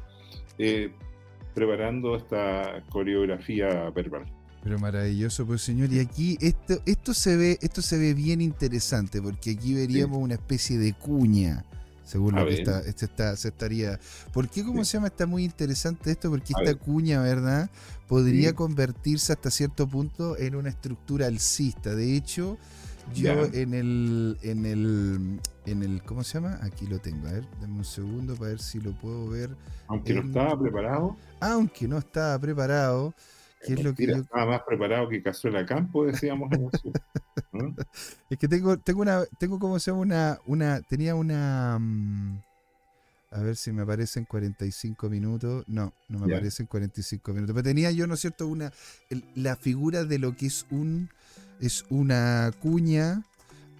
eh, 0.59 0.93
preparando 1.53 2.15
esta 2.15 2.81
coreografía 2.89 3.89
verbal. 3.89 4.31
Pero 4.63 4.79
maravilloso, 4.79 5.45
pues 5.45 5.61
señor. 5.61 5.91
Y 5.91 5.99
aquí 5.99 6.37
esto, 6.41 6.81
esto 6.85 7.13
se 7.13 7.35
ve, 7.35 7.59
esto 7.61 7.81
se 7.81 7.97
ve 7.97 8.13
bien 8.13 8.39
interesante, 8.41 9.21
porque 9.21 9.51
aquí 9.51 9.73
veríamos 9.73 10.19
una 10.19 10.35
especie 10.35 10.77
de 10.77 10.93
cuña. 10.93 11.65
Según 12.05 12.35
A 12.37 12.41
lo 12.41 12.47
que 12.49 12.55
está, 12.55 12.79
este 12.81 13.05
está, 13.05 13.35
se 13.35 13.47
estaría. 13.49 13.99
¿Por 14.33 14.49
qué, 14.49 14.63
cómo 14.63 14.83
Sí. 14.83 14.91
se 14.91 14.97
llama? 14.97 15.07
Está 15.07 15.25
muy 15.25 15.43
interesante 15.45 16.11
esto, 16.11 16.29
porque 16.29 16.53
A 16.55 16.59
esta 16.61 16.73
ver. 16.73 16.77
cuña, 16.77 17.21
¿verdad? 17.21 17.69
Podría 18.07 18.49
Sí. 18.49 18.55
convertirse 18.55 19.33
hasta 19.33 19.49
cierto 19.49 19.87
punto 19.87 20.37
en 20.37 20.55
una 20.55 20.69
estructura 20.69 21.27
alcista. 21.27 21.95
De 21.95 22.15
hecho, 22.15 22.57
yo 23.15 23.45
en 23.53 23.73
el, 23.73 24.37
en 24.43 24.65
el, 24.65 25.39
en 25.65 25.83
el, 25.83 26.03
¿cómo 26.03 26.23
se 26.23 26.35
llama? 26.35 26.59
Aquí 26.61 26.87
lo 26.87 26.99
tengo. 26.99 27.27
A 27.27 27.31
ver, 27.31 27.47
dame 27.61 27.73
un 27.77 27.85
segundo 27.85 28.35
para 28.35 28.49
ver 28.51 28.61
si 28.61 28.79
lo 28.79 28.91
puedo 28.99 29.27
ver. 29.29 29.55
Aunque 29.87 30.13
no 30.13 30.21
estaba 30.21 30.59
preparado, 30.59 31.17
Aunque 31.39 31.87
no 31.87 31.97
estaba 31.97 32.37
preparado, 32.37 33.13
que 33.65 33.73
es 33.73 33.83
lo 33.83 33.93
que 33.95 34.03
mentira, 34.03 34.15
yo 34.15 34.21
estaba 34.23 34.45
más 34.45 34.61
preparado 34.67 35.09
que 35.09 35.21
Cazuela 35.21 35.65
Campo, 35.65 36.05
decíamos 36.05 36.51
en 36.53 36.63
el 36.65 36.71
sur. 36.79 36.93
¿no? 37.53 37.75
Es 38.29 38.37
que 38.37 38.47
tengo, 38.47 38.77
tengo 38.77 39.01
una, 39.01 39.23
tengo 39.39 39.59
como 39.59 39.79
se 39.79 39.91
llama 39.91 40.01
una, 40.01 40.39
una, 40.45 40.81
tenía 40.81 41.15
una, 41.15 41.77
mm, 41.79 42.39
a 43.31 43.39
ver 43.41 43.55
si 43.55 43.71
me 43.71 43.81
aparece 43.83 44.19
en 44.19 44.25
45 44.25 45.09
minutos, 45.09 45.63
no, 45.67 45.91
no 46.09 46.19
me 46.19 46.27
Ya. 46.29 46.35
aparece 46.35 46.63
en 46.63 46.67
45 46.67 47.33
minutos, 47.33 47.53
pero 47.55 47.63
tenía 47.63 47.91
yo, 47.91 48.05
¿no 48.07 48.13
es 48.15 48.19
cierto?, 48.21 48.47
una, 48.47 48.71
el- 49.09 49.23
la 49.35 49.55
figura 49.55 50.03
de 50.03 50.19
lo 50.19 50.35
que 50.35 50.47
es 50.47 50.65
un, 50.69 51.09
es 51.59 51.85
una 51.89 52.51
cuña 52.59 53.23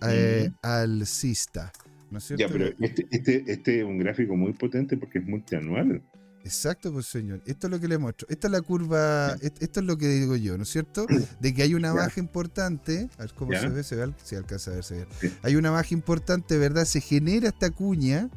eh, 0.07 0.49
alcista, 0.61 1.71
¿no 2.11 2.17
es 2.17 2.25
cierto? 2.25 2.45
Ya, 2.47 2.51
pero 2.51 2.73
este, 2.79 3.07
este, 3.11 3.43
este 3.51 3.79
es 3.79 3.85
un 3.85 3.97
gráfico 3.99 4.35
muy 4.35 4.53
potente 4.53 4.97
porque 4.97 5.19
es 5.19 5.25
multianual. 5.25 6.01
Exacto, 6.43 6.91
pues 6.91 7.05
señor. 7.05 7.41
Esto 7.45 7.67
es 7.67 7.71
lo 7.71 7.79
que 7.79 7.87
le 7.87 7.97
muestro. 7.97 8.27
Esta 8.29 8.47
es 8.47 8.51
la 8.51 8.61
curva, 8.61 9.35
esto 9.41 9.79
es 9.79 9.85
lo 9.85 9.97
que 9.97 10.07
digo 10.07 10.35
yo, 10.35 10.57
¿no 10.57 10.63
es 10.63 10.69
cierto? 10.69 11.05
De 11.39 11.53
que 11.53 11.63
hay 11.63 11.73
una 11.73 11.93
baja 11.93 12.19
importante, 12.19 13.09
a 13.17 13.21
ver 13.23 13.33
cómo 13.33 13.53
se 13.57 13.69
ve, 13.69 13.83
se 13.83 13.95
ve, 13.95 14.11
si 14.23 14.35
alcanza 14.35 14.71
a 14.71 14.75
ver, 14.75 14.83
se 14.83 14.95
ve. 14.95 15.05
Sí. 15.21 15.33
Hay 15.41 15.55
una 15.55 15.71
baja 15.71 15.93
importante, 15.93 16.57
¿verdad? 16.57 16.85
Se 16.85 16.99
genera 17.01 17.47
esta 17.49 17.69
cuña. 17.69 18.29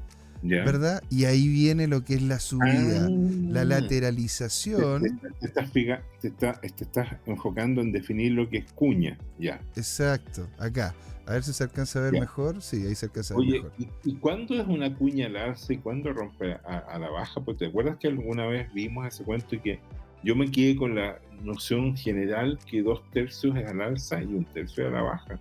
¿verdad? 0.42 1.02
Y 1.10 1.24
ahí 1.24 1.48
viene 1.48 1.88
lo 1.88 2.04
que 2.04 2.14
es 2.14 2.22
la 2.22 2.38
subida, 2.38 3.08
la 3.08 3.62
Ah. 3.62 3.64
lateralización. 3.64 5.02
Te, 5.02 5.10
te- 5.10 5.34
te 5.40 5.46
estás, 5.46 5.70
figa- 5.72 6.02
te, 6.20 6.28
está- 6.28 6.60
te 6.60 6.84
estás 6.84 7.08
enfocando 7.26 7.80
en 7.80 7.90
definir 7.90 8.32
lo 8.32 8.48
que 8.48 8.58
es 8.58 8.72
cuña, 8.72 9.18
ya. 9.40 9.60
Exacto, 9.74 10.46
acá. 10.58 10.94
A 11.26 11.32
ver 11.32 11.42
si 11.42 11.52
se 11.52 11.64
alcanza 11.64 11.98
a 11.98 12.02
ver 12.02 12.14
Ya. 12.14 12.20
mejor. 12.20 12.62
Sí, 12.62 12.86
ahí 12.86 12.94
se 12.94 13.06
alcanza 13.06 13.34
a 13.34 13.36
ver 13.38 13.46
Oye, 13.46 13.62
mejor. 13.62 13.72
¿y, 13.78 13.88
y 14.04 14.14
cuándo 14.16 14.54
es 14.54 14.66
una 14.66 14.94
cuña 14.96 15.26
al 15.26 15.36
alza 15.36 15.72
y 15.72 15.78
cuándo 15.78 16.12
rompe 16.12 16.52
a, 16.54 16.78
a 16.88 16.98
la 16.98 17.10
baja? 17.10 17.40
Pues 17.44 17.58
te 17.58 17.66
acuerdas 17.66 17.96
que 17.98 18.08
alguna 18.08 18.46
vez 18.46 18.72
vimos 18.72 19.06
ese 19.06 19.24
cuento 19.24 19.56
y 19.56 19.60
que 19.60 19.80
yo 20.22 20.34
me 20.36 20.50
quedé 20.50 20.76
con 20.76 20.94
la 20.94 21.20
noción 21.42 21.96
general 21.96 22.58
que 22.70 22.82
dos 22.82 23.02
tercios 23.10 23.56
es 23.56 23.66
al 23.66 23.80
alza 23.80 24.22
y 24.22 24.26
un 24.26 24.44
tercio 24.44 24.84
es 24.86 24.92
a 24.92 24.96
la 24.96 25.02
baja. 25.02 25.40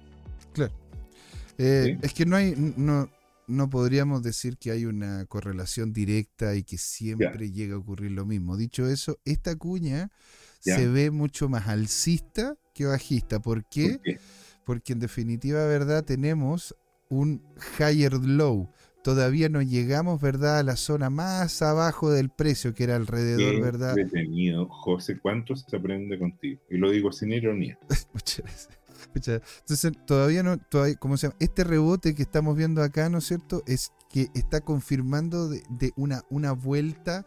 Eh, 1.57 1.83
¿sí? 1.85 1.97
Es 2.01 2.13
que 2.13 2.25
no 2.25 2.35
hay, 2.35 2.53
no, 2.75 3.09
no 3.47 3.69
podríamos 3.69 4.23
decir 4.23 4.57
que 4.57 4.71
hay 4.71 4.85
una 4.85 5.25
correlación 5.25 5.93
directa 5.93 6.55
y 6.55 6.63
que 6.63 6.77
siempre 6.77 7.51
llega 7.51 7.75
a 7.75 7.77
ocurrir 7.77 8.11
lo 8.11 8.25
mismo. 8.25 8.57
Dicho 8.57 8.87
eso, 8.89 9.19
esta 9.23 9.55
cuña 9.55 10.11
se 10.59 10.87
ve 10.87 11.11
mucho 11.11 11.47
más 11.47 11.67
alcista 11.67 12.55
que 12.73 12.85
bajista. 12.85 13.39
¿Por 13.39 13.63
qué? 13.65 13.93
¿Por 13.93 14.01
qué? 14.01 14.19
Porque 14.65 14.93
en 14.93 14.99
definitiva, 14.99 15.65
¿verdad? 15.65 16.03
Tenemos 16.03 16.75
un 17.09 17.41
higher 17.79 18.13
low. 18.13 18.69
Todavía 19.03 19.49
no 19.49 19.61
llegamos, 19.61 20.19
¿verdad? 20.19 20.57
A 20.59 20.63
la 20.63 20.75
zona 20.75 21.11
más 21.11 21.61
abajo 21.61 22.09
del 22.09 22.29
precio, 22.29 22.73
que 22.73 22.85
era 22.85 22.95
alrededor, 22.95 23.53
Qué 23.55 23.61
¿verdad? 23.61 23.95
Detenido, 23.95 24.67
José, 24.67 25.19
¿cuánto 25.19 25.55
se 25.55 25.75
aprende 25.77 26.17
contigo? 26.17 26.59
Y 26.71 26.77
lo 26.77 26.89
digo 26.89 27.11
sin 27.11 27.31
ironía. 27.31 27.77
Muchas 28.13 28.39
gracias. 28.39 28.69
Entonces, 29.13 29.93
todavía 30.05 30.43
no, 30.43 30.57
todavía, 30.57 30.95
¿cómo 30.95 31.17
se 31.17 31.27
llama? 31.27 31.37
Este 31.39 31.63
rebote 31.63 32.15
que 32.15 32.23
estamos 32.23 32.57
viendo 32.57 32.81
acá, 32.81 33.09
¿no 33.09 33.19
es 33.19 33.25
cierto? 33.25 33.63
Es 33.67 33.91
que 34.09 34.27
está 34.33 34.61
confirmando 34.61 35.49
de, 35.49 35.63
de 35.69 35.91
una, 35.95 36.23
una 36.29 36.51
vuelta, 36.51 37.25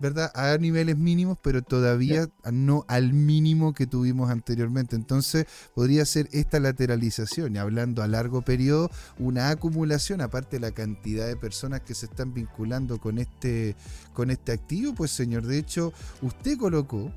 ¿verdad? 0.00 0.32
A 0.34 0.56
niveles 0.58 0.98
mínimos, 0.98 1.38
pero 1.42 1.62
todavía 1.62 2.28
no 2.50 2.84
al 2.88 3.12
mínimo 3.12 3.72
que 3.72 3.86
tuvimos 3.86 4.30
anteriormente. 4.30 4.96
Entonces, 4.96 5.46
podría 5.74 6.04
ser 6.04 6.28
esta 6.32 6.58
lateralización, 6.60 7.54
y 7.54 7.58
hablando 7.58 8.02
a 8.02 8.08
largo 8.08 8.42
periodo, 8.42 8.90
una 9.18 9.50
acumulación, 9.50 10.20
aparte 10.20 10.56
de 10.56 10.60
la 10.60 10.72
cantidad 10.72 11.26
de 11.26 11.36
personas 11.36 11.80
que 11.82 11.94
se 11.94 12.06
están 12.06 12.34
vinculando 12.34 12.98
con 12.98 13.18
este, 13.18 13.76
con 14.12 14.30
este 14.30 14.52
activo, 14.52 14.94
pues 14.94 15.10
señor, 15.12 15.46
de 15.46 15.58
hecho, 15.58 15.92
usted 16.20 16.58
colocó, 16.58 17.12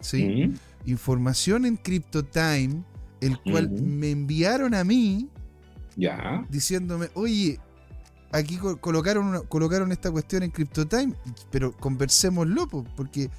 ¿sí? 0.00 0.52
Información 0.86 1.64
en 1.66 1.76
CryptoTime, 1.76 2.84
el 3.20 3.40
cual 3.40 3.70
me 3.70 4.10
enviaron 4.10 4.74
a 4.74 4.84
mí 4.84 5.28
Ya. 5.96 6.46
diciéndome, 6.50 7.08
oye, 7.14 7.58
aquí 8.32 8.56
co- 8.56 8.78
colocaron, 8.78 9.46
colocaron 9.48 9.92
esta 9.92 10.10
cuestión 10.10 10.42
en 10.42 10.50
CryptoTime, 10.50 11.14
pero 11.50 11.76
conversémoslo, 11.76 12.68
po, 12.68 12.84
porque 12.96 13.30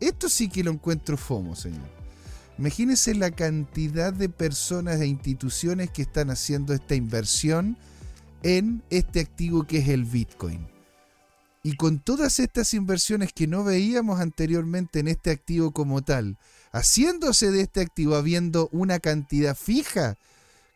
esto 0.00 0.28
sí 0.28 0.48
que 0.48 0.64
lo 0.64 0.70
encuentro 0.70 1.16
FOMO, 1.16 1.56
señor. 1.56 1.96
Imagínense 2.58 3.14
la 3.14 3.30
cantidad 3.30 4.12
de 4.12 4.28
personas 4.28 5.00
e 5.00 5.06
instituciones 5.06 5.90
que 5.90 6.02
están 6.02 6.30
haciendo 6.30 6.72
esta 6.72 6.94
inversión 6.94 7.76
en 8.42 8.82
este 8.90 9.20
activo 9.20 9.66
que 9.66 9.78
es 9.78 9.88
el 9.88 10.04
Bitcoin. 10.04 10.66
Y 11.62 11.76
con 11.76 11.98
todas 11.98 12.38
estas 12.38 12.72
inversiones 12.74 13.32
que 13.32 13.46
no 13.46 13.64
veíamos 13.64 14.20
anteriormente 14.20 15.00
en 15.00 15.08
este 15.08 15.32
activo 15.32 15.72
como 15.72 16.02
tal, 16.02 16.38
haciéndose 16.72 17.50
de 17.50 17.62
este 17.62 17.80
activo 17.80 18.14
habiendo 18.14 18.68
una 18.72 19.00
cantidad 19.00 19.56
fija 19.56 20.16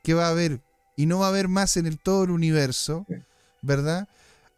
que 0.03 0.14
va 0.14 0.27
a 0.27 0.31
haber 0.31 0.61
y 0.97 1.07
no 1.07 1.21
va 1.21 1.27
a 1.27 1.29
haber 1.29 1.49
más 1.49 1.77
en 1.77 1.87
el 1.87 1.99
todo 1.99 2.25
el 2.25 2.31
universo. 2.31 3.07
¿Verdad? 3.63 4.09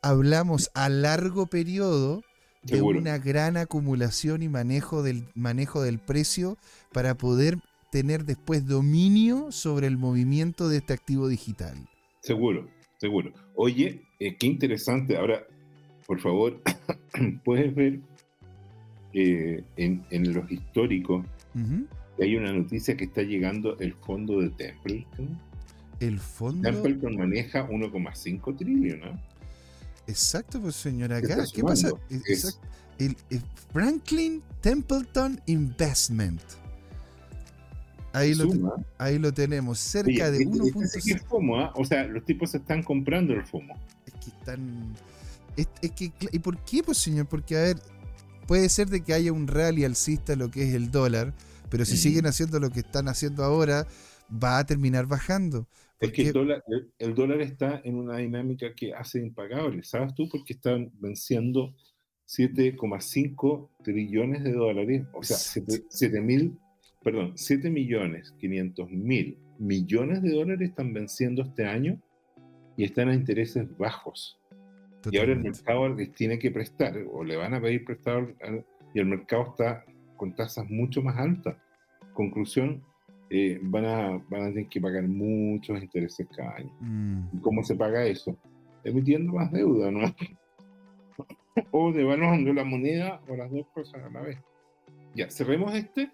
Hablamos 0.01 0.71
a 0.75 0.89
largo 0.89 1.47
periodo 1.47 2.23
de 2.63 2.77
Seguro. 2.77 2.99
una 2.99 3.19
gran 3.19 3.57
acumulación 3.57 4.43
y 4.43 4.49
manejo 4.49 5.03
del, 5.03 5.25
manejo 5.35 5.83
del 5.83 5.99
precio 5.99 6.57
para 6.93 7.17
poder 7.17 7.59
tener 7.91 8.25
después 8.25 8.67
dominio 8.67 9.53
sobre 9.53 9.87
el 9.87 9.99
movimiento 9.99 10.69
de 10.69 10.79
este 10.79 10.93
activo 10.93 11.29
digital. 11.29 11.77
Seguro, 12.21 12.69
seguro. 12.99 13.33
Oye, 13.55 14.03
eh, 14.19 14.37
qué 14.37 14.47
interesante. 14.47 15.17
Ahora, 15.17 15.45
por 16.07 16.21
favor, 16.21 16.61
puedes 17.45 17.75
ver 17.75 18.01
eh, 19.13 19.63
en, 19.77 20.05
en 20.11 20.33
los 20.33 20.51
históricos 20.51 21.27
que 22.17 22.25
hay 22.25 22.37
una 22.37 22.53
noticia 22.53 22.97
que 22.97 23.05
está 23.05 23.23
llegando 23.23 23.79
el 23.79 23.93
fondo 23.95 24.41
de 24.41 24.51
Templeton. 24.51 25.39
El 26.03 26.19
fondo. 26.19 26.69
Templeton 26.71 27.17
maneja 27.17 27.69
1,5 27.69 28.57
trillones. 28.57 29.01
¿no? 29.13 29.21
Exacto, 30.07 30.61
pues 30.61 30.75
señor, 30.77 31.11
¿Qué 31.11 31.33
acá. 31.33 31.45
¿Qué 31.55 31.63
pasa? 31.63 31.91
Es-. 32.27 32.59
El, 32.99 33.17
el 33.31 33.43
Franklin 33.73 34.43
Templeton 34.61 35.41
Investment. 35.47 36.41
Ahí 38.15 38.35
lo, 38.35 38.77
ahí 38.99 39.19
lo 39.19 39.33
tenemos, 39.33 39.79
cerca 39.79 40.11
Oye, 40.11 40.31
de 40.33 40.39
este- 40.43 40.69
este 40.69 41.01
sí 41.01 41.09
que 41.09 41.15
1.5. 41.15 41.17
es 41.17 41.23
FOMO, 41.29 41.61
¿ah? 41.61 41.73
O 41.77 41.85
sea, 41.85 42.05
los 42.05 42.25
tipos 42.27 42.51
se 42.51 42.59
están 42.59 42.83
comprando 42.83 43.33
el 43.33 43.43
FOMO. 43.43 43.75
Es 44.07 44.13
que 44.15 44.31
están. 44.31 44.95
Es, 45.57 45.67
es 45.81 45.91
que, 45.93 46.13
¿Y 46.31 46.39
por 46.41 46.59
qué, 46.65 46.83
pues, 46.83 46.99
señor? 46.99 47.27
Porque, 47.27 47.57
a 47.57 47.61
ver, 47.63 47.79
puede 48.47 48.69
ser 48.69 48.89
de 48.91 49.03
que 49.03 49.15
haya 49.15 49.33
un 49.33 49.47
rally 49.49 49.85
alcista 49.85 50.37
lo 50.37 50.51
que 50.51 50.69
es 50.69 50.75
el 50.75 50.91
dólar, 50.91 51.33
pero 51.71 51.87
si 51.87 51.95
Mm. 51.95 51.99
siguen 51.99 52.27
haciendo 52.27 52.61
lo 52.61 52.69
que 52.71 52.81
están 52.81 53.09
haciendo 53.09 53.45
ahora, 53.45 53.87
va 54.31 54.59
a 54.59 54.67
terminar 54.67 55.07
bajando. 55.07 55.67
Es 56.03 56.13
que 56.13 56.23
el 56.23 56.33
dólar, 56.33 56.63
el, 56.67 56.93
el 56.99 57.15
dólar 57.15 57.41
está 57.41 57.81
en 57.85 57.97
una 57.97 58.19
dinámica 58.19 58.75
que 58.75 58.93
hace 58.93 59.21
impagable. 59.21 59.83
¿Sabes 59.85 60.15
tú? 60.15 60.29
Porque 60.29 60.55
están 60.55 60.91
venciendo 61.01 61.75
7,5 62.27 63.69
trillones 63.83 64.43
de 64.45 64.53
dólares, 64.53 65.05
o 65.13 65.23
sea, 65.23 65.37
7 65.37 66.21
mil, 66.21 66.59
perdón, 67.03 67.33
7 67.37 67.71
millones 67.71 68.35
500 68.39 68.91
mil 68.91 69.39
millones 69.59 70.23
de 70.23 70.31
dólares 70.31 70.71
están 70.71 70.93
venciendo 70.93 71.43
este 71.43 71.65
año 71.65 72.01
y 72.77 72.85
están 72.85 73.09
a 73.09 73.15
intereses 73.15 73.67
bajos. 73.77 74.41
Y 75.11 75.19
ahora 75.19 75.33
el 75.33 75.39
Totalmente. 75.39 75.51
mercado 75.51 75.89
les 75.95 76.13
tiene 76.13 76.39
que 76.39 76.51
prestar 76.51 76.97
o 77.13 77.25
le 77.25 77.37
van 77.37 77.55
a 77.55 77.61
pedir 77.61 77.85
prestado 77.85 78.29
y 78.95 78.99
el 78.99 79.07
mercado 79.07 79.49
está 79.51 79.85
con 80.17 80.35
tasas 80.35 80.69
mucho 80.71 81.03
más 81.03 81.17
altas. 81.17 81.57
Conclusión, 82.13 82.83
eh, 83.35 83.59
van, 83.63 83.85
a, 83.87 84.11
van 84.29 84.43
a 84.43 84.49
tener 84.49 84.69
que 84.69 84.79
pagar 84.81 85.05
muchos 85.09 85.83
intereses 85.83 86.27
cada 86.37 86.57
año. 86.57 86.71
Mm. 86.81 87.29
¿Y 87.33 87.39
cómo 87.41 87.63
se 87.65 87.75
paga 87.75 88.05
eso? 88.05 88.37
Emitiendo 88.85 89.33
más 89.33 89.51
deuda, 89.51 89.91
¿no? 89.91 90.01
o 91.71 91.93
devaluando 91.93 92.53
la 92.53 92.65
moneda 92.65 93.21
o 93.29 93.37
las 93.37 93.51
dos 93.51 93.67
cosas 93.73 94.03
a 94.05 94.11
la 94.11 94.21
vez. 94.21 94.39
Ya, 95.15 95.31
cerremos 95.31 95.75
este 95.75 96.11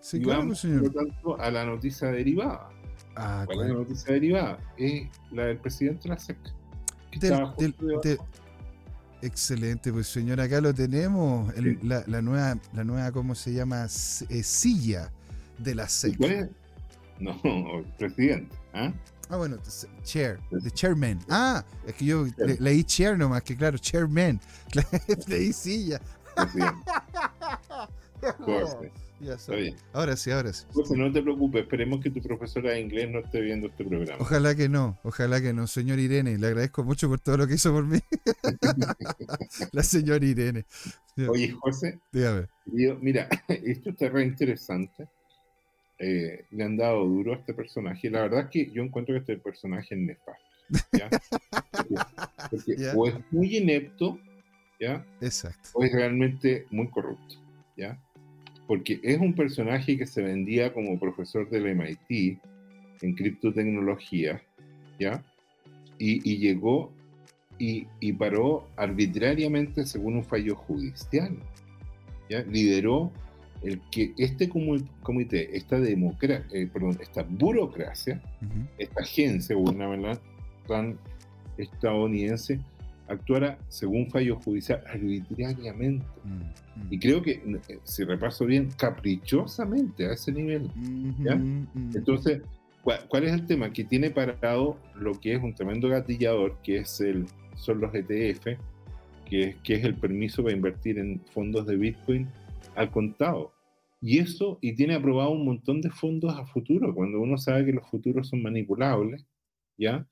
Sí, 0.00 0.16
y 0.16 0.22
claro, 0.22 0.40
vamos, 0.40 0.60
pues, 0.62 0.72
por 0.74 0.82
lo 0.82 0.90
señor. 0.90 1.12
tanto, 1.12 1.40
a 1.40 1.50
la 1.50 1.64
noticia 1.66 2.08
derivada. 2.08 2.70
Ah, 3.16 3.42
¿Cuál 3.46 3.60
es 3.62 3.68
la 3.68 3.74
noticia 3.74 4.12
derivada? 4.14 4.58
Es 4.76 5.08
la 5.30 5.44
del 5.46 5.58
presidente 5.58 6.02
de 6.04 6.08
la 6.10 6.18
SEC. 6.18 6.38
Del- 7.20 7.74
del- 8.02 8.18
Excelente, 9.22 9.92
pues 9.92 10.06
señor, 10.06 10.40
acá 10.40 10.60
lo 10.62 10.72
tenemos. 10.72 11.54
el- 11.54 11.78
Sí. 11.80 11.86
la, 11.86 12.02
la 12.06 12.22
nueva, 12.22 12.58
la 12.72 12.84
nueva, 12.84 13.12
¿cómo 13.12 13.34
se 13.34 13.52
llama? 13.52 13.84
Eh, 13.84 14.42
silla 14.42 15.12
de 15.62 15.74
la 15.74 15.84
¿Y 15.84 15.88
SEC. 15.88 16.50
No, 17.20 17.38
presidente. 17.98 18.56
¿ah? 18.72 18.92
Ah, 19.28 19.36
bueno, 19.36 19.58
chair, 20.02 20.40
the 20.62 20.70
chairman. 20.72 21.18
Ah, 21.28 21.64
es 21.86 21.94
que 21.94 22.04
yo 22.04 22.26
le- 22.38 22.56
leí 22.58 22.82
chair 22.82 23.16
nomás, 23.16 23.42
que 23.42 23.56
claro, 23.56 23.78
chairman. 23.78 24.40
leí 25.28 25.52
silla. 25.52 26.00
Jorge, 28.38 28.92
Ya. 29.20 29.36
Ahora 29.92 30.16
sí, 30.16 30.30
ahora 30.30 30.52
sí. 30.52 30.64
Jorge, 30.72 30.96
no 30.96 31.12
te 31.12 31.22
preocupes, 31.22 31.62
esperemos 31.62 32.00
que 32.02 32.10
tu 32.10 32.20
profesora 32.22 32.70
de 32.72 32.80
inglés 32.80 33.10
no 33.10 33.18
esté 33.20 33.40
viendo 33.40 33.66
este 33.68 33.84
programa. 33.84 34.16
Ojalá 34.20 34.54
que 34.54 34.68
no, 34.68 34.98
ojalá 35.04 35.40
que 35.40 35.52
no, 35.52 35.66
señor 35.66 35.98
Irene. 35.98 36.38
Le 36.38 36.46
agradezco 36.48 36.82
mucho 36.84 37.08
por 37.08 37.20
todo 37.20 37.36
lo 37.38 37.46
que 37.46 37.54
hizo 37.54 37.70
por 37.72 37.84
mí. 37.86 37.98
la 39.72 39.82
señora 39.82 40.24
Irene. 40.24 40.64
Oye, 41.28 41.52
José, 41.52 42.00
Dígame. 42.12 42.48
Yo, 42.66 42.96
mira, 43.00 43.28
esto 43.48 43.90
está 43.90 44.08
re 44.08 44.24
interesante. 44.24 45.06
Eh, 46.02 46.46
le 46.50 46.64
han 46.64 46.78
dado 46.78 47.04
duro 47.06 47.34
a 47.34 47.36
este 47.36 47.52
personaje. 47.52 48.08
La 48.08 48.22
verdad 48.22 48.40
es 48.44 48.46
que 48.48 48.70
yo 48.72 48.82
encuentro 48.82 49.14
que 49.14 49.20
este 49.20 49.36
personaje 49.36 49.94
es 49.94 50.00
nefasto. 50.00 50.88
¿ya? 50.92 51.10
Porque, 51.70 51.94
porque 52.50 52.76
Ya. 52.78 52.94
o 52.96 53.06
es 53.06 53.14
muy 53.30 53.54
inepto, 53.56 54.18
¿ya? 54.80 55.04
Exacto. 55.20 55.68
o 55.74 55.84
es 55.84 55.92
realmente 55.92 56.66
muy 56.70 56.88
corrupto. 56.88 57.34
¿ya? 57.76 57.98
Porque 58.66 58.98
es 59.02 59.18
un 59.18 59.34
personaje 59.34 59.98
que 59.98 60.06
se 60.06 60.22
vendía 60.22 60.72
como 60.72 60.98
profesor 60.98 61.48
del 61.50 61.74
MIT 61.76 62.38
en 63.02 63.14
criptotecnología, 63.14 64.42
¿ya? 64.98 65.22
Y, 65.98 66.30
y 66.30 66.38
llegó 66.38 66.92
y, 67.58 67.86
y 68.00 68.12
paró 68.14 68.66
arbitrariamente 68.76 69.84
según 69.84 70.16
un 70.16 70.24
fallo 70.24 70.56
judicial. 70.56 71.36
¿ya? 72.30 72.42
Lideró 72.44 73.12
el 73.62 73.80
que 73.90 74.14
este 74.16 74.48
comité, 74.48 75.56
esta, 75.56 75.78
democra 75.78 76.44
eh, 76.52 76.68
perdón, 76.72 76.98
esta 77.00 77.22
burocracia, 77.22 78.20
Ujú. 78.40 78.66
esta 78.78 79.02
agencia 79.02 79.54
gubernamental 79.56 80.18
tan 80.66 80.98
estadounidense, 81.58 82.60
actuara 83.08 83.58
según 83.68 84.08
fallo 84.08 84.36
judicial 84.36 84.82
arbitrariamente. 84.86 86.06
Mm, 86.24 86.82
mm. 86.82 86.92
Y 86.92 86.98
creo 86.98 87.22
que, 87.22 87.32
eh, 87.68 87.78
si 87.84 88.04
repaso 88.04 88.46
bien, 88.46 88.70
caprichosamente 88.76 90.06
a 90.06 90.12
ese 90.12 90.32
nivel. 90.32 90.70
Entonces, 91.94 92.42
¿cuál, 92.82 93.00
cuál 93.08 93.24
es 93.24 93.32
el 93.32 93.46
tema? 93.46 93.72
Que 93.72 93.84
tiene 93.84 94.10
parado 94.10 94.78
lo 94.94 95.18
que 95.20 95.34
es 95.34 95.42
un 95.42 95.54
tremendo 95.54 95.88
gatillador, 95.88 96.56
que 96.62 96.78
es 96.78 97.00
el, 97.00 97.26
son 97.56 97.80
los 97.80 97.94
ETF, 97.94 98.58
que 99.28 99.42
es, 99.42 99.56
que 99.56 99.74
es 99.74 99.84
el 99.84 99.94
permiso 99.94 100.42
para 100.42 100.54
invertir 100.54 100.98
en 100.98 101.20
fondos 101.32 101.66
de 101.66 101.76
Bitcoin 101.76 102.28
al 102.74 102.90
contado. 102.90 103.52
Y 104.02 104.18
eso, 104.18 104.58
y 104.62 104.74
tiene 104.74 104.94
aprobado 104.94 105.30
un 105.30 105.44
montón 105.44 105.80
de 105.82 105.90
fondos 105.90 106.34
a 106.36 106.46
futuro, 106.46 106.94
cuando 106.94 107.20
uno 107.20 107.36
sabe 107.36 107.66
que 107.66 107.72
los 107.72 107.86
futuros 107.88 108.28
son 108.28 108.42
manipulables, 108.42 109.26
¿ya? 109.76 110.06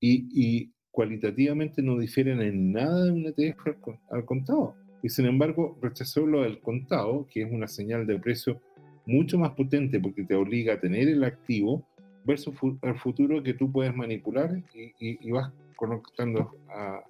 Y, 0.00 0.26
y 0.32 0.72
cualitativamente 0.90 1.82
no 1.82 1.98
difieren 1.98 2.40
en 2.40 2.72
nada 2.72 3.04
de 3.04 3.10
un 3.12 3.26
ETF 3.26 3.66
al, 3.66 3.98
al 4.10 4.24
contado. 4.24 4.74
Y 5.02 5.08
sin 5.10 5.26
embargo, 5.26 5.76
rechazó 5.82 6.26
lo 6.26 6.42
del 6.42 6.60
contado, 6.60 7.26
que 7.30 7.42
es 7.42 7.52
una 7.52 7.68
señal 7.68 8.06
de 8.06 8.18
precio 8.18 8.60
mucho 9.06 9.38
más 9.38 9.50
potente 9.50 10.00
porque 10.00 10.24
te 10.24 10.34
obliga 10.34 10.74
a 10.74 10.80
tener 10.80 11.08
el 11.08 11.22
activo 11.24 11.86
versus 12.24 12.54
fu- 12.56 12.78
el 12.80 12.94
futuro 12.98 13.42
que 13.42 13.52
tú 13.52 13.70
puedes 13.70 13.94
manipular 13.94 14.62
y, 14.74 14.84
y- 14.98 15.18
y 15.20 15.30
vas 15.30 15.52
conectando 15.76 16.50
a, 16.74 17.02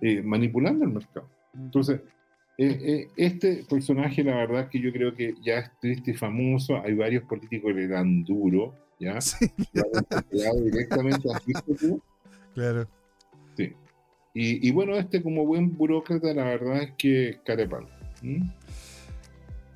eh, 0.00 0.22
manipulando 0.22 0.84
el 0.84 0.92
mercado. 0.92 1.28
Entonces, 1.54 2.00
eh, 2.62 2.78
eh, 2.82 3.08
este 3.16 3.64
personaje, 3.66 4.22
la 4.22 4.36
verdad 4.36 4.68
que 4.68 4.80
yo 4.80 4.92
creo 4.92 5.14
que 5.14 5.34
ya 5.42 5.60
es 5.60 5.70
triste 5.80 6.10
y 6.10 6.14
famoso. 6.14 6.76
Hay 6.82 6.92
varios 6.92 7.24
políticos 7.24 7.72
que 7.72 7.80
le 7.80 7.88
dan 7.88 8.22
duro, 8.22 8.74
¿ya? 8.98 9.18
Sí, 9.22 9.50
directamente 10.30 11.26
a 11.32 11.40
claro. 12.54 12.86
Sí. 13.56 13.72
Y, 14.34 14.68
y 14.68 14.70
bueno, 14.72 14.94
este 14.96 15.22
como 15.22 15.46
buen 15.46 15.74
burócrata, 15.74 16.34
la 16.34 16.44
verdad 16.44 16.82
es 16.82 16.92
que 16.98 17.40
carepalo. 17.46 17.88
¿Mm? 18.20 18.50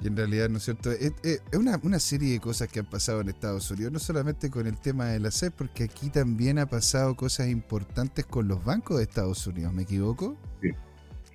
Y 0.03 0.07
en 0.07 0.17
realidad, 0.19 0.51
¿no 0.51 0.59
es 0.59 0.65
cierto? 0.65 0.91
Es, 0.93 1.15
una, 1.57 1.81
una 1.83 1.99
serie 1.99 2.35
de 2.35 2.41
cosas 2.41 2.69
que 2.69 2.81
han 2.81 2.91
pasado 2.91 3.23
en 3.23 3.31
Estados 3.31 3.71
Unidos, 3.71 3.95
no 3.95 3.99
solamente 3.99 4.51
con 4.51 4.67
el 4.67 4.79
tema 4.79 5.07
de 5.07 5.21
la 5.21 5.31
SEP, 5.31 5.55
porque 5.55 5.85
aquí 5.85 6.11
también 6.11 6.59
ha 6.59 6.67
pasado 6.67 7.17
cosas 7.17 7.49
importantes 7.49 8.27
con 8.27 8.47
los 8.47 8.63
bancos 8.63 8.99
de 8.99 9.05
Estados 9.05 9.47
Unidos, 9.47 9.73
¿me 9.73 9.85
equivoco? 9.85 10.37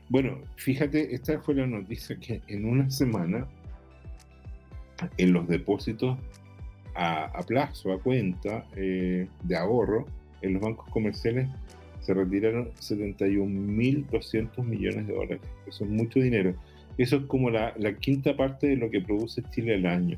Bueno, 0.10 0.42
fíjate, 0.56 1.14
esta 1.14 1.40
fue 1.40 1.54
la 1.56 1.68
noticia 1.68 2.18
que 2.20 2.42
en 2.48 2.66
una 2.66 2.90
semana, 2.90 3.48
en 5.18 5.34
los 5.34 5.48
depósitos 5.48 6.18
a, 6.96 7.26
a 7.26 7.44
plazo, 7.44 7.94
a 7.94 8.02
cuenta 8.02 8.66
eh, 8.76 9.28
de 9.44 9.56
ahorro, 9.56 10.06
en 10.42 10.54
los 10.54 10.62
bancos 10.62 10.90
comerciales 10.90 11.48
se 12.02 12.14
retiraron 12.14 12.72
71.200 12.74 14.64
millones 14.64 15.08
de 15.08 15.14
dólares. 15.14 15.42
Eso 15.68 15.84
es 15.84 15.90
mucho 15.92 16.20
dinero. 16.20 16.56
Eso 16.98 17.18
es 17.18 17.24
como 17.26 17.50
la, 17.50 17.74
la 17.78 17.94
quinta 17.94 18.36
parte 18.36 18.68
de 18.68 18.78
lo 18.78 18.90
que 18.90 19.02
produce 19.02 19.44
Chile 19.52 19.76
al 19.76 19.86
año. 19.86 20.18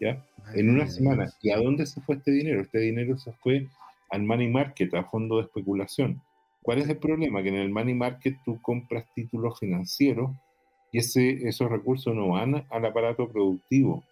¿ya? 0.00 0.24
Ay, 0.46 0.60
en 0.60 0.70
una 0.70 0.84
Dios. 0.84 0.94
semana. 0.96 1.32
¿Y 1.40 1.50
a 1.50 1.58
dónde 1.58 1.86
se 1.86 2.00
fue 2.00 2.16
este 2.16 2.32
dinero? 2.32 2.62
Este 2.62 2.80
dinero 2.80 3.16
se 3.16 3.32
fue 3.32 3.68
al 4.10 4.24
money 4.24 4.48
market, 4.48 4.92
a 4.94 5.04
fondo 5.04 5.36
de 5.36 5.42
especulación. 5.44 6.20
¿Cuál 6.70 6.82
es 6.82 6.88
el 6.88 6.98
problema? 6.98 7.42
Que 7.42 7.48
en 7.48 7.56
el 7.56 7.70
money 7.70 7.94
market 7.94 8.36
tú 8.44 8.62
compras 8.62 9.04
títulos 9.12 9.58
financieros 9.58 10.30
y 10.92 10.98
ese, 10.98 11.48
esos 11.48 11.68
recursos 11.68 12.14
no 12.14 12.28
van 12.28 12.64
al 12.70 12.84
aparato 12.84 13.28
productivo 13.28 14.04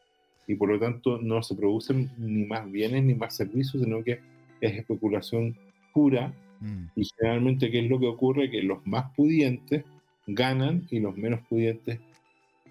y 0.48 0.56
por 0.56 0.70
lo 0.70 0.80
tanto 0.80 1.18
no 1.18 1.40
se 1.44 1.54
producen 1.54 2.10
ni 2.18 2.46
más 2.46 2.68
bienes 2.68 3.04
ni 3.04 3.14
más 3.14 3.36
servicios, 3.36 3.84
sino 3.84 4.02
que 4.02 4.18
es 4.60 4.76
especulación 4.76 5.56
pura 5.94 6.34
Mm, 6.60 6.86
y 6.96 7.04
generalmente 7.16 7.70
qué 7.70 7.80
es 7.80 7.88
lo 7.88 7.98
que 7.98 8.06
ocurre 8.06 8.50
que 8.50 8.62
los 8.62 8.84
más 8.86 9.14
pudientes 9.14 9.84
ganan 10.26 10.86
y 10.90 11.00
los 11.00 11.16
menos 11.16 11.40
pudientes 11.48 12.00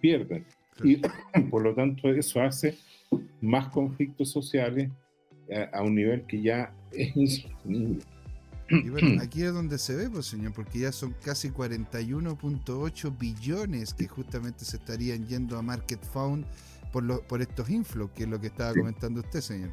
pierden. 0.02 0.46
Y 0.84 0.98
por 1.50 1.64
lo 1.64 1.74
tanto 1.74 2.10
eso 2.10 2.42
hace 2.42 2.78
más 3.42 3.70
conflictos 3.70 4.30
sociales 4.30 4.92
a, 5.50 5.78
a 5.78 5.84
un 5.84 5.96
nivel 5.96 6.24
que 6.24 6.42
ya 6.42 6.74
es 6.92 7.16
insostenible. 7.16 8.04
Y 8.70 8.90
bueno, 8.90 9.22
aquí 9.24 9.44
es 9.44 9.54
donde 9.54 9.78
se 9.78 9.96
ve, 9.96 10.10
pues 10.10 10.26
señor, 10.26 10.54
porque 10.54 10.80
ya 10.80 10.92
son 10.92 11.16
casi 11.24 11.50
41.8 11.50 13.18
billones 13.18 13.94
que 13.94 14.08
justamente 14.08 14.66
se 14.66 14.78
estarían 14.78 15.26
yendo 15.28 15.58
a 15.58 15.62
Market 15.62 16.04
Fund 16.14 16.46
por, 16.92 17.04
lo- 17.04 17.22
por 17.22 17.42
estos 17.42 17.70
inflows, 17.70 18.12
que 18.12 18.24
es 18.24 18.30
lo 18.30 18.40
que 18.40 18.48
estaba 18.48 18.74
Sí. 18.74 18.80
comentando 18.80 19.20
usted, 19.22 19.42
señor. 19.42 19.72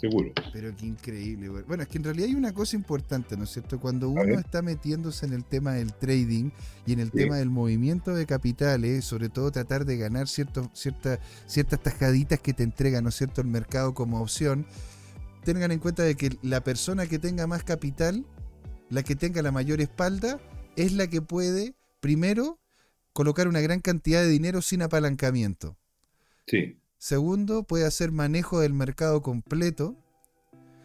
Seguro. 0.00 0.32
Pero 0.52 0.74
qué 0.76 0.86
increíble. 0.86 1.48
Bueno, 1.48 1.84
es 1.84 1.88
que 1.88 1.98
en 1.98 2.04
realidad 2.04 2.26
hay 2.28 2.34
una 2.34 2.52
cosa 2.52 2.74
importante, 2.74 3.36
¿no 3.36 3.44
es 3.44 3.50
cierto? 3.50 3.78
Cuando 3.78 4.08
uno 4.08 4.38
está 4.38 4.60
metiéndose 4.60 5.26
en 5.26 5.32
el 5.32 5.44
tema 5.44 5.72
del 5.74 5.92
trading 5.92 6.50
y 6.86 6.94
en 6.94 7.00
el 7.00 7.10
Sí. 7.12 7.18
tema 7.18 7.36
del 7.36 7.50
movimiento 7.50 8.12
de 8.12 8.26
capitales, 8.26 9.04
sobre 9.04 9.28
todo 9.28 9.52
tratar 9.52 9.84
de 9.84 9.96
ganar 9.98 10.26
ciertos, 10.26 10.68
cierta- 10.72 11.20
ciertas 11.46 11.80
tajaditas 11.82 12.40
que 12.40 12.52
te 12.52 12.64
entrega, 12.64 13.00
¿no 13.00 13.10
es 13.10 13.14
cierto?, 13.14 13.42
el 13.42 13.46
mercado 13.46 13.94
como 13.94 14.20
opción, 14.20 14.66
tengan 15.44 15.72
en 15.72 15.78
cuenta 15.78 16.02
de 16.02 16.14
que 16.14 16.38
la 16.42 16.62
persona 16.62 17.06
que 17.06 17.18
tenga 17.18 17.46
más 17.46 17.64
capital, 17.64 18.24
la 18.90 19.02
que 19.02 19.16
tenga 19.16 19.42
la 19.42 19.52
mayor 19.52 19.80
espalda, 19.80 20.40
es 20.76 20.92
la 20.92 21.06
que 21.08 21.22
puede, 21.22 21.74
primero, 22.00 22.58
colocar 23.12 23.48
una 23.48 23.60
gran 23.60 23.80
cantidad 23.80 24.22
de 24.22 24.28
dinero 24.28 24.62
sin 24.62 24.82
apalancamiento. 24.82 25.76
Sí. 26.46 26.78
Segundo, 26.98 27.64
puede 27.64 27.84
hacer 27.84 28.12
manejo 28.12 28.60
del 28.60 28.72
mercado 28.74 29.22
completo. 29.22 29.96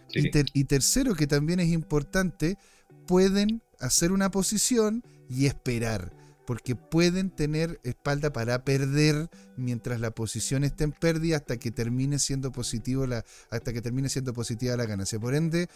sí. 0.10 0.20
Y, 0.20 0.32
ter- 0.32 0.48
y 0.54 0.64
tercero, 0.66 1.16
que 1.16 1.28
también 1.28 1.60
es 1.60 1.70
importante, 1.70 2.58
pueden 3.06 3.62
hacer 3.80 4.12
una 4.12 4.32
posición 4.32 5.04
y 5.30 5.46
esperar, 5.46 6.12
porque 6.48 6.78
pueden 6.78 7.30
tener 7.30 7.78
espalda 7.84 8.32
para 8.32 8.64
perder 8.64 9.30
mientras 9.58 10.00
la 10.00 10.12
posición 10.12 10.64
esté 10.64 10.86
en 10.86 10.94
pérdida 10.94 11.36
hasta 11.36 11.58
que 11.58 11.72
termine 11.72 12.20
siendo 12.20 12.54
positivo 12.54 13.06
la, 13.06 13.26
hasta 13.52 13.74
que 13.74 13.82
termine 13.82 14.08
siendo 14.08 14.32
positiva 14.34 14.78
la 14.78 14.86
ganancia. 14.86 15.20
Por 15.20 15.36
ende, 15.36 15.68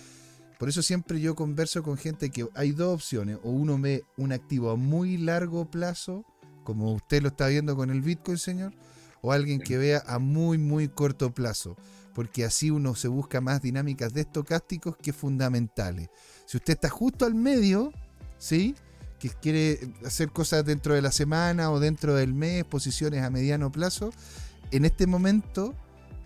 por 0.58 0.70
eso 0.70 0.82
siempre 0.82 1.20
yo 1.20 1.36
converso 1.36 1.84
con 1.84 1.98
gente 1.98 2.30
que 2.30 2.48
hay 2.56 2.72
dos 2.72 2.96
opciones, 2.96 3.38
o 3.44 3.50
uno 3.52 3.78
ve 3.80 4.06
un 4.16 4.32
activo 4.32 4.70
a 4.70 4.78
muy 4.78 5.18
largo 5.18 5.70
plazo, 5.70 6.24
como 6.64 6.94
usted 6.94 7.22
lo 7.22 7.28
está 7.28 7.50
viendo 7.50 7.76
con 7.76 7.90
el 7.90 8.02
Bitcoin, 8.02 8.38
señor, 8.38 8.74
o 9.22 9.34
alguien 9.34 9.60
que 9.60 9.78
vea 9.78 10.02
a 10.08 10.20
muy, 10.20 10.58
muy 10.58 10.88
corto 10.88 11.34
plazo, 11.34 11.76
porque 12.16 12.46
así 12.46 12.72
uno 12.72 12.96
se 12.96 13.10
busca 13.10 13.42
más 13.42 13.62
dinámicas 13.62 14.14
de 14.14 14.22
estocásticos 14.22 14.96
que 14.96 15.12
fundamentales. 15.12 16.08
Si 16.46 16.56
usted 16.56 16.76
está 16.76 16.88
justo 16.88 17.26
al 17.26 17.36
medio, 17.36 17.92
¿sí? 18.38 18.74
Que 19.22 19.30
quiere 19.30 19.80
hacer 20.06 20.32
cosas 20.32 20.66
dentro 20.66 20.96
de 20.96 21.02
la 21.02 21.12
semana 21.12 21.70
o 21.72 21.80
dentro 21.80 22.16
del 22.16 22.34
mes, 22.34 22.64
posiciones 22.66 23.22
a 23.24 23.30
mediano 23.30 23.72
plazo, 23.72 24.12
en 24.72 24.84
este 24.86 25.06
momento, 25.06 25.76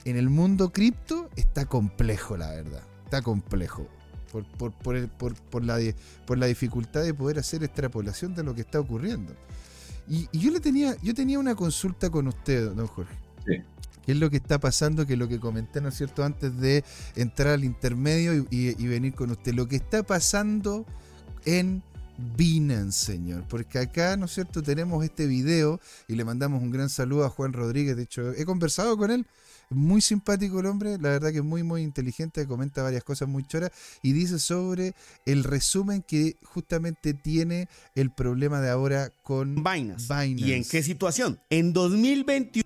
en 0.06 0.16
el 0.16 0.30
mundo 0.30 0.72
cripto, 0.72 1.30
está 1.36 1.66
complejo, 1.66 2.38
la 2.38 2.52
verdad. 2.52 2.82
Está 3.04 3.22
complejo. 3.22 3.88
por, 4.32 4.46
por, 4.58 4.72
por, 4.74 4.96
el- 4.96 5.08
por- 5.08 5.36
por 5.36 5.64
la, 5.64 5.78
por 6.26 6.38
la 6.38 6.46
dificultad 6.46 7.04
de 7.04 7.14
poder 7.14 7.40
hacer 7.40 7.64
extrapolación 7.64 8.34
de 8.36 8.44
lo 8.44 8.54
que 8.56 8.62
está 8.62 8.80
ocurriendo. 8.80 9.34
Y, 10.10 10.28
y 10.32 10.40
yo 10.40 10.52
le 10.52 10.60
tenía, 10.60 10.96
yo 11.02 11.14
tenía 11.14 11.40
una 11.40 11.56
consulta 11.56 12.10
con 12.10 12.28
usted, 12.28 12.72
don 12.74 12.88
Jorge. 12.88 13.16
Sí. 13.48 13.54
¿Qué 14.06 14.12
es 14.12 14.18
lo 14.20 14.30
que 14.30 14.38
está 14.38 14.60
pasando? 14.60 15.06
Que 15.08 15.14
es 15.14 15.20
lo 15.20 15.28
que 15.30 15.40
comenté, 15.40 15.80
¿no 15.82 15.88
es 15.90 15.96
cierto?, 15.96 16.24
antes 16.24 16.56
de 16.60 16.84
entrar 17.16 17.54
al 17.54 17.64
intermedio 17.64 18.36
y, 18.36 18.48
y- 18.52 18.76
y 18.78 18.88
venir 18.88 19.14
con 19.16 19.32
usted. 19.32 19.54
Lo 19.54 19.68
que 19.68 19.78
está 19.78 20.04
pasando 20.04 20.86
en 21.46 21.82
Binance, 22.18 23.06
señor. 23.06 23.44
Porque 23.50 23.80
acá, 23.80 24.16
¿no 24.18 24.26
es 24.26 24.32
cierto?, 24.34 24.62
tenemos 24.64 25.04
este 25.04 25.26
video 25.28 25.80
y 26.08 26.16
le 26.16 26.24
mandamos 26.26 26.62
un 26.62 26.72
gran 26.72 26.90
saludo 26.90 27.26
a 27.26 27.30
Juan 27.30 27.54
Rodríguez. 27.54 27.96
De 27.96 28.04
hecho, 28.04 28.32
he 28.32 28.46
conversado 28.46 28.98
con 28.98 29.12
él. 29.12 29.26
Muy 29.72 30.00
simpático 30.00 30.60
el 30.60 30.68
hombre, 30.68 30.92
la 31.00 31.10
verdad 31.10 31.32
que 31.32 31.40
es 31.40 31.44
muy, 31.44 31.64
muy 31.64 31.82
inteligente, 31.82 32.46
comenta 32.46 32.84
varias 32.84 33.04
cosas 33.04 33.28
muy 33.28 33.44
choras 33.48 33.72
y 34.04 34.14
dice 34.14 34.38
sobre 34.38 34.94
el 35.26 35.44
resumen 35.44 36.04
que 36.08 36.36
justamente 36.44 37.16
tiene 37.16 37.68
el 37.96 38.12
problema 38.12 38.62
de 38.62 38.70
ahora 38.70 39.10
con 39.24 39.56
Binance. 39.56 40.06
Binance. 40.08 40.46
¿Y 40.48 40.54
en 40.54 40.64
qué 40.66 40.84
situación? 40.84 41.40
En 41.50 41.74
2021, 41.74 42.64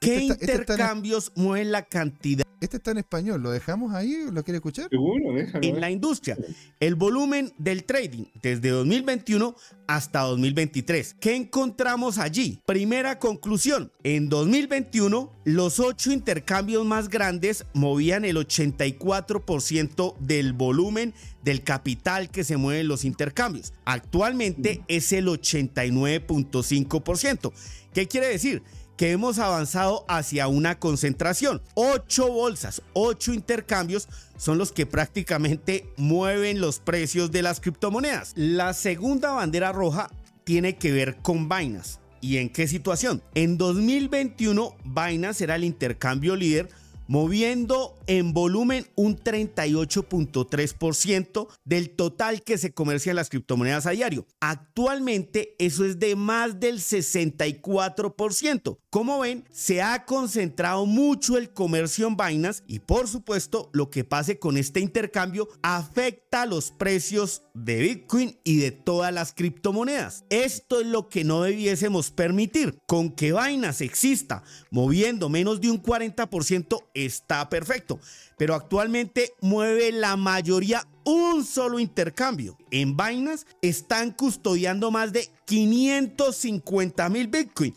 ¿qué 0.00 0.16
Este 0.16 0.22
está- 0.22 0.34
este 0.34 0.44
está 0.44 0.54
en- 0.54 0.60
intercambios 0.80 1.30
mueven 1.36 1.70
la 1.70 1.82
cantidad 1.84 2.43
Este 2.64 2.78
está 2.78 2.90
en 2.92 2.98
español, 2.98 3.42
¿lo 3.42 3.50
dejamos 3.50 3.92
ahí? 3.92 4.24
¿Lo 4.32 4.42
quiere 4.42 4.56
escuchar? 4.56 4.88
Seguro, 4.88 5.34
déjalo. 5.34 5.68
en 5.68 5.82
la 5.82 5.90
industria? 5.90 6.38
El 6.80 6.94
volumen 6.94 7.52
del 7.58 7.84
trading 7.84 8.24
desde 8.40 8.70
2021 8.70 9.54
hasta 9.86 10.20
2023. 10.20 11.16
¿Qué 11.20 11.36
encontramos 11.36 12.16
allí? 12.16 12.62
Primera 12.64 13.18
conclusión. 13.18 13.92
En 14.02 14.30
2021, 14.30 15.30
los 15.44 15.78
ocho 15.78 16.10
intercambios 16.10 16.86
más 16.86 17.10
grandes 17.10 17.66
movían 17.74 18.24
el 18.24 18.38
84% 18.38 20.16
del 20.20 20.54
volumen 20.54 21.12
del 21.42 21.64
capital 21.64 22.30
que 22.30 22.44
se 22.44 22.56
mueve 22.56 22.80
en 22.80 22.88
los 22.88 23.04
intercambios. 23.04 23.74
Actualmente 23.84 24.80
es 24.88 25.12
el 25.12 25.26
89.5%. 25.26 27.52
¿Qué 27.92 28.08
quiere 28.08 28.28
decir? 28.28 28.62
Que 28.96 29.10
hemos 29.10 29.38
avanzado 29.38 30.04
hacia 30.08 30.48
una 30.48 30.78
concentración. 30.78 31.62
Ocho 31.74 32.28
bolsas, 32.28 32.82
ocho 32.92 33.32
intercambios 33.32 34.08
son 34.36 34.58
los 34.58 34.72
que 34.72 34.86
prácticamente 34.86 35.88
mueven 35.96 36.60
los 36.60 36.78
precios 36.78 37.30
de 37.30 37.42
las 37.42 37.60
criptomonedas. 37.60 38.32
La 38.36 38.72
segunda 38.72 39.32
bandera 39.32 39.72
roja 39.72 40.10
tiene 40.44 40.76
que 40.76 40.92
ver 40.92 41.16
con 41.16 41.48
Binance. 41.48 41.98
¿Y 42.20 42.38
en 42.38 42.48
qué 42.48 42.66
situación? 42.66 43.22
En 43.34 43.58
2021, 43.58 44.76
Binance 44.84 45.44
era 45.44 45.56
el 45.56 45.64
intercambio 45.64 46.36
líder 46.36 46.68
moviendo 47.06 47.94
en 48.06 48.32
volumen 48.32 48.86
un 48.94 49.16
38.3% 49.16 51.48
del 51.64 51.90
total 51.90 52.42
que 52.42 52.58
se 52.58 52.72
comercia 52.72 53.10
en 53.10 53.16
las 53.16 53.30
criptomonedas 53.30 53.86
a 53.86 53.90
diario. 53.90 54.26
Actualmente 54.40 55.56
eso 55.58 55.84
es 55.84 55.98
de 55.98 56.14
más 56.16 56.60
del 56.60 56.80
64%. 56.80 58.78
Como 58.90 59.20
ven, 59.20 59.44
se 59.50 59.82
ha 59.82 60.04
concentrado 60.04 60.86
mucho 60.86 61.36
el 61.36 61.50
comercio 61.50 62.06
en 62.06 62.16
Binance 62.16 62.62
y 62.66 62.78
por 62.78 63.08
supuesto 63.08 63.70
lo 63.72 63.90
que 63.90 64.04
pase 64.04 64.38
con 64.38 64.56
este 64.56 64.80
intercambio 64.80 65.48
afecta 65.62 66.46
los 66.46 66.70
precios 66.70 67.42
de 67.54 67.80
Bitcoin 67.80 68.38
y 68.44 68.58
de 68.58 68.70
todas 68.70 69.12
las 69.12 69.32
criptomonedas. 69.32 70.24
Esto 70.30 70.80
es 70.80 70.86
lo 70.86 71.08
que 71.08 71.24
no 71.24 71.42
debiésemos 71.42 72.10
permitir. 72.10 72.78
Con 72.86 73.10
que 73.10 73.32
Binance 73.32 73.84
exista 73.84 74.42
moviendo 74.70 75.28
menos 75.28 75.60
de 75.60 75.70
un 75.70 75.82
40% 75.82 76.84
está 76.94 77.48
perfecto, 77.48 77.93
pero 78.36 78.54
actualmente 78.54 79.32
mueve 79.40 79.92
la 79.92 80.16
mayoría 80.16 80.86
un 81.04 81.44
solo 81.44 81.78
intercambio. 81.78 82.58
En 82.70 82.96
Binance 82.96 83.46
están 83.62 84.10
custodiando 84.12 84.90
más 84.90 85.12
de 85.12 85.30
550 85.44 87.08
mil 87.08 87.28
Bitcoin. 87.28 87.72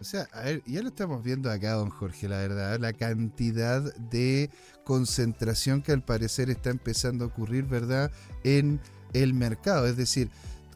O 0.00 0.04
sea, 0.04 0.28
a 0.32 0.42
ver, 0.42 0.62
ya 0.66 0.82
lo 0.82 0.88
estamos 0.88 1.24
viendo 1.24 1.50
acá, 1.50 1.72
don 1.72 1.88
Jorge, 1.88 2.28
la 2.28 2.36
verdad, 2.36 2.78
la 2.78 2.92
cantidad 2.92 3.80
de 3.96 4.50
concentración 4.84 5.80
que 5.80 5.92
al 5.92 6.04
parecer 6.04 6.50
está 6.50 6.68
empezando 6.68 7.24
a 7.24 7.28
ocurrir, 7.28 7.64
¿verdad?, 7.64 8.12
en 8.42 8.82
el 9.14 9.32
mercado. 9.32 9.86
Es 9.86 9.96
decir, 9.96 10.28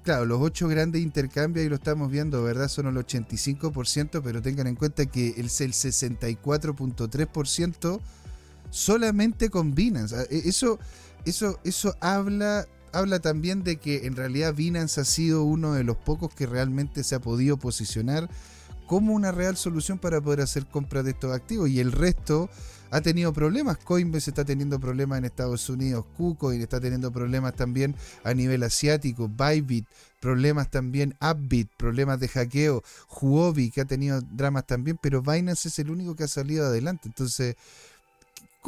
claro, 0.02 0.24
los 0.24 0.40
ocho 0.40 0.66
grandes 0.66 1.02
intercambios, 1.02 1.62
ahí 1.62 1.68
lo 1.68 1.74
estamos 1.74 2.10
viendo, 2.10 2.42
¿verdad?, 2.42 2.68
son 2.68 2.86
el 2.86 2.94
85%, 2.94 4.22
pero 4.24 4.40
tengan 4.40 4.66
en 4.66 4.76
cuenta 4.76 5.04
que 5.04 5.34
es 5.36 5.60
el 5.60 5.72
64.3% 5.72 8.00
solamente 8.70 9.50
con 9.50 9.74
Binance. 9.74 10.16
Ah, 10.16 10.24
e- 10.30 10.42
Eso, 10.48 10.78
eso, 11.24 11.58
eso 11.64 11.94
habla, 12.00 12.66
habla 12.92 13.20
también 13.20 13.64
de 13.64 13.76
que 13.76 14.06
en 14.06 14.16
realidad 14.16 14.54
Binance 14.54 15.00
ha 15.00 15.04
sido 15.04 15.44
uno 15.44 15.74
de 15.74 15.84
los 15.84 15.96
pocos 15.96 16.34
que 16.34 16.46
realmente 16.46 17.04
se 17.04 17.14
ha 17.14 17.20
podido 17.20 17.56
posicionar 17.58 18.28
como 18.86 19.12
una 19.14 19.32
real 19.32 19.56
solución 19.56 19.98
para 19.98 20.20
poder 20.20 20.40
hacer 20.40 20.66
compras 20.66 21.04
de 21.04 21.10
estos 21.10 21.34
activos 21.34 21.68
y 21.68 21.78
el 21.80 21.92
resto 21.92 22.48
ha 22.90 23.02
tenido 23.02 23.34
problemas. 23.34 23.76
Coinbase 23.76 24.30
está 24.30 24.46
teniendo 24.46 24.80
problemas 24.80 25.18
en 25.18 25.26
Estados 25.26 25.68
Unidos, 25.68 26.06
KuCoin 26.16 26.62
está 26.62 26.80
teniendo 26.80 27.12
problemas 27.12 27.54
también 27.54 27.94
a 28.24 28.32
nivel 28.32 28.62
asiático, 28.62 29.28
Bybit, 29.28 29.86
problemas 30.20 30.70
también, 30.70 31.14
Upbit, 31.20 31.68
problemas 31.76 32.18
de 32.18 32.28
hackeo, 32.28 32.82
Huobi 33.20 33.70
que 33.70 33.82
ha 33.82 33.84
tenido 33.84 34.22
dramas 34.22 34.66
también, 34.66 34.98
pero 35.02 35.20
Binance 35.20 35.68
es 35.68 35.78
el 35.78 35.90
único 35.90 36.16
que 36.16 36.24
ha 36.24 36.28
salido 36.28 36.64
adelante. 36.66 37.08
Entonces, 37.08 37.56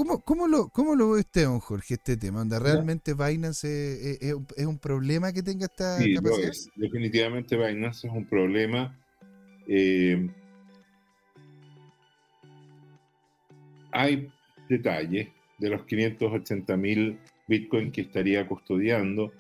¿cómo, 0.01 0.20
cómo, 0.22 0.48
lo, 0.48 0.68
cómo 0.70 0.94
lo 0.94 1.11
ve 1.11 1.20
usted, 1.20 1.44
don 1.44 1.61
Jorge, 1.61 1.94
este 1.94 2.16
tema? 2.16 2.40
¿Onda 2.40 2.59
realmente 2.59 3.12
Binance 3.12 3.68
es, 4.12 4.22
es- 4.22 4.34
es 4.57 4.66
un- 4.66 4.78
problema 4.78 5.30
que 5.32 5.42
tenga 5.42 5.66
esta 5.66 5.98
Sí, 5.98 6.14
lo 6.14 6.22
capacidad? 6.22 6.48
es. 6.51 6.68
Definitivamente 6.74 7.57
Binance 7.57 8.07
es 8.07 8.12
un 8.12 8.26
problema. 8.26 8.98
Eh, 9.66 10.30
hay 13.92 14.28
detalles 14.68 15.28
de 15.59 15.68
los 15.68 15.84
580 15.84 16.76
mil 16.78 17.18
Bitcoin 17.46 17.92
que 17.92 18.01
estaría 18.03 18.46
custodiando. 18.48 19.32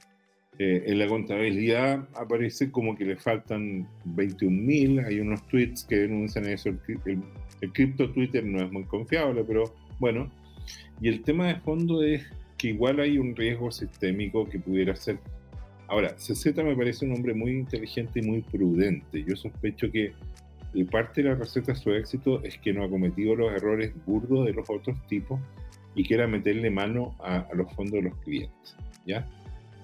Eh, 0.58 0.82
en 0.88 0.98
la 0.98 1.06
contabilidad 1.08 2.06
aparece 2.14 2.70
como 2.70 2.94
que 2.94 3.06
le 3.06 3.16
faltan 3.16 3.88
21 4.04 4.60
mil. 4.66 5.00
Hay 5.00 5.20
unos 5.20 5.46
tweets 5.48 5.84
que 5.84 5.96
denuncian 6.00 6.46
eso. 6.46 6.68
El, 6.68 6.78
el, 7.06 7.22
el 7.62 7.72
cripto 7.72 8.12
Twitter 8.12 8.44
no 8.44 8.62
es 8.62 8.70
muy 8.70 8.84
confiable, 8.84 9.42
pero 9.44 9.74
bueno. 9.98 10.30
Y 11.00 11.08
el 11.08 11.22
tema 11.22 11.48
de 11.48 11.56
fondo 11.56 12.02
es 12.02 12.22
que 12.56 12.68
igual 12.68 13.00
hay 13.00 13.18
un 13.18 13.34
riesgo 13.34 13.70
sistémico 13.70 14.48
que 14.48 14.58
pudiera 14.58 14.94
ser 14.96 15.18
Ahora, 15.90 16.14
CZ 16.14 16.54
me 16.62 16.76
parece 16.76 17.04
un 17.04 17.14
hombre 17.14 17.34
muy 17.34 17.50
inteligente 17.50 18.20
y 18.20 18.22
muy 18.22 18.42
prudente. 18.42 19.24
Yo 19.26 19.34
sospecho 19.34 19.90
que 19.90 20.12
parte 20.88 21.20
de 21.20 21.30
la 21.30 21.34
receta 21.34 21.72
de 21.72 21.78
su 21.78 21.90
éxito 21.90 22.40
es 22.44 22.56
que 22.58 22.72
no 22.72 22.84
ha 22.84 22.88
cometido 22.88 23.34
los 23.34 23.52
errores 23.52 23.92
burdos 24.06 24.46
de 24.46 24.52
los 24.52 24.70
otros 24.70 24.96
tipos 25.08 25.40
y 25.96 26.04
que 26.04 26.14
era 26.14 26.28
meterle 26.28 26.70
mano 26.70 27.16
a, 27.18 27.38
a 27.38 27.54
los 27.54 27.72
fondos 27.74 27.94
de 27.94 28.02
los 28.02 28.14
clientes. 28.18 28.76
¿ya? 29.04 29.26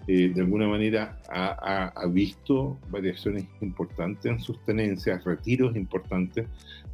Eh, 0.08 0.28
de 0.32 0.40
alguna 0.40 0.68
manera 0.68 1.18
ha, 1.28 1.56
ha- 1.60 1.88
ha 1.88 2.06
visto 2.06 2.78
variaciones 2.90 3.44
importantes 3.60 4.24
en 4.30 4.38
sus 4.38 4.64
tenencias, 4.64 5.24
retiros 5.24 5.74
importantes. 5.76 6.46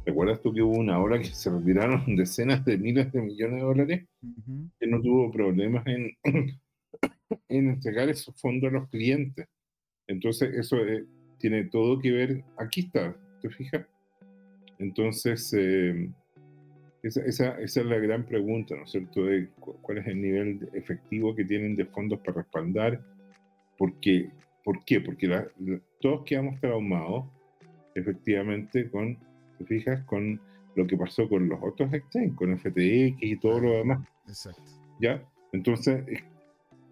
¿Recuerdas 0.05 0.41
tú 0.41 0.51
que 0.51 0.61
hubo 0.63 0.77
una 0.77 0.99
hora 0.99 1.19
que 1.19 1.25
se 1.25 1.51
retiraron 1.51 2.03
decenas 2.15 2.65
de 2.65 2.77
miles 2.77 3.11
de 3.11 3.21
millones 3.21 3.55
de 3.57 3.61
dólares? 3.61 4.05
Ujú. 4.21 4.69
que 4.79 4.87
no 4.87 4.99
tuvo 5.01 5.31
problemas 5.31 5.85
en, 5.85 6.11
en 7.49 7.69
entregar 7.69 8.09
esos 8.09 8.35
fondos 8.39 8.69
a 8.69 8.73
los 8.73 8.89
clientes. 8.89 9.47
Entonces, 10.07 10.53
eso 10.55 10.77
eh, 10.77 11.05
tiene 11.37 11.65
todo 11.65 11.99
que 11.99 12.11
ver, 12.11 12.43
aquí 12.57 12.81
está, 12.81 13.15
¿te 13.41 13.49
fijas? 13.49 13.85
Entonces, 14.79 15.53
eh, 15.57 16.09
esa, 17.03 17.21
esa- 17.25 17.59
esa 17.61 17.81
es 17.81 17.85
la 17.85 17.97
gran 17.97 18.23
pregunta, 18.25 18.75
¿no 18.75 18.83
es 18.83 18.91
cierto? 18.91 19.25
De 19.25 19.47
cu- 19.59 19.75
cuál 19.81 19.99
es 19.99 20.07
el 20.07 20.21
nivel 20.21 20.69
efectivo 20.73 21.35
que 21.35 21.45
tienen 21.45 21.75
de 21.75 21.85
fondos 21.85 22.19
para 22.19 22.37
respaldar. 22.41 22.99
Porque, 23.77 24.29
¿Por 24.63 24.83
qué? 24.85 25.01
Porque 25.01 25.27
la- 25.27 25.45
la- 25.59 25.79
todos 25.99 26.23
quedamos 26.23 26.57
traumados, 26.61 27.25
efectivamente, 27.95 28.89
con, 28.89 29.17
¿te 29.57 29.65
fijas? 29.65 30.03
Con 30.05 30.39
lo 30.75 30.87
que 30.87 30.97
pasó 30.97 31.27
con 31.29 31.49
los 31.49 31.59
otros 31.61 31.93
exchanges, 31.93 32.33
con 32.35 32.57
FTX 32.57 33.17
y 33.21 33.35
todo 33.37 33.59
lo 33.59 33.71
demás. 33.73 34.07
Exacto. 34.27 34.61
¿ya? 35.01 35.21
Entonces, 35.51 36.03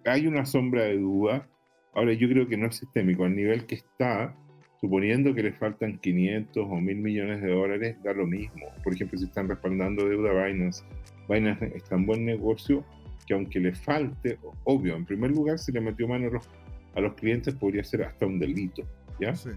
hay 0.05 0.27
una 0.27 0.45
sombra 0.45 0.83
de 0.83 0.97
duda. 0.97 1.47
Ahora, 1.93 2.13
yo 2.13 2.27
creo 2.27 2.47
que 2.47 2.57
no 2.57 2.67
es 2.67 2.75
sistémico. 2.75 3.23
Al 3.23 3.35
nivel 3.35 3.65
que 3.65 3.75
está, 3.75 4.35
suponiendo 4.81 5.33
que 5.35 5.43
le 5.43 5.53
faltan 5.53 5.99
500 5.99 6.65
o 6.67 6.81
1000 6.81 6.97
millones 6.97 7.41
de 7.41 7.49
dólares, 7.49 7.97
da 8.03 8.13
lo 8.13 8.25
mismo. 8.25 8.65
Por 8.83 8.93
ejemplo, 8.93 9.17
si 9.17 9.25
están 9.25 9.47
respaldando 9.47 10.09
deuda 10.09 10.33
Binance, 10.45 10.83
Binance 11.29 11.71
es 11.75 11.83
tan 11.83 12.07
buen 12.07 12.25
negocio 12.25 12.83
que 13.27 13.35
aunque 13.35 13.59
le 13.59 13.73
falte, 13.73 14.39
obvio, 14.63 14.95
en 14.95 15.05
primer 15.05 15.31
lugar, 15.31 15.59
si 15.59 15.71
le 15.71 15.81
metió 15.81 16.07
mano 16.07 16.27
a 16.27 16.31
los, 16.31 16.49
a 16.95 16.99
los 16.99 17.13
clientes, 17.13 17.53
podría 17.53 17.83
ser 17.83 18.03
hasta 18.03 18.25
un 18.25 18.39
delito, 18.39 18.83
¿ya? 19.19 19.35
Sí. 19.35 19.51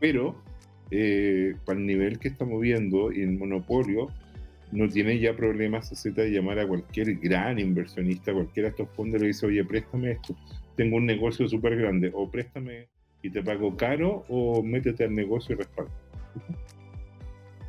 pero 0.00 0.34
eh, 0.90 1.54
para 1.66 1.78
el 1.78 1.86
nivel 1.86 2.18
que 2.18 2.28
está 2.28 2.46
moviendo 2.46 3.12
y 3.12 3.20
el 3.20 3.32
monopolio, 3.38 4.08
no 4.72 4.88
tiene 4.88 5.18
ya 5.18 5.36
problemas 5.36 5.90
CZ 5.90 6.14
de 6.14 6.30
llamar 6.30 6.58
a 6.58 6.66
cualquier 6.66 7.14
gran 7.16 7.58
inversionista, 7.58 8.32
cualquiera 8.32 8.70
de 8.70 8.70
estos 8.70 8.88
fondos 8.96 9.20
le 9.20 9.26
dice, 9.26 9.44
oye, 9.44 9.62
préstame 9.64 10.12
esto, 10.12 10.34
tengo 10.76 10.96
un 10.96 11.04
negocio 11.04 11.46
súper 11.46 11.76
grande, 11.76 12.10
o 12.14 12.30
préstame 12.30 12.88
y 13.22 13.30
te 13.30 13.42
pago 13.42 13.76
caro, 13.76 14.24
o 14.28 14.62
métete 14.62 15.04
al 15.04 15.14
negocio 15.14 15.54
y 15.54 15.58
respalda. 15.58 15.92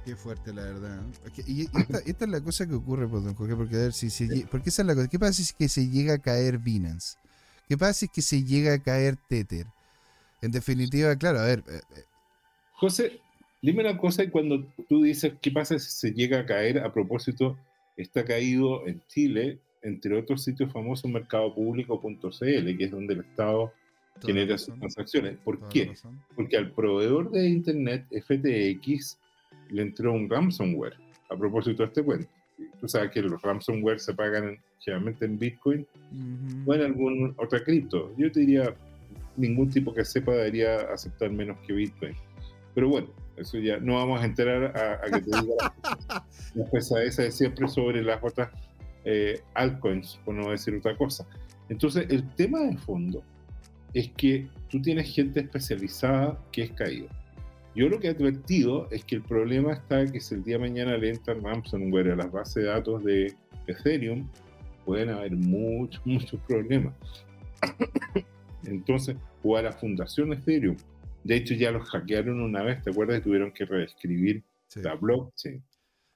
Qué 0.05 0.15
fuerte, 0.15 0.53
la 0.53 0.63
verdad. 0.63 1.01
Y 1.47 1.61
esta, 1.61 1.79
esta 2.05 2.25
es 2.25 2.31
la 2.31 2.41
cosa 2.41 2.67
que 2.67 2.73
ocurre, 2.73 3.07
pues, 3.07 3.23
don 3.23 3.35
Jorge, 3.35 3.55
porque 3.55 3.75
a 3.75 3.79
ver 3.79 3.93
si 3.93 4.09
se 4.09 4.25
lle- 4.27 4.47
porque 4.49 4.69
esa 4.69 4.81
es 4.81 4.87
la 4.87 4.95
cosa. 4.95 5.07
¿Qué 5.07 5.19
pasa 5.19 5.33
si 5.33 5.43
es 5.43 5.53
que 5.53 5.69
se 5.69 5.87
llega 5.89 6.15
a 6.15 6.17
caer 6.19 6.57
Binance? 6.57 7.17
¿Qué 7.69 7.77
pasa 7.77 7.93
si 7.93 8.05
es 8.05 8.11
que 8.11 8.21
se 8.21 8.43
llega 8.43 8.73
a 8.73 8.79
caer 8.79 9.15
Tether? 9.29 9.67
En 10.41 10.51
definitiva, 10.51 11.15
claro, 11.15 11.39
a 11.39 11.45
ver, 11.45 11.63
eh, 11.69 11.79
eh, 11.95 12.03
José, 12.73 13.21
dime 13.61 13.79
una 13.81 13.97
cosa 13.97 14.23
y 14.23 14.29
cuando 14.29 14.65
tú 14.89 15.03
dices 15.03 15.33
qué 15.41 15.51
pasa 15.51 15.79
si 15.79 15.89
se 15.89 16.11
llega 16.11 16.39
a 16.39 16.45
caer, 16.45 16.79
a 16.79 16.91
propósito, 16.91 17.57
está 17.95 18.25
caído 18.25 18.85
en 18.85 19.01
Chile, 19.07 19.59
entre 19.83 20.17
otros 20.19 20.43
sitios 20.43 20.73
famosos, 20.73 21.09
mercadopúblico.cl, 21.09 22.77
que 22.77 22.83
es 22.83 22.91
donde 22.91 23.13
el 23.13 23.21
Estado 23.21 23.71
genera 24.21 24.57
sus 24.57 24.77
transacciones. 24.79 25.37
¿Por 25.43 25.57
toda 25.57 25.69
qué? 25.69 25.93
Porque 26.35 26.57
al 26.57 26.71
proveedor 26.71 27.31
de 27.31 27.47
Internet, 27.47 28.05
FTX, 28.11 29.17
le 29.69 29.81
entró 29.81 30.13
un 30.13 30.29
ransomware. 30.29 30.95
A 31.29 31.35
propósito 31.35 31.83
de 31.83 31.87
este 31.87 32.03
cuento. 32.03 32.27
Tú 32.79 32.87
sabes 32.87 33.11
que 33.11 33.21
los 33.21 33.41
ransomware 33.41 33.99
se 33.99 34.13
pagan 34.13 34.49
en- 34.49 34.59
generalmente 34.79 35.25
en 35.25 35.39
Bitcoin 35.39 35.87
Ujú. 36.11 36.71
o 36.71 36.73
en 36.75 36.81
alguna 36.81 37.33
otra 37.37 37.63
cripto. 37.63 38.13
Yo 38.17 38.31
te 38.31 38.41
diría, 38.41 38.75
ningún 39.35 39.69
tipo 39.69 39.93
que 39.93 40.05
sepa 40.05 40.33
debería 40.33 40.81
aceptar 40.93 41.31
menos 41.31 41.57
que 41.65 41.73
Bitcoin. 41.73 42.13
Pero 42.75 42.89
bueno, 42.89 43.07
eso 43.37 43.57
ya 43.57 43.77
no 43.79 43.95
vamos 43.95 44.21
a 44.21 44.25
entrar 44.25 44.77
a, 44.77 44.93
a 45.05 45.11
que 45.11 45.21
te 45.21 45.41
diga 45.41 45.73
la 46.55 46.65
pesadeza 46.71 47.23
de 47.23 47.31
siempre 47.31 47.67
sobre 47.67 48.03
las 48.03 48.23
otras 48.23 48.49
eh, 49.05 49.41
altcoins, 49.55 50.19
por 50.23 50.35
no 50.35 50.51
decir 50.51 50.75
otra 50.75 50.95
cosa. 50.95 51.25
Entonces, 51.69 52.05
el 52.09 52.29
tema 52.35 52.59
de 52.59 52.77
fondo 52.77 53.23
es 53.93 54.09
que 54.11 54.47
tú 54.69 54.81
tienes 54.81 55.13
gente 55.13 55.41
especializada 55.41 56.39
que 56.51 56.63
es 56.63 56.71
caída. 56.71 57.07
Yo 57.75 57.89
lo 57.89 57.99
que 57.99 58.07
he 58.07 58.11
advertido 58.11 58.87
es 58.91 59.03
que 59.03 59.15
el 59.15 59.23
problema 59.23 59.73
está 59.73 60.05
que 60.11 60.19
si 60.19 60.35
el 60.35 60.43
día 60.43 60.55
de 60.57 60.69
mañana 60.69 60.97
le 60.97 61.09
entra 61.09 61.33
ransomware 61.33 62.11
a 62.11 62.15
las 62.15 62.31
bases 62.31 62.55
de 62.55 62.63
datos 62.65 63.03
de 63.03 63.33
Ethereum, 63.67 64.27
pueden 64.85 65.09
haber 65.09 65.31
muchos, 65.31 66.01
muchos 66.05 66.39
problemas. 66.47 66.93
Entonces, 68.65 69.15
o 69.43 69.57
a 69.57 69.61
la 69.61 69.71
fundación 69.71 70.33
Ethereum. 70.33 70.77
De 71.23 71.35
hecho, 71.35 71.53
ya 71.53 71.71
los 71.71 71.89
hackearon 71.89 72.41
una 72.41 72.63
vez, 72.63 72.83
¿te 72.83 72.91
acuerdas? 72.91 73.19
Y 73.19 73.23
tuvieron 73.23 73.51
que 73.51 73.65
reescribir 73.65 74.43
Sí. 74.67 74.81
la 74.81 74.95
blockchain. 74.95 75.63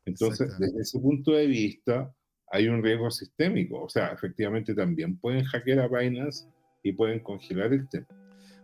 Entonces, 0.06 0.58
desde 0.58 0.82
ese 0.82 1.00
punto 1.00 1.32
de 1.34 1.46
vista, 1.46 2.12
hay 2.52 2.68
un 2.70 2.82
riesgo 2.82 3.12
sistémico. 3.12 3.84
O 3.84 3.90
sea, 3.90 4.08
efectivamente 4.08 4.74
también 4.74 5.18
pueden 5.18 5.44
hackear 5.46 5.80
a 5.80 5.88
Binance 5.88 6.48
y 6.90 6.94
pueden 6.94 7.20
congelar 7.20 7.74
el 7.74 7.88
tema. 7.90 8.06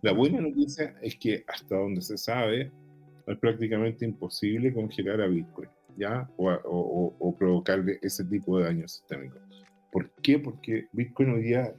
La 0.02 0.12
buena 0.12 0.42
noticia 0.42 0.96
es 1.02 1.16
que 1.16 1.44
hasta 1.48 1.76
donde 1.78 2.02
se 2.02 2.18
sabe, 2.18 2.72
es 3.26 3.38
prácticamente 3.38 4.04
imposible 4.06 4.74
congelar 4.74 5.22
a 5.22 5.28
Bitcoin, 5.28 5.70
¿ya? 5.98 6.30
O, 6.38 6.50
o- 6.52 7.16
o- 7.20 7.36
provocarle 7.38 8.00
ese 8.02 8.26
tipo 8.26 8.58
de 8.58 8.66
daño 8.66 8.88
sistémico. 8.88 9.38
¿Por 9.92 10.10
qué? 10.22 10.40
Porque 10.40 10.88
Bitcoin 10.92 11.30
hoy 11.36 11.44
día 11.44 11.74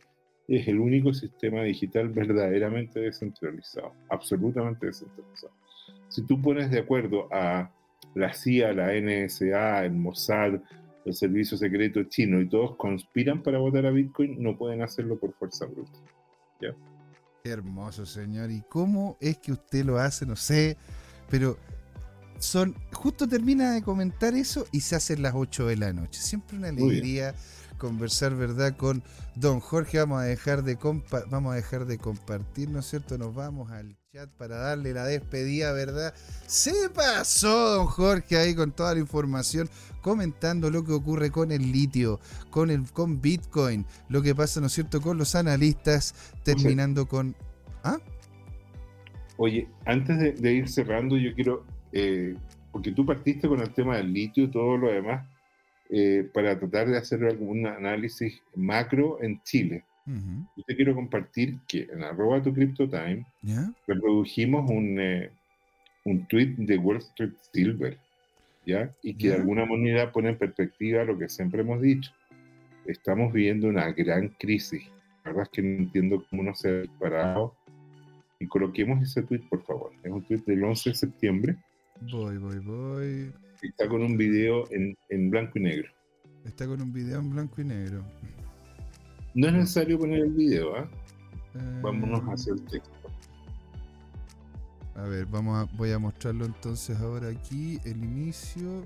es 0.49 0.68
el 0.68 0.78
único 0.78 1.12
sistema 1.12 1.62
digital 1.62 2.09
verdaderamente 2.11 3.01
descentralizado, 3.01 3.92
absolutamente 4.09 4.86
descentralizado. 4.86 5.53
Si 6.09 6.24
tú 6.26 6.40
pones 6.40 6.70
de 6.70 6.78
acuerdo 6.78 7.28
a 7.30 7.70
la 8.14 8.32
CIA, 8.32 8.72
la 8.72 8.92
NSA, 8.95 9.84
el 9.84 9.92
Mossad, 9.92 10.61
el 11.05 11.12
Servicio 11.14 11.59
Secreto 11.59 12.03
Chino 12.05 12.40
y 12.40 12.49
todos 12.49 12.76
conspiran 12.76 13.42
para 13.42 13.59
votar 13.59 13.84
a 13.84 13.90
Bitcoin, 13.90 14.42
no 14.42 14.57
pueden 14.57 14.80
hacerlo 14.82 15.18
por 15.18 15.32
fuerza 15.34 15.66
bruta. 15.66 15.99
Qué 17.43 17.51
hermoso, 17.51 18.07
señor. 18.07 18.51
¿Y 18.51 18.62
cómo 18.62 19.17
es 19.21 19.37
que 19.39 19.53
usted 19.53 19.85
lo 19.85 19.99
hace? 19.99 20.25
No 20.25 20.35
sé, 20.37 20.77
pero 21.29 21.59
son 22.39 22.75
justo 22.93 23.29
termina 23.29 23.73
de 23.75 23.83
comentar 23.83 24.35
eso 24.35 24.67
y 24.73 24.81
se 24.81 24.97
hacen 24.97 25.23
las 25.23 25.35
8 25.35 25.67
de 25.67 25.77
la 25.77 25.93
noche. 25.93 26.21
Siempre 26.21 26.57
una 26.57 26.69
alegría 26.69 27.35
conversar, 27.79 28.35
¿verdad? 28.35 28.77
Con 28.77 29.03
don 29.35 29.61
Jorge. 29.61 29.99
Vamos 29.99 30.21
a 30.21 30.25
dejar 30.25 30.62
de 30.62 30.79
compa- 30.79 31.25
vamos 31.29 31.53
a 31.53 31.57
dejar 31.57 31.85
de 31.87 31.99
compartir, 31.99 32.71
¿no 32.71 32.79
es 32.81 32.87
cierto? 32.87 33.19
Nos 33.19 33.35
vamos 33.35 33.71
al 33.71 33.97
chat 34.15 34.31
para 34.39 34.57
darle 34.59 34.93
la 34.93 35.07
despedida, 35.07 35.73
¿verdad? 35.73 36.15
Se 36.47 36.89
pasó 36.89 37.71
don 37.71 37.87
Jorge 37.87 38.37
ahí 38.37 38.55
con 38.55 38.71
toda 38.71 38.95
la 38.95 39.01
información 39.01 39.69
comentando 40.03 40.71
lo 40.71 40.85
que 40.85 40.93
ocurre 40.93 41.33
con 41.33 41.51
el 41.51 41.73
litio, 41.73 42.21
con 42.51 42.71
el 42.71 42.85
con 42.93 43.21
Bitcoin, 43.21 43.85
lo 44.09 44.23
que 44.23 44.33
pasa, 44.33 44.61
¿no 44.61 44.69
es 44.69 44.73
cierto?, 44.73 45.01
con 45.01 45.19
los 45.19 45.35
analistas, 45.35 46.15
terminando 46.45 47.09
con 47.09 47.35
Oye, 49.37 49.67
antes 49.85 50.17
de, 50.21 50.33
de 50.33 50.53
ir 50.53 50.69
cerrando, 50.69 51.17
yo 51.17 51.35
quiero, 51.35 51.65
eh, 51.91 52.37
porque 52.71 52.93
tú 52.93 53.05
partiste 53.05 53.49
con 53.49 53.59
el 53.61 53.75
tema 53.75 53.97
del 53.97 54.12
litio 54.12 54.45
y 54.45 54.51
todo 54.53 54.77
lo 54.77 54.93
demás, 54.93 55.27
eh, 55.91 56.31
para 56.33 56.57
tratar 56.57 56.89
de 56.89 56.99
hacer 56.99 57.25
algún 57.25 57.67
análisis 57.67 58.41
macro 58.55 59.21
en 59.21 59.43
Chile. 59.43 59.85
Ujú, 60.07 60.46
Yo 60.57 60.62
te 60.66 60.76
quiero 60.76 60.94
compartir 60.94 61.59
que 61.66 61.88
en 61.92 62.02
arroba 62.02 62.42
tu 62.42 62.52
CryptoTime 62.52 63.24
¿Ya? 63.42 63.72
reprodujimos 63.86 64.70
un, 64.70 64.98
eh, 65.00 65.30
un 66.05 66.26
tweet 66.26 66.55
de 66.59 66.76
Wall 66.76 66.98
Street 66.98 67.32
Silver, 67.52 67.96
¿ya? 68.66 68.92
Y 69.02 69.14
que 69.14 69.28
de 69.28 69.34
Ya. 69.34 69.40
alguna 69.40 69.64
manera 69.64 70.12
pone 70.12 70.30
en 70.30 70.38
perspectiva 70.38 71.05
lo 71.05 71.16
que 71.18 71.28
siempre 71.28 71.62
hemos 71.62 71.80
dicho. 71.80 72.11
Estamos 72.86 73.32
viviendo 73.32 73.68
una 73.68 73.90
gran 73.92 74.28
crisis. 74.38 74.82
La 75.24 75.30
verdad 75.30 75.44
es 75.44 75.48
que 75.50 75.62
no 75.62 75.78
entiendo 75.84 76.22
cómo 76.28 76.42
no 76.42 76.55
se 76.55 76.68
ha 76.68 76.80
disparado. 76.82 77.55
Y 78.38 78.46
coloquemos 78.46 79.02
ese 79.02 79.22
tweet, 79.22 79.40
por 79.48 79.62
favor. 79.64 79.92
Es 80.02 80.11
un 80.11 80.22
tweet 80.22 80.42
del 80.46 80.62
11 80.64 80.90
de 80.90 80.94
septiembre. 80.96 81.57
Voy, 82.12 82.36
voy, 82.36 82.59
voy. 82.59 83.32
Está 83.62 83.88
con 83.88 84.02
un 84.02 84.18
video 84.18 84.70
en, 84.70 84.94
en 85.09 85.30
blanco 85.30 85.59
y 85.59 85.62
negro. 85.62 85.88
Está 86.44 86.66
con 86.66 86.82
un 86.82 86.92
video 86.92 87.20
en 87.20 87.30
blanco 87.30 87.62
y 87.62 87.64
negro. 87.64 88.05
No 89.35 89.49
es 89.49 89.53
necesario 89.53 89.99
poner 89.99 90.20
el 90.20 90.30
video, 90.32 90.76
¿ah? 90.76 90.89
Eh, 91.55 91.80
Vámonos 91.82 92.22
hacia 92.22 92.53
el 92.53 92.62
texto. 92.62 92.91
A 94.97 95.03
ver, 95.03 95.26
vamos 95.26 95.57
a, 95.68 95.76
voy 95.76 95.91
a 95.91 95.99
mostrarlo 95.99 96.45
entonces 96.45 96.97
ahora 97.01 97.28
aquí, 97.28 97.80
el 97.85 98.05
inicio. 98.05 98.85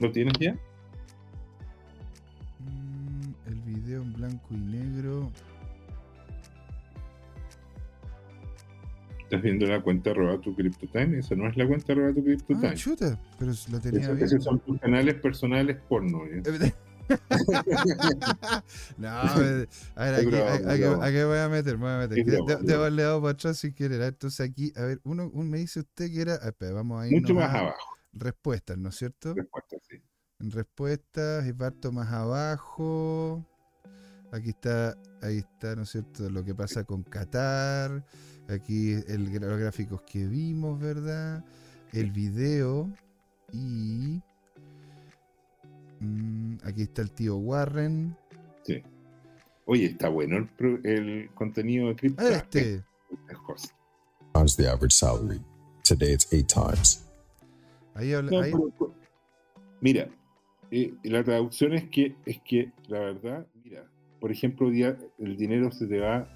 ¿Lo 0.00 0.10
tienes 0.10 0.34
ya? 0.40 0.54
Mm, 2.58 3.32
el 3.46 3.54
video 3.60 4.02
en 4.02 4.12
blanco 4.12 4.46
y 4.50 4.56
negro. 4.56 5.30
Estás 9.22 9.42
viendo 9.42 9.66
la 9.66 9.80
cuenta 9.80 10.10
arroba 10.10 10.40
tu 10.40 10.52
CryptoTime. 10.56 11.18
Esa 11.20 11.36
no 11.36 11.46
es 11.46 11.56
la 11.56 11.66
cuenta 11.68 11.92
arroba 11.92 12.12
tu 12.12 12.18
Ah, 12.20 12.24
CryptoTime. 12.24 12.74
chuta, 12.74 13.20
pero 13.38 13.52
la 13.70 13.78
tenía 13.80 14.00
Esos, 14.00 14.14
bien. 14.16 14.26
esos 14.26 14.42
son 14.44 14.58
tus 14.58 14.80
canales 14.80 15.14
personales 15.14 15.76
porno. 15.88 16.22
¿ya? 16.26 16.42
no, 18.98 19.08
a 19.08 19.38
ver, 19.38 19.68
a 19.96 20.04
aquí, 20.04 20.84
aquí 20.84 21.22
voy 21.24 21.38
a 21.38 21.48
meter, 21.48 21.76
me 21.78 21.84
voy 21.84 21.92
a 21.92 21.98
meter. 22.08 22.24
De- 22.24 22.56
Debo 22.62 22.80
haberle 22.82 23.02
dado 23.02 23.20
para 23.20 23.32
atrás 23.32 23.58
sin 23.58 23.74
querer. 23.74 24.02
Ah, 24.02 24.06
Entonces 24.08 24.48
aquí, 24.48 24.72
a 24.76 24.82
ver, 24.82 25.00
uno, 25.04 25.30
uno 25.32 25.50
me 25.50 25.58
dice 25.58 25.80
usted 25.80 26.10
que 26.10 26.20
era. 26.22 26.36
espera, 26.36 26.72
vamos 26.72 27.02
a 27.02 27.06
ir 27.08 27.20
Mucho 27.20 27.34
más 27.34 27.54
abajo. 27.54 27.78
Respuestas, 28.12 28.76
¿no 28.78 28.88
es 28.88 28.96
cierto? 28.96 29.34
Respuesta, 29.34 29.76
sí. 29.88 30.02
Respuestas, 30.40 31.46
y 31.46 31.52
parto 31.52 31.92
más 31.92 32.12
abajo. 32.12 33.44
Aquí 34.32 34.50
está, 34.50 34.96
ahí 35.22 35.38
está, 35.38 35.74
¿no 35.76 35.82
es 35.82 35.90
cierto? 35.90 36.28
Lo 36.30 36.44
que 36.44 36.54
pasa 36.54 36.84
con 36.84 37.02
Qatar. 37.02 38.04
Aquí 38.48 38.92
el, 39.08 39.24
los 39.32 39.58
gráficos 39.58 40.02
que 40.02 40.26
vimos, 40.26 40.80
¿verdad? 40.80 41.44
El 41.92 42.10
video. 42.10 42.90
Y. 43.52 44.22
mm, 46.00 46.56
aquí 46.64 46.82
está 46.82 47.02
el 47.02 47.10
tío 47.12 47.36
Warren. 47.36 48.16
Oye, 49.66 49.84
está 49.86 50.08
bueno 50.08 50.36
el, 50.36 50.46
pro- 50.48 50.80
el 50.82 51.30
contenido 51.34 51.88
de 51.88 51.94
cripto. 51.96 52.22
Este. 52.28 52.82
Times 54.34 54.56
the 54.56 54.68
average 54.68 54.94
salary. 54.94 55.40
Today 55.84 56.12
it's 56.14 56.32
eight 56.32 56.48
times. 56.48 57.04
Ahí 57.94 58.12
habla. 58.12 58.30
No, 58.30 58.40
ahí- 58.40 58.50
pero- 58.52 58.72
pero- 58.78 58.94
mira, 59.80 60.08
eh, 60.72 60.92
la 61.04 61.22
traducción 61.22 61.74
es 61.74 61.88
que, 61.88 62.16
es 62.26 62.40
que 62.40 62.72
la 62.88 62.98
verdad, 63.00 63.46
mira, 63.64 63.84
por 64.20 64.32
ejemplo, 64.32 64.66
hoy 64.66 64.74
día 64.74 64.96
el 65.18 65.36
dinero 65.36 65.70
se 65.70 65.86
te 65.86 65.98
va 66.00 66.28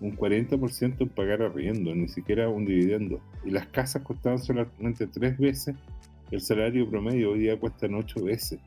un 0.00 0.14
40% 0.14 0.96
en 1.00 1.08
pagar 1.08 1.40
arriendo, 1.42 1.94
ni 1.94 2.08
siquiera 2.08 2.48
un 2.50 2.66
dividendo. 2.66 3.20
Y 3.44 3.50
las 3.50 3.66
casas 3.68 4.02
costaban 4.02 4.38
solamente 4.38 5.06
tres 5.06 5.38
veces 5.38 5.74
el 6.30 6.40
salario 6.42 6.88
promedio, 6.90 7.30
hoy 7.32 7.40
día 7.40 7.58
cuestan 7.58 7.94
ocho 7.94 8.22
veces. 8.24 8.58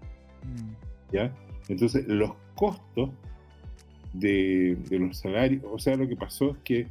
Mm, 0.44 1.14
¿ya? 1.14 1.36
Entonces, 1.68 2.08
los 2.08 2.34
costos 2.56 3.12
de, 4.14 4.78
de 4.90 5.00
los 5.00 5.18
salarios, 5.18 5.64
o 5.66 5.80
sea, 5.80 5.96
lo 5.96 6.08
que 6.08 6.16
pasó 6.16 6.52
es 6.52 6.58
que 6.64 6.88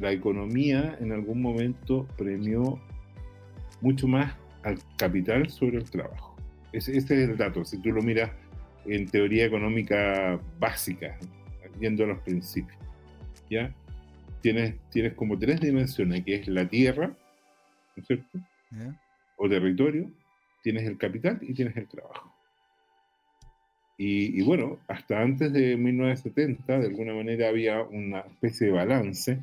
la 0.00 0.12
economía 0.12 0.96
en 1.00 1.12
algún 1.12 1.40
momento 1.40 2.06
premió 2.16 2.78
mucho 3.80 4.06
más 4.06 4.34
al 4.62 4.78
capital 4.96 5.50
sobre 5.50 5.78
el 5.78 5.90
trabajo. 5.90 6.36
Ese, 6.72 6.96
ese 6.96 7.22
es 7.22 7.28
el 7.28 7.36
dato. 7.36 7.64
Si 7.64 7.78
tú 7.78 7.92
lo 7.92 8.02
miras 8.02 8.30
en 8.86 9.06
teoría 9.06 9.44
económica 9.44 10.40
básica, 10.58 11.18
viendo 11.78 12.06
los 12.06 12.18
principios, 12.20 12.78
¿ya? 13.50 13.74
Tienes, 14.40 14.74
tienes 14.90 15.14
como 15.14 15.38
tres 15.38 15.60
dimensiones, 15.60 16.24
que 16.24 16.36
es 16.36 16.48
la 16.48 16.68
tierra, 16.68 17.08
¿no 17.08 18.00
es 18.00 18.06
cierto? 18.06 18.38
O 19.36 19.48
territorio, 19.48 20.10
tienes 20.62 20.84
el 20.84 20.96
capital 20.96 21.38
y 21.42 21.52
tienes 21.54 21.76
el 21.76 21.86
trabajo. 21.88 22.31
Y, 24.04 24.36
y 24.40 24.42
bueno, 24.42 24.78
hasta 24.88 25.20
antes 25.22 25.52
de 25.52 25.76
1970, 25.76 26.80
de 26.80 26.86
alguna 26.88 27.14
manera 27.14 27.48
había 27.48 27.82
una 27.82 28.18
especie 28.20 28.66
de 28.66 28.72
balance 28.72 29.38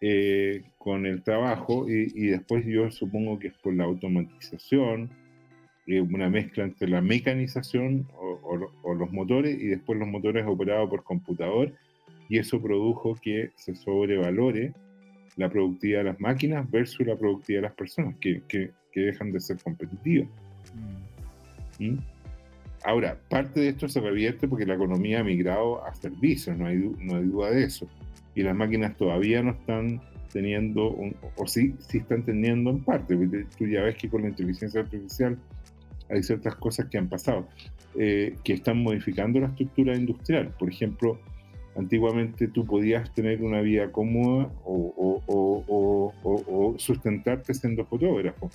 eh, 0.00 0.62
con 0.78 1.04
el 1.04 1.22
trabajo 1.24 1.88
y, 1.88 2.12
y 2.14 2.26
después 2.28 2.64
yo 2.64 2.90
supongo 2.92 3.40
que 3.40 3.48
es 3.48 3.54
por 3.54 3.74
la 3.74 3.84
automatización, 3.84 5.10
eh, 5.88 6.00
una 6.00 6.30
mezcla 6.30 6.62
entre 6.62 6.88
la 6.88 7.00
mecanización 7.00 8.06
o, 8.16 8.38
o 8.44 8.70
o 8.84 8.94
los 8.94 9.10
motores 9.12 9.58
y 9.60 9.66
después 9.66 9.98
los 9.98 10.06
motores 10.06 10.44
operados 10.46 10.88
por 10.88 11.02
computador 11.02 11.72
y 12.28 12.38
eso 12.38 12.62
produjo 12.62 13.16
que 13.20 13.50
se 13.56 13.74
sobrevalore 13.74 14.74
la 15.36 15.48
productividad 15.50 16.00
de 16.00 16.04
las 16.04 16.20
máquinas 16.20 16.70
versus 16.70 17.04
la 17.04 17.16
productividad 17.16 17.62
de 17.62 17.68
las 17.68 17.76
personas 17.76 18.14
que, 18.20 18.42
que- 18.48 18.70
que 18.92 19.00
dejan 19.00 19.32
de 19.32 19.40
ser 19.40 19.56
competitivas. 19.60 20.28
Mm. 21.80 21.84
¿Mm? 21.84 21.98
Ahora, 22.84 23.16
parte 23.28 23.60
de 23.60 23.68
esto 23.68 23.88
se 23.88 24.00
revierte 24.00 24.48
porque 24.48 24.66
la 24.66 24.74
economía 24.74 25.20
ha 25.20 25.24
migrado 25.24 25.84
a 25.84 25.94
servicios, 25.94 26.56
no 26.58 26.66
hay, 26.66 26.76
no 27.00 27.16
hay 27.16 27.24
duda 27.24 27.50
de 27.50 27.64
eso. 27.64 27.86
Y 28.34 28.42
las 28.42 28.56
máquinas 28.56 28.96
todavía 28.96 29.42
no 29.42 29.52
están 29.52 30.00
teniendo, 30.32 30.90
un- 30.90 31.14
o 31.36 31.46
sí, 31.46 31.74
sí 31.78 31.98
están 31.98 32.24
teniendo 32.24 32.70
en 32.70 32.82
parte. 32.82 33.16
Tú 33.58 33.66
ya 33.66 33.82
ves 33.82 33.96
que 33.96 34.08
con 34.08 34.22
la 34.22 34.28
inteligencia 34.28 34.80
artificial 34.80 35.38
hay 36.10 36.22
ciertas 36.22 36.56
cosas 36.56 36.86
que 36.88 36.98
han 36.98 37.08
pasado, 37.08 37.46
eh, 37.98 38.36
que 38.42 38.54
están 38.54 38.82
modificando 38.82 39.38
la 39.40 39.48
estructura 39.48 39.94
industrial. 39.94 40.48
Por 40.58 40.70
ejemplo, 40.70 41.18
antiguamente 41.76 42.48
tú 42.48 42.64
podías 42.66 43.12
tener 43.14 43.42
una 43.42 43.60
vida 43.60 43.90
cómoda 43.92 44.50
o, 44.64 45.22
o- 45.26 46.12
o- 46.22 46.42
o- 46.46 46.74
sustentarte 46.78 47.54
siendo 47.54 47.84
fotógrafo. 47.84 48.50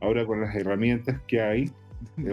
Ahora 0.00 0.24
con 0.26 0.40
las 0.40 0.54
herramientas 0.54 1.20
que 1.26 1.40
hay, 1.40 1.70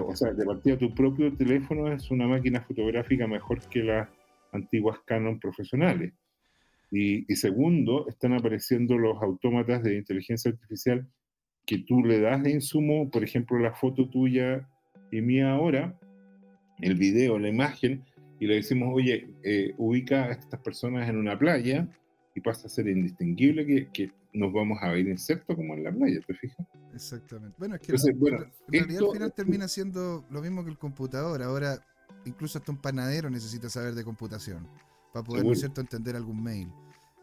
o 0.05 0.15
sea, 0.15 0.33
de 0.33 0.45
partida 0.45 0.77
tu 0.77 0.93
propio 0.93 1.33
teléfono 1.35 1.91
es 1.91 2.09
una 2.11 2.27
máquina 2.27 2.61
fotográfica 2.61 3.27
mejor 3.27 3.59
que 3.69 3.83
las 3.83 4.09
antiguas 4.51 4.99
Canon 5.05 5.39
profesionales. 5.39 6.13
Y, 6.91 7.31
y 7.31 7.35
segundo, 7.35 8.07
están 8.07 8.33
apareciendo 8.33 8.97
los 8.97 9.21
autómatas 9.21 9.83
de 9.83 9.97
inteligencia 9.97 10.51
artificial 10.51 11.07
que 11.65 11.77
tú 11.79 12.03
le 12.03 12.19
das 12.19 12.41
de 12.41 12.51
insumo, 12.51 13.11
por 13.11 13.23
ejemplo, 13.23 13.59
la 13.59 13.73
foto 13.73 14.09
tuya 14.09 14.67
y 15.11 15.21
mía 15.21 15.51
ahora, 15.51 15.95
el 16.81 16.95
video, 16.95 17.37
la 17.37 17.49
imagen, 17.49 18.03
y 18.39 18.47
le 18.47 18.55
decimos, 18.55 18.89
oye, 18.91 19.27
eh, 19.43 19.73
ubica 19.77 20.25
a 20.25 20.31
estas 20.31 20.59
personas 20.61 21.09
en 21.09 21.17
una 21.17 21.37
playa 21.37 21.87
y 22.33 22.41
pasa 22.41 22.67
a 22.67 22.69
ser 22.69 22.87
indistinguible 22.87 23.89
que, 23.93 24.11
nos 24.31 24.53
vamos 24.53 24.77
a 24.81 24.91
ver 24.91 25.07
insectos 25.07 25.55
como 25.55 25.73
en 25.73 25.83
la 25.83 25.91
playa, 25.91 26.19
¿te 26.25 26.35
fijas? 26.35 26.67
Exactamente. 26.93 27.55
Bueno, 27.59 27.75
es 27.75 27.81
que 27.81 27.87
Entonces, 27.91 28.13
la- 28.13 28.19
bueno, 28.19 28.37
en 28.43 28.73
realidad 28.73 29.03
al 29.07 29.13
final 29.13 29.33
termina 29.33 29.67
siendo 29.67 30.25
lo 30.29 30.41
mismo 30.41 30.63
que 30.63 30.71
el 30.71 30.77
computador. 30.77 31.41
Ahora, 31.43 31.83
incluso 32.25 32.57
hasta 32.59 32.71
un 32.71 32.77
panadero 32.79 33.29
necesita 33.29 33.69
saber 33.69 33.95
de 33.95 34.03
computación 34.03 34.67
para 35.13 35.23
poder, 35.23 35.45
¿no 35.45 35.51
es 35.51 35.59
Seguro. 35.59 35.73
cierto?, 35.75 35.81
entender 35.81 36.15
algún 36.15 36.41
mail. 36.43 36.71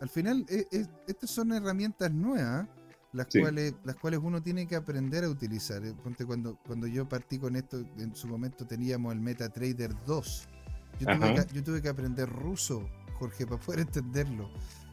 Al 0.00 0.08
final, 0.08 0.44
eh, 0.48 0.66
eh, 0.72 0.86
estas 1.06 1.30
son 1.30 1.52
herramientas 1.52 2.12
nuevas, 2.12 2.68
las, 3.12 3.26
Sí. 3.30 3.40
cuales, 3.40 3.74
las 3.84 3.96
cuales 3.96 4.20
uno 4.22 4.42
tiene 4.42 4.66
que 4.66 4.76
aprender 4.76 5.24
a 5.24 5.28
utilizar. 5.30 5.84
Eh, 5.84 5.94
Ponte 5.94 6.26
cuando, 6.26 6.58
cuando 6.66 6.86
yo 6.86 7.08
partí 7.08 7.38
con 7.38 7.56
esto, 7.56 7.78
en 7.98 8.14
su 8.14 8.28
momento 8.28 8.66
teníamos 8.66 9.12
el 9.14 9.20
MetaTrader 9.20 9.94
2. 10.06 10.48
Yo 11.00 11.06
tuve, 11.06 11.34
que, 11.34 11.54
yo 11.54 11.64
tuve 11.64 11.82
que 11.82 11.88
aprender 11.88 12.28
ruso, 12.28 12.86
Jorge, 13.18 13.46
para 13.46 13.60
poder 13.60 13.80
entenderlo. 13.80 14.50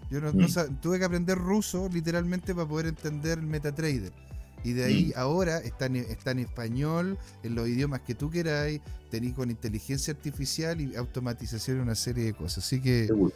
Yo 0.10 0.22
no, 0.22 0.32
Mm. 0.32 0.80
tuve 0.82 1.00
que 1.00 1.06
aprender 1.06 1.38
ruso 1.38 1.90
literalmente 1.92 2.54
para 2.54 2.68
poder 2.68 2.88
entender 2.88 3.40
el 3.40 3.46
MetaTrader. 3.48 4.14
Y 4.64 4.74
de 4.74 4.86
ahí 4.86 5.06
Mm. 5.16 5.20
ahora 5.20 5.58
está 5.60 5.86
en, 5.88 5.98
está 5.98 6.32
en 6.32 6.40
español, 6.40 7.18
en 7.44 7.56
los 7.56 7.68
idiomas 7.68 8.02
que 8.02 8.16
tú 8.16 8.30
queráis, 8.30 8.82
tenéis 9.12 9.34
con 9.34 9.50
inteligencia 9.52 10.14
artificial 10.14 10.80
y 10.82 10.96
automatización 10.96 11.80
una 11.80 11.96
serie 11.96 12.24
de 12.26 12.34
cosas. 12.34 12.64
Así 12.66 12.82
que 12.82 13.08
Seguro. 13.08 13.34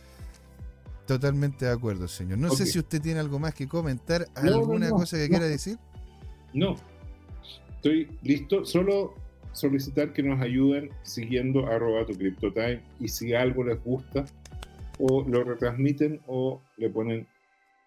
totalmente 1.06 1.66
de 1.66 1.72
acuerdo, 1.72 2.08
señor. 2.08 2.38
No 2.38 2.50
sé 2.52 2.66
si 2.66 2.80
usted 2.80 3.02
tiene 3.02 3.20
algo 3.20 3.40
más 3.40 3.54
que 3.54 3.68
comentar, 3.68 4.28
No, 4.44 4.56
alguna 4.56 4.90
no, 4.90 4.96
cosa 4.96 5.18
que 5.18 5.24
no. 5.24 5.30
quiera 5.30 5.46
decir. 5.46 5.78
No, 6.54 6.76
estoy 7.76 8.10
listo. 8.24 8.66
Solo 8.66 9.14
solicitar 9.54 10.14
que 10.14 10.24
nos 10.24 10.40
ayuden 10.42 10.90
siguiendo 11.04 11.68
arroba 11.68 12.06
tu 12.06 12.14
CryptoTime 12.14 12.82
y 13.00 13.08
si 13.08 13.34
algo 13.34 13.64
les 13.64 13.84
gusta 13.84 14.26
o 15.00 15.24
lo 15.28 15.44
retransmiten 15.44 16.22
o 16.28 16.62
le 16.78 16.90
ponen 16.90 17.28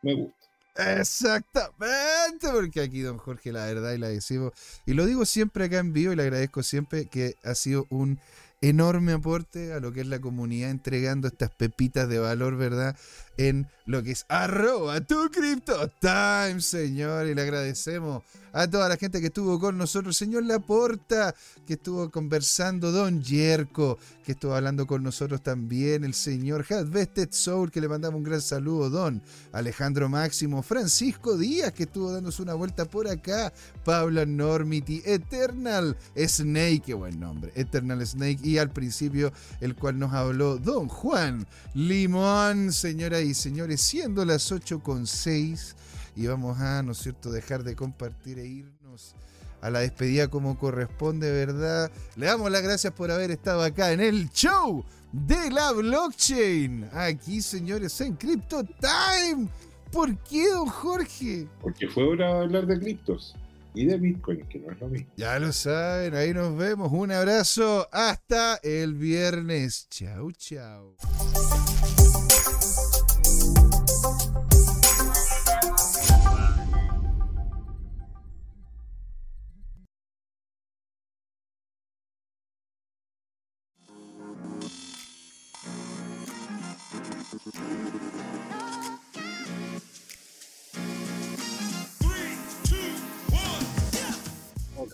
me 0.02 0.14
gusta. 0.14 0.46
Exactamente, 0.76 2.48
porque 2.52 2.80
aquí 2.80 3.00
don 3.00 3.18
Jorge, 3.18 3.52
la 3.52 3.66
verdad, 3.66 3.92
y 3.92 3.98
la 3.98 4.08
decimos, 4.08 4.52
y 4.86 4.94
lo 4.94 5.04
digo 5.04 5.24
siempre 5.26 5.64
acá 5.64 5.78
en 5.78 5.92
vivo 5.92 6.12
y 6.12 6.16
le 6.16 6.22
agradezco 6.22 6.62
siempre 6.62 7.06
que 7.06 7.34
ha 7.42 7.54
sido 7.54 7.86
un 7.90 8.20
enorme 8.62 9.12
aporte 9.12 9.72
a 9.72 9.80
lo 9.80 9.92
que 9.92 10.02
es 10.02 10.06
la 10.06 10.20
comunidad 10.20 10.70
entregando 10.70 11.28
estas 11.28 11.50
pepitas 11.50 12.08
de 12.08 12.18
valor, 12.18 12.56
¿verdad? 12.56 12.96
En 13.40 13.66
lo 13.86 14.02
que 14.02 14.10
es 14.10 14.26
arroba 14.28 15.00
tu 15.00 15.30
Crypto 15.30 15.88
Time, 15.98 16.60
señor, 16.60 17.26
y 17.26 17.34
le 17.34 17.40
agradecemos 17.40 18.22
a 18.52 18.68
toda 18.68 18.88
la 18.88 18.96
gente 18.96 19.20
que 19.20 19.28
estuvo 19.28 19.58
con 19.58 19.78
nosotros, 19.78 20.16
señor 20.16 20.44
Laporta, 20.44 21.34
que 21.66 21.74
estuvo 21.74 22.10
conversando, 22.10 22.92
don 22.92 23.22
Yerko, 23.22 23.98
que 24.24 24.32
estuvo 24.32 24.54
hablando 24.54 24.86
con 24.86 25.02
nosotros 25.02 25.42
también, 25.42 26.04
el 26.04 26.14
señor 26.14 26.66
Vested 26.86 27.28
Soul, 27.32 27.70
que 27.70 27.80
le 27.80 27.88
mandamos 27.88 28.18
un 28.18 28.24
gran 28.24 28.40
saludo, 28.40 28.90
don 28.90 29.22
Alejandro 29.52 30.08
Máximo, 30.08 30.62
Francisco 30.62 31.38
Díaz, 31.38 31.72
que 31.72 31.84
estuvo 31.84 32.12
dándose 32.12 32.42
una 32.42 32.54
vuelta 32.54 32.84
por 32.84 33.08
acá, 33.08 33.52
Pablo 33.84 34.26
Normity, 34.26 35.02
Eternal 35.04 35.96
Snake, 36.16 36.82
qué 36.86 36.94
buen 36.94 37.18
nombre, 37.18 37.52
Eternal 37.54 38.06
Snake, 38.06 38.40
y 38.42 38.58
al 38.58 38.70
principio 38.70 39.32
el 39.60 39.74
cual 39.74 39.98
nos 39.98 40.12
habló 40.12 40.58
Don 40.58 40.88
Juan 40.88 41.46
Limón, 41.74 42.72
señoras 42.72 43.22
y 43.22 43.29
señores, 43.34 43.80
siendo 43.80 44.24
las 44.24 44.50
8 44.52 44.82
con 44.82 45.06
6, 45.06 45.76
y 46.16 46.26
vamos 46.26 46.58
a, 46.60 46.82
¿no 46.82 46.92
es 46.92 46.98
cierto?, 46.98 47.30
dejar 47.30 47.62
de 47.64 47.76
compartir 47.76 48.38
e 48.38 48.46
irnos 48.46 49.14
a 49.60 49.70
la 49.70 49.80
despedida 49.80 50.28
como 50.28 50.58
corresponde, 50.58 51.30
¿verdad? 51.30 51.90
Le 52.16 52.26
damos 52.26 52.50
las 52.50 52.62
gracias 52.62 52.92
por 52.92 53.10
haber 53.10 53.30
estado 53.30 53.62
acá 53.62 53.92
en 53.92 54.00
el 54.00 54.30
show 54.30 54.84
de 55.12 55.50
la 55.50 55.72
blockchain. 55.72 56.88
Aquí, 56.92 57.42
señores, 57.42 58.00
en 58.00 58.14
Crypto 58.14 58.64
Time. 58.64 59.48
¿Por 59.92 60.16
qué, 60.18 60.48
don 60.50 60.66
Jorge? 60.66 61.46
Porque 61.60 61.88
fue 61.88 62.04
hora 62.04 62.34
de 62.34 62.40
hablar 62.42 62.66
de 62.66 62.78
criptos 62.78 63.34
y 63.74 63.86
de 63.86 63.98
Bitcoin, 63.98 64.46
que 64.48 64.58
no 64.60 64.72
es 64.72 64.80
lo 64.80 64.88
mismo. 64.88 65.12
Ya 65.16 65.38
lo 65.38 65.52
saben, 65.52 66.14
ahí 66.14 66.32
nos 66.32 66.56
vemos. 66.56 66.90
Un 66.92 67.12
abrazo. 67.12 67.88
Hasta 67.92 68.56
el 68.62 68.94
viernes. 68.94 69.88
Chau, 69.90 70.30
chau. 70.32 70.94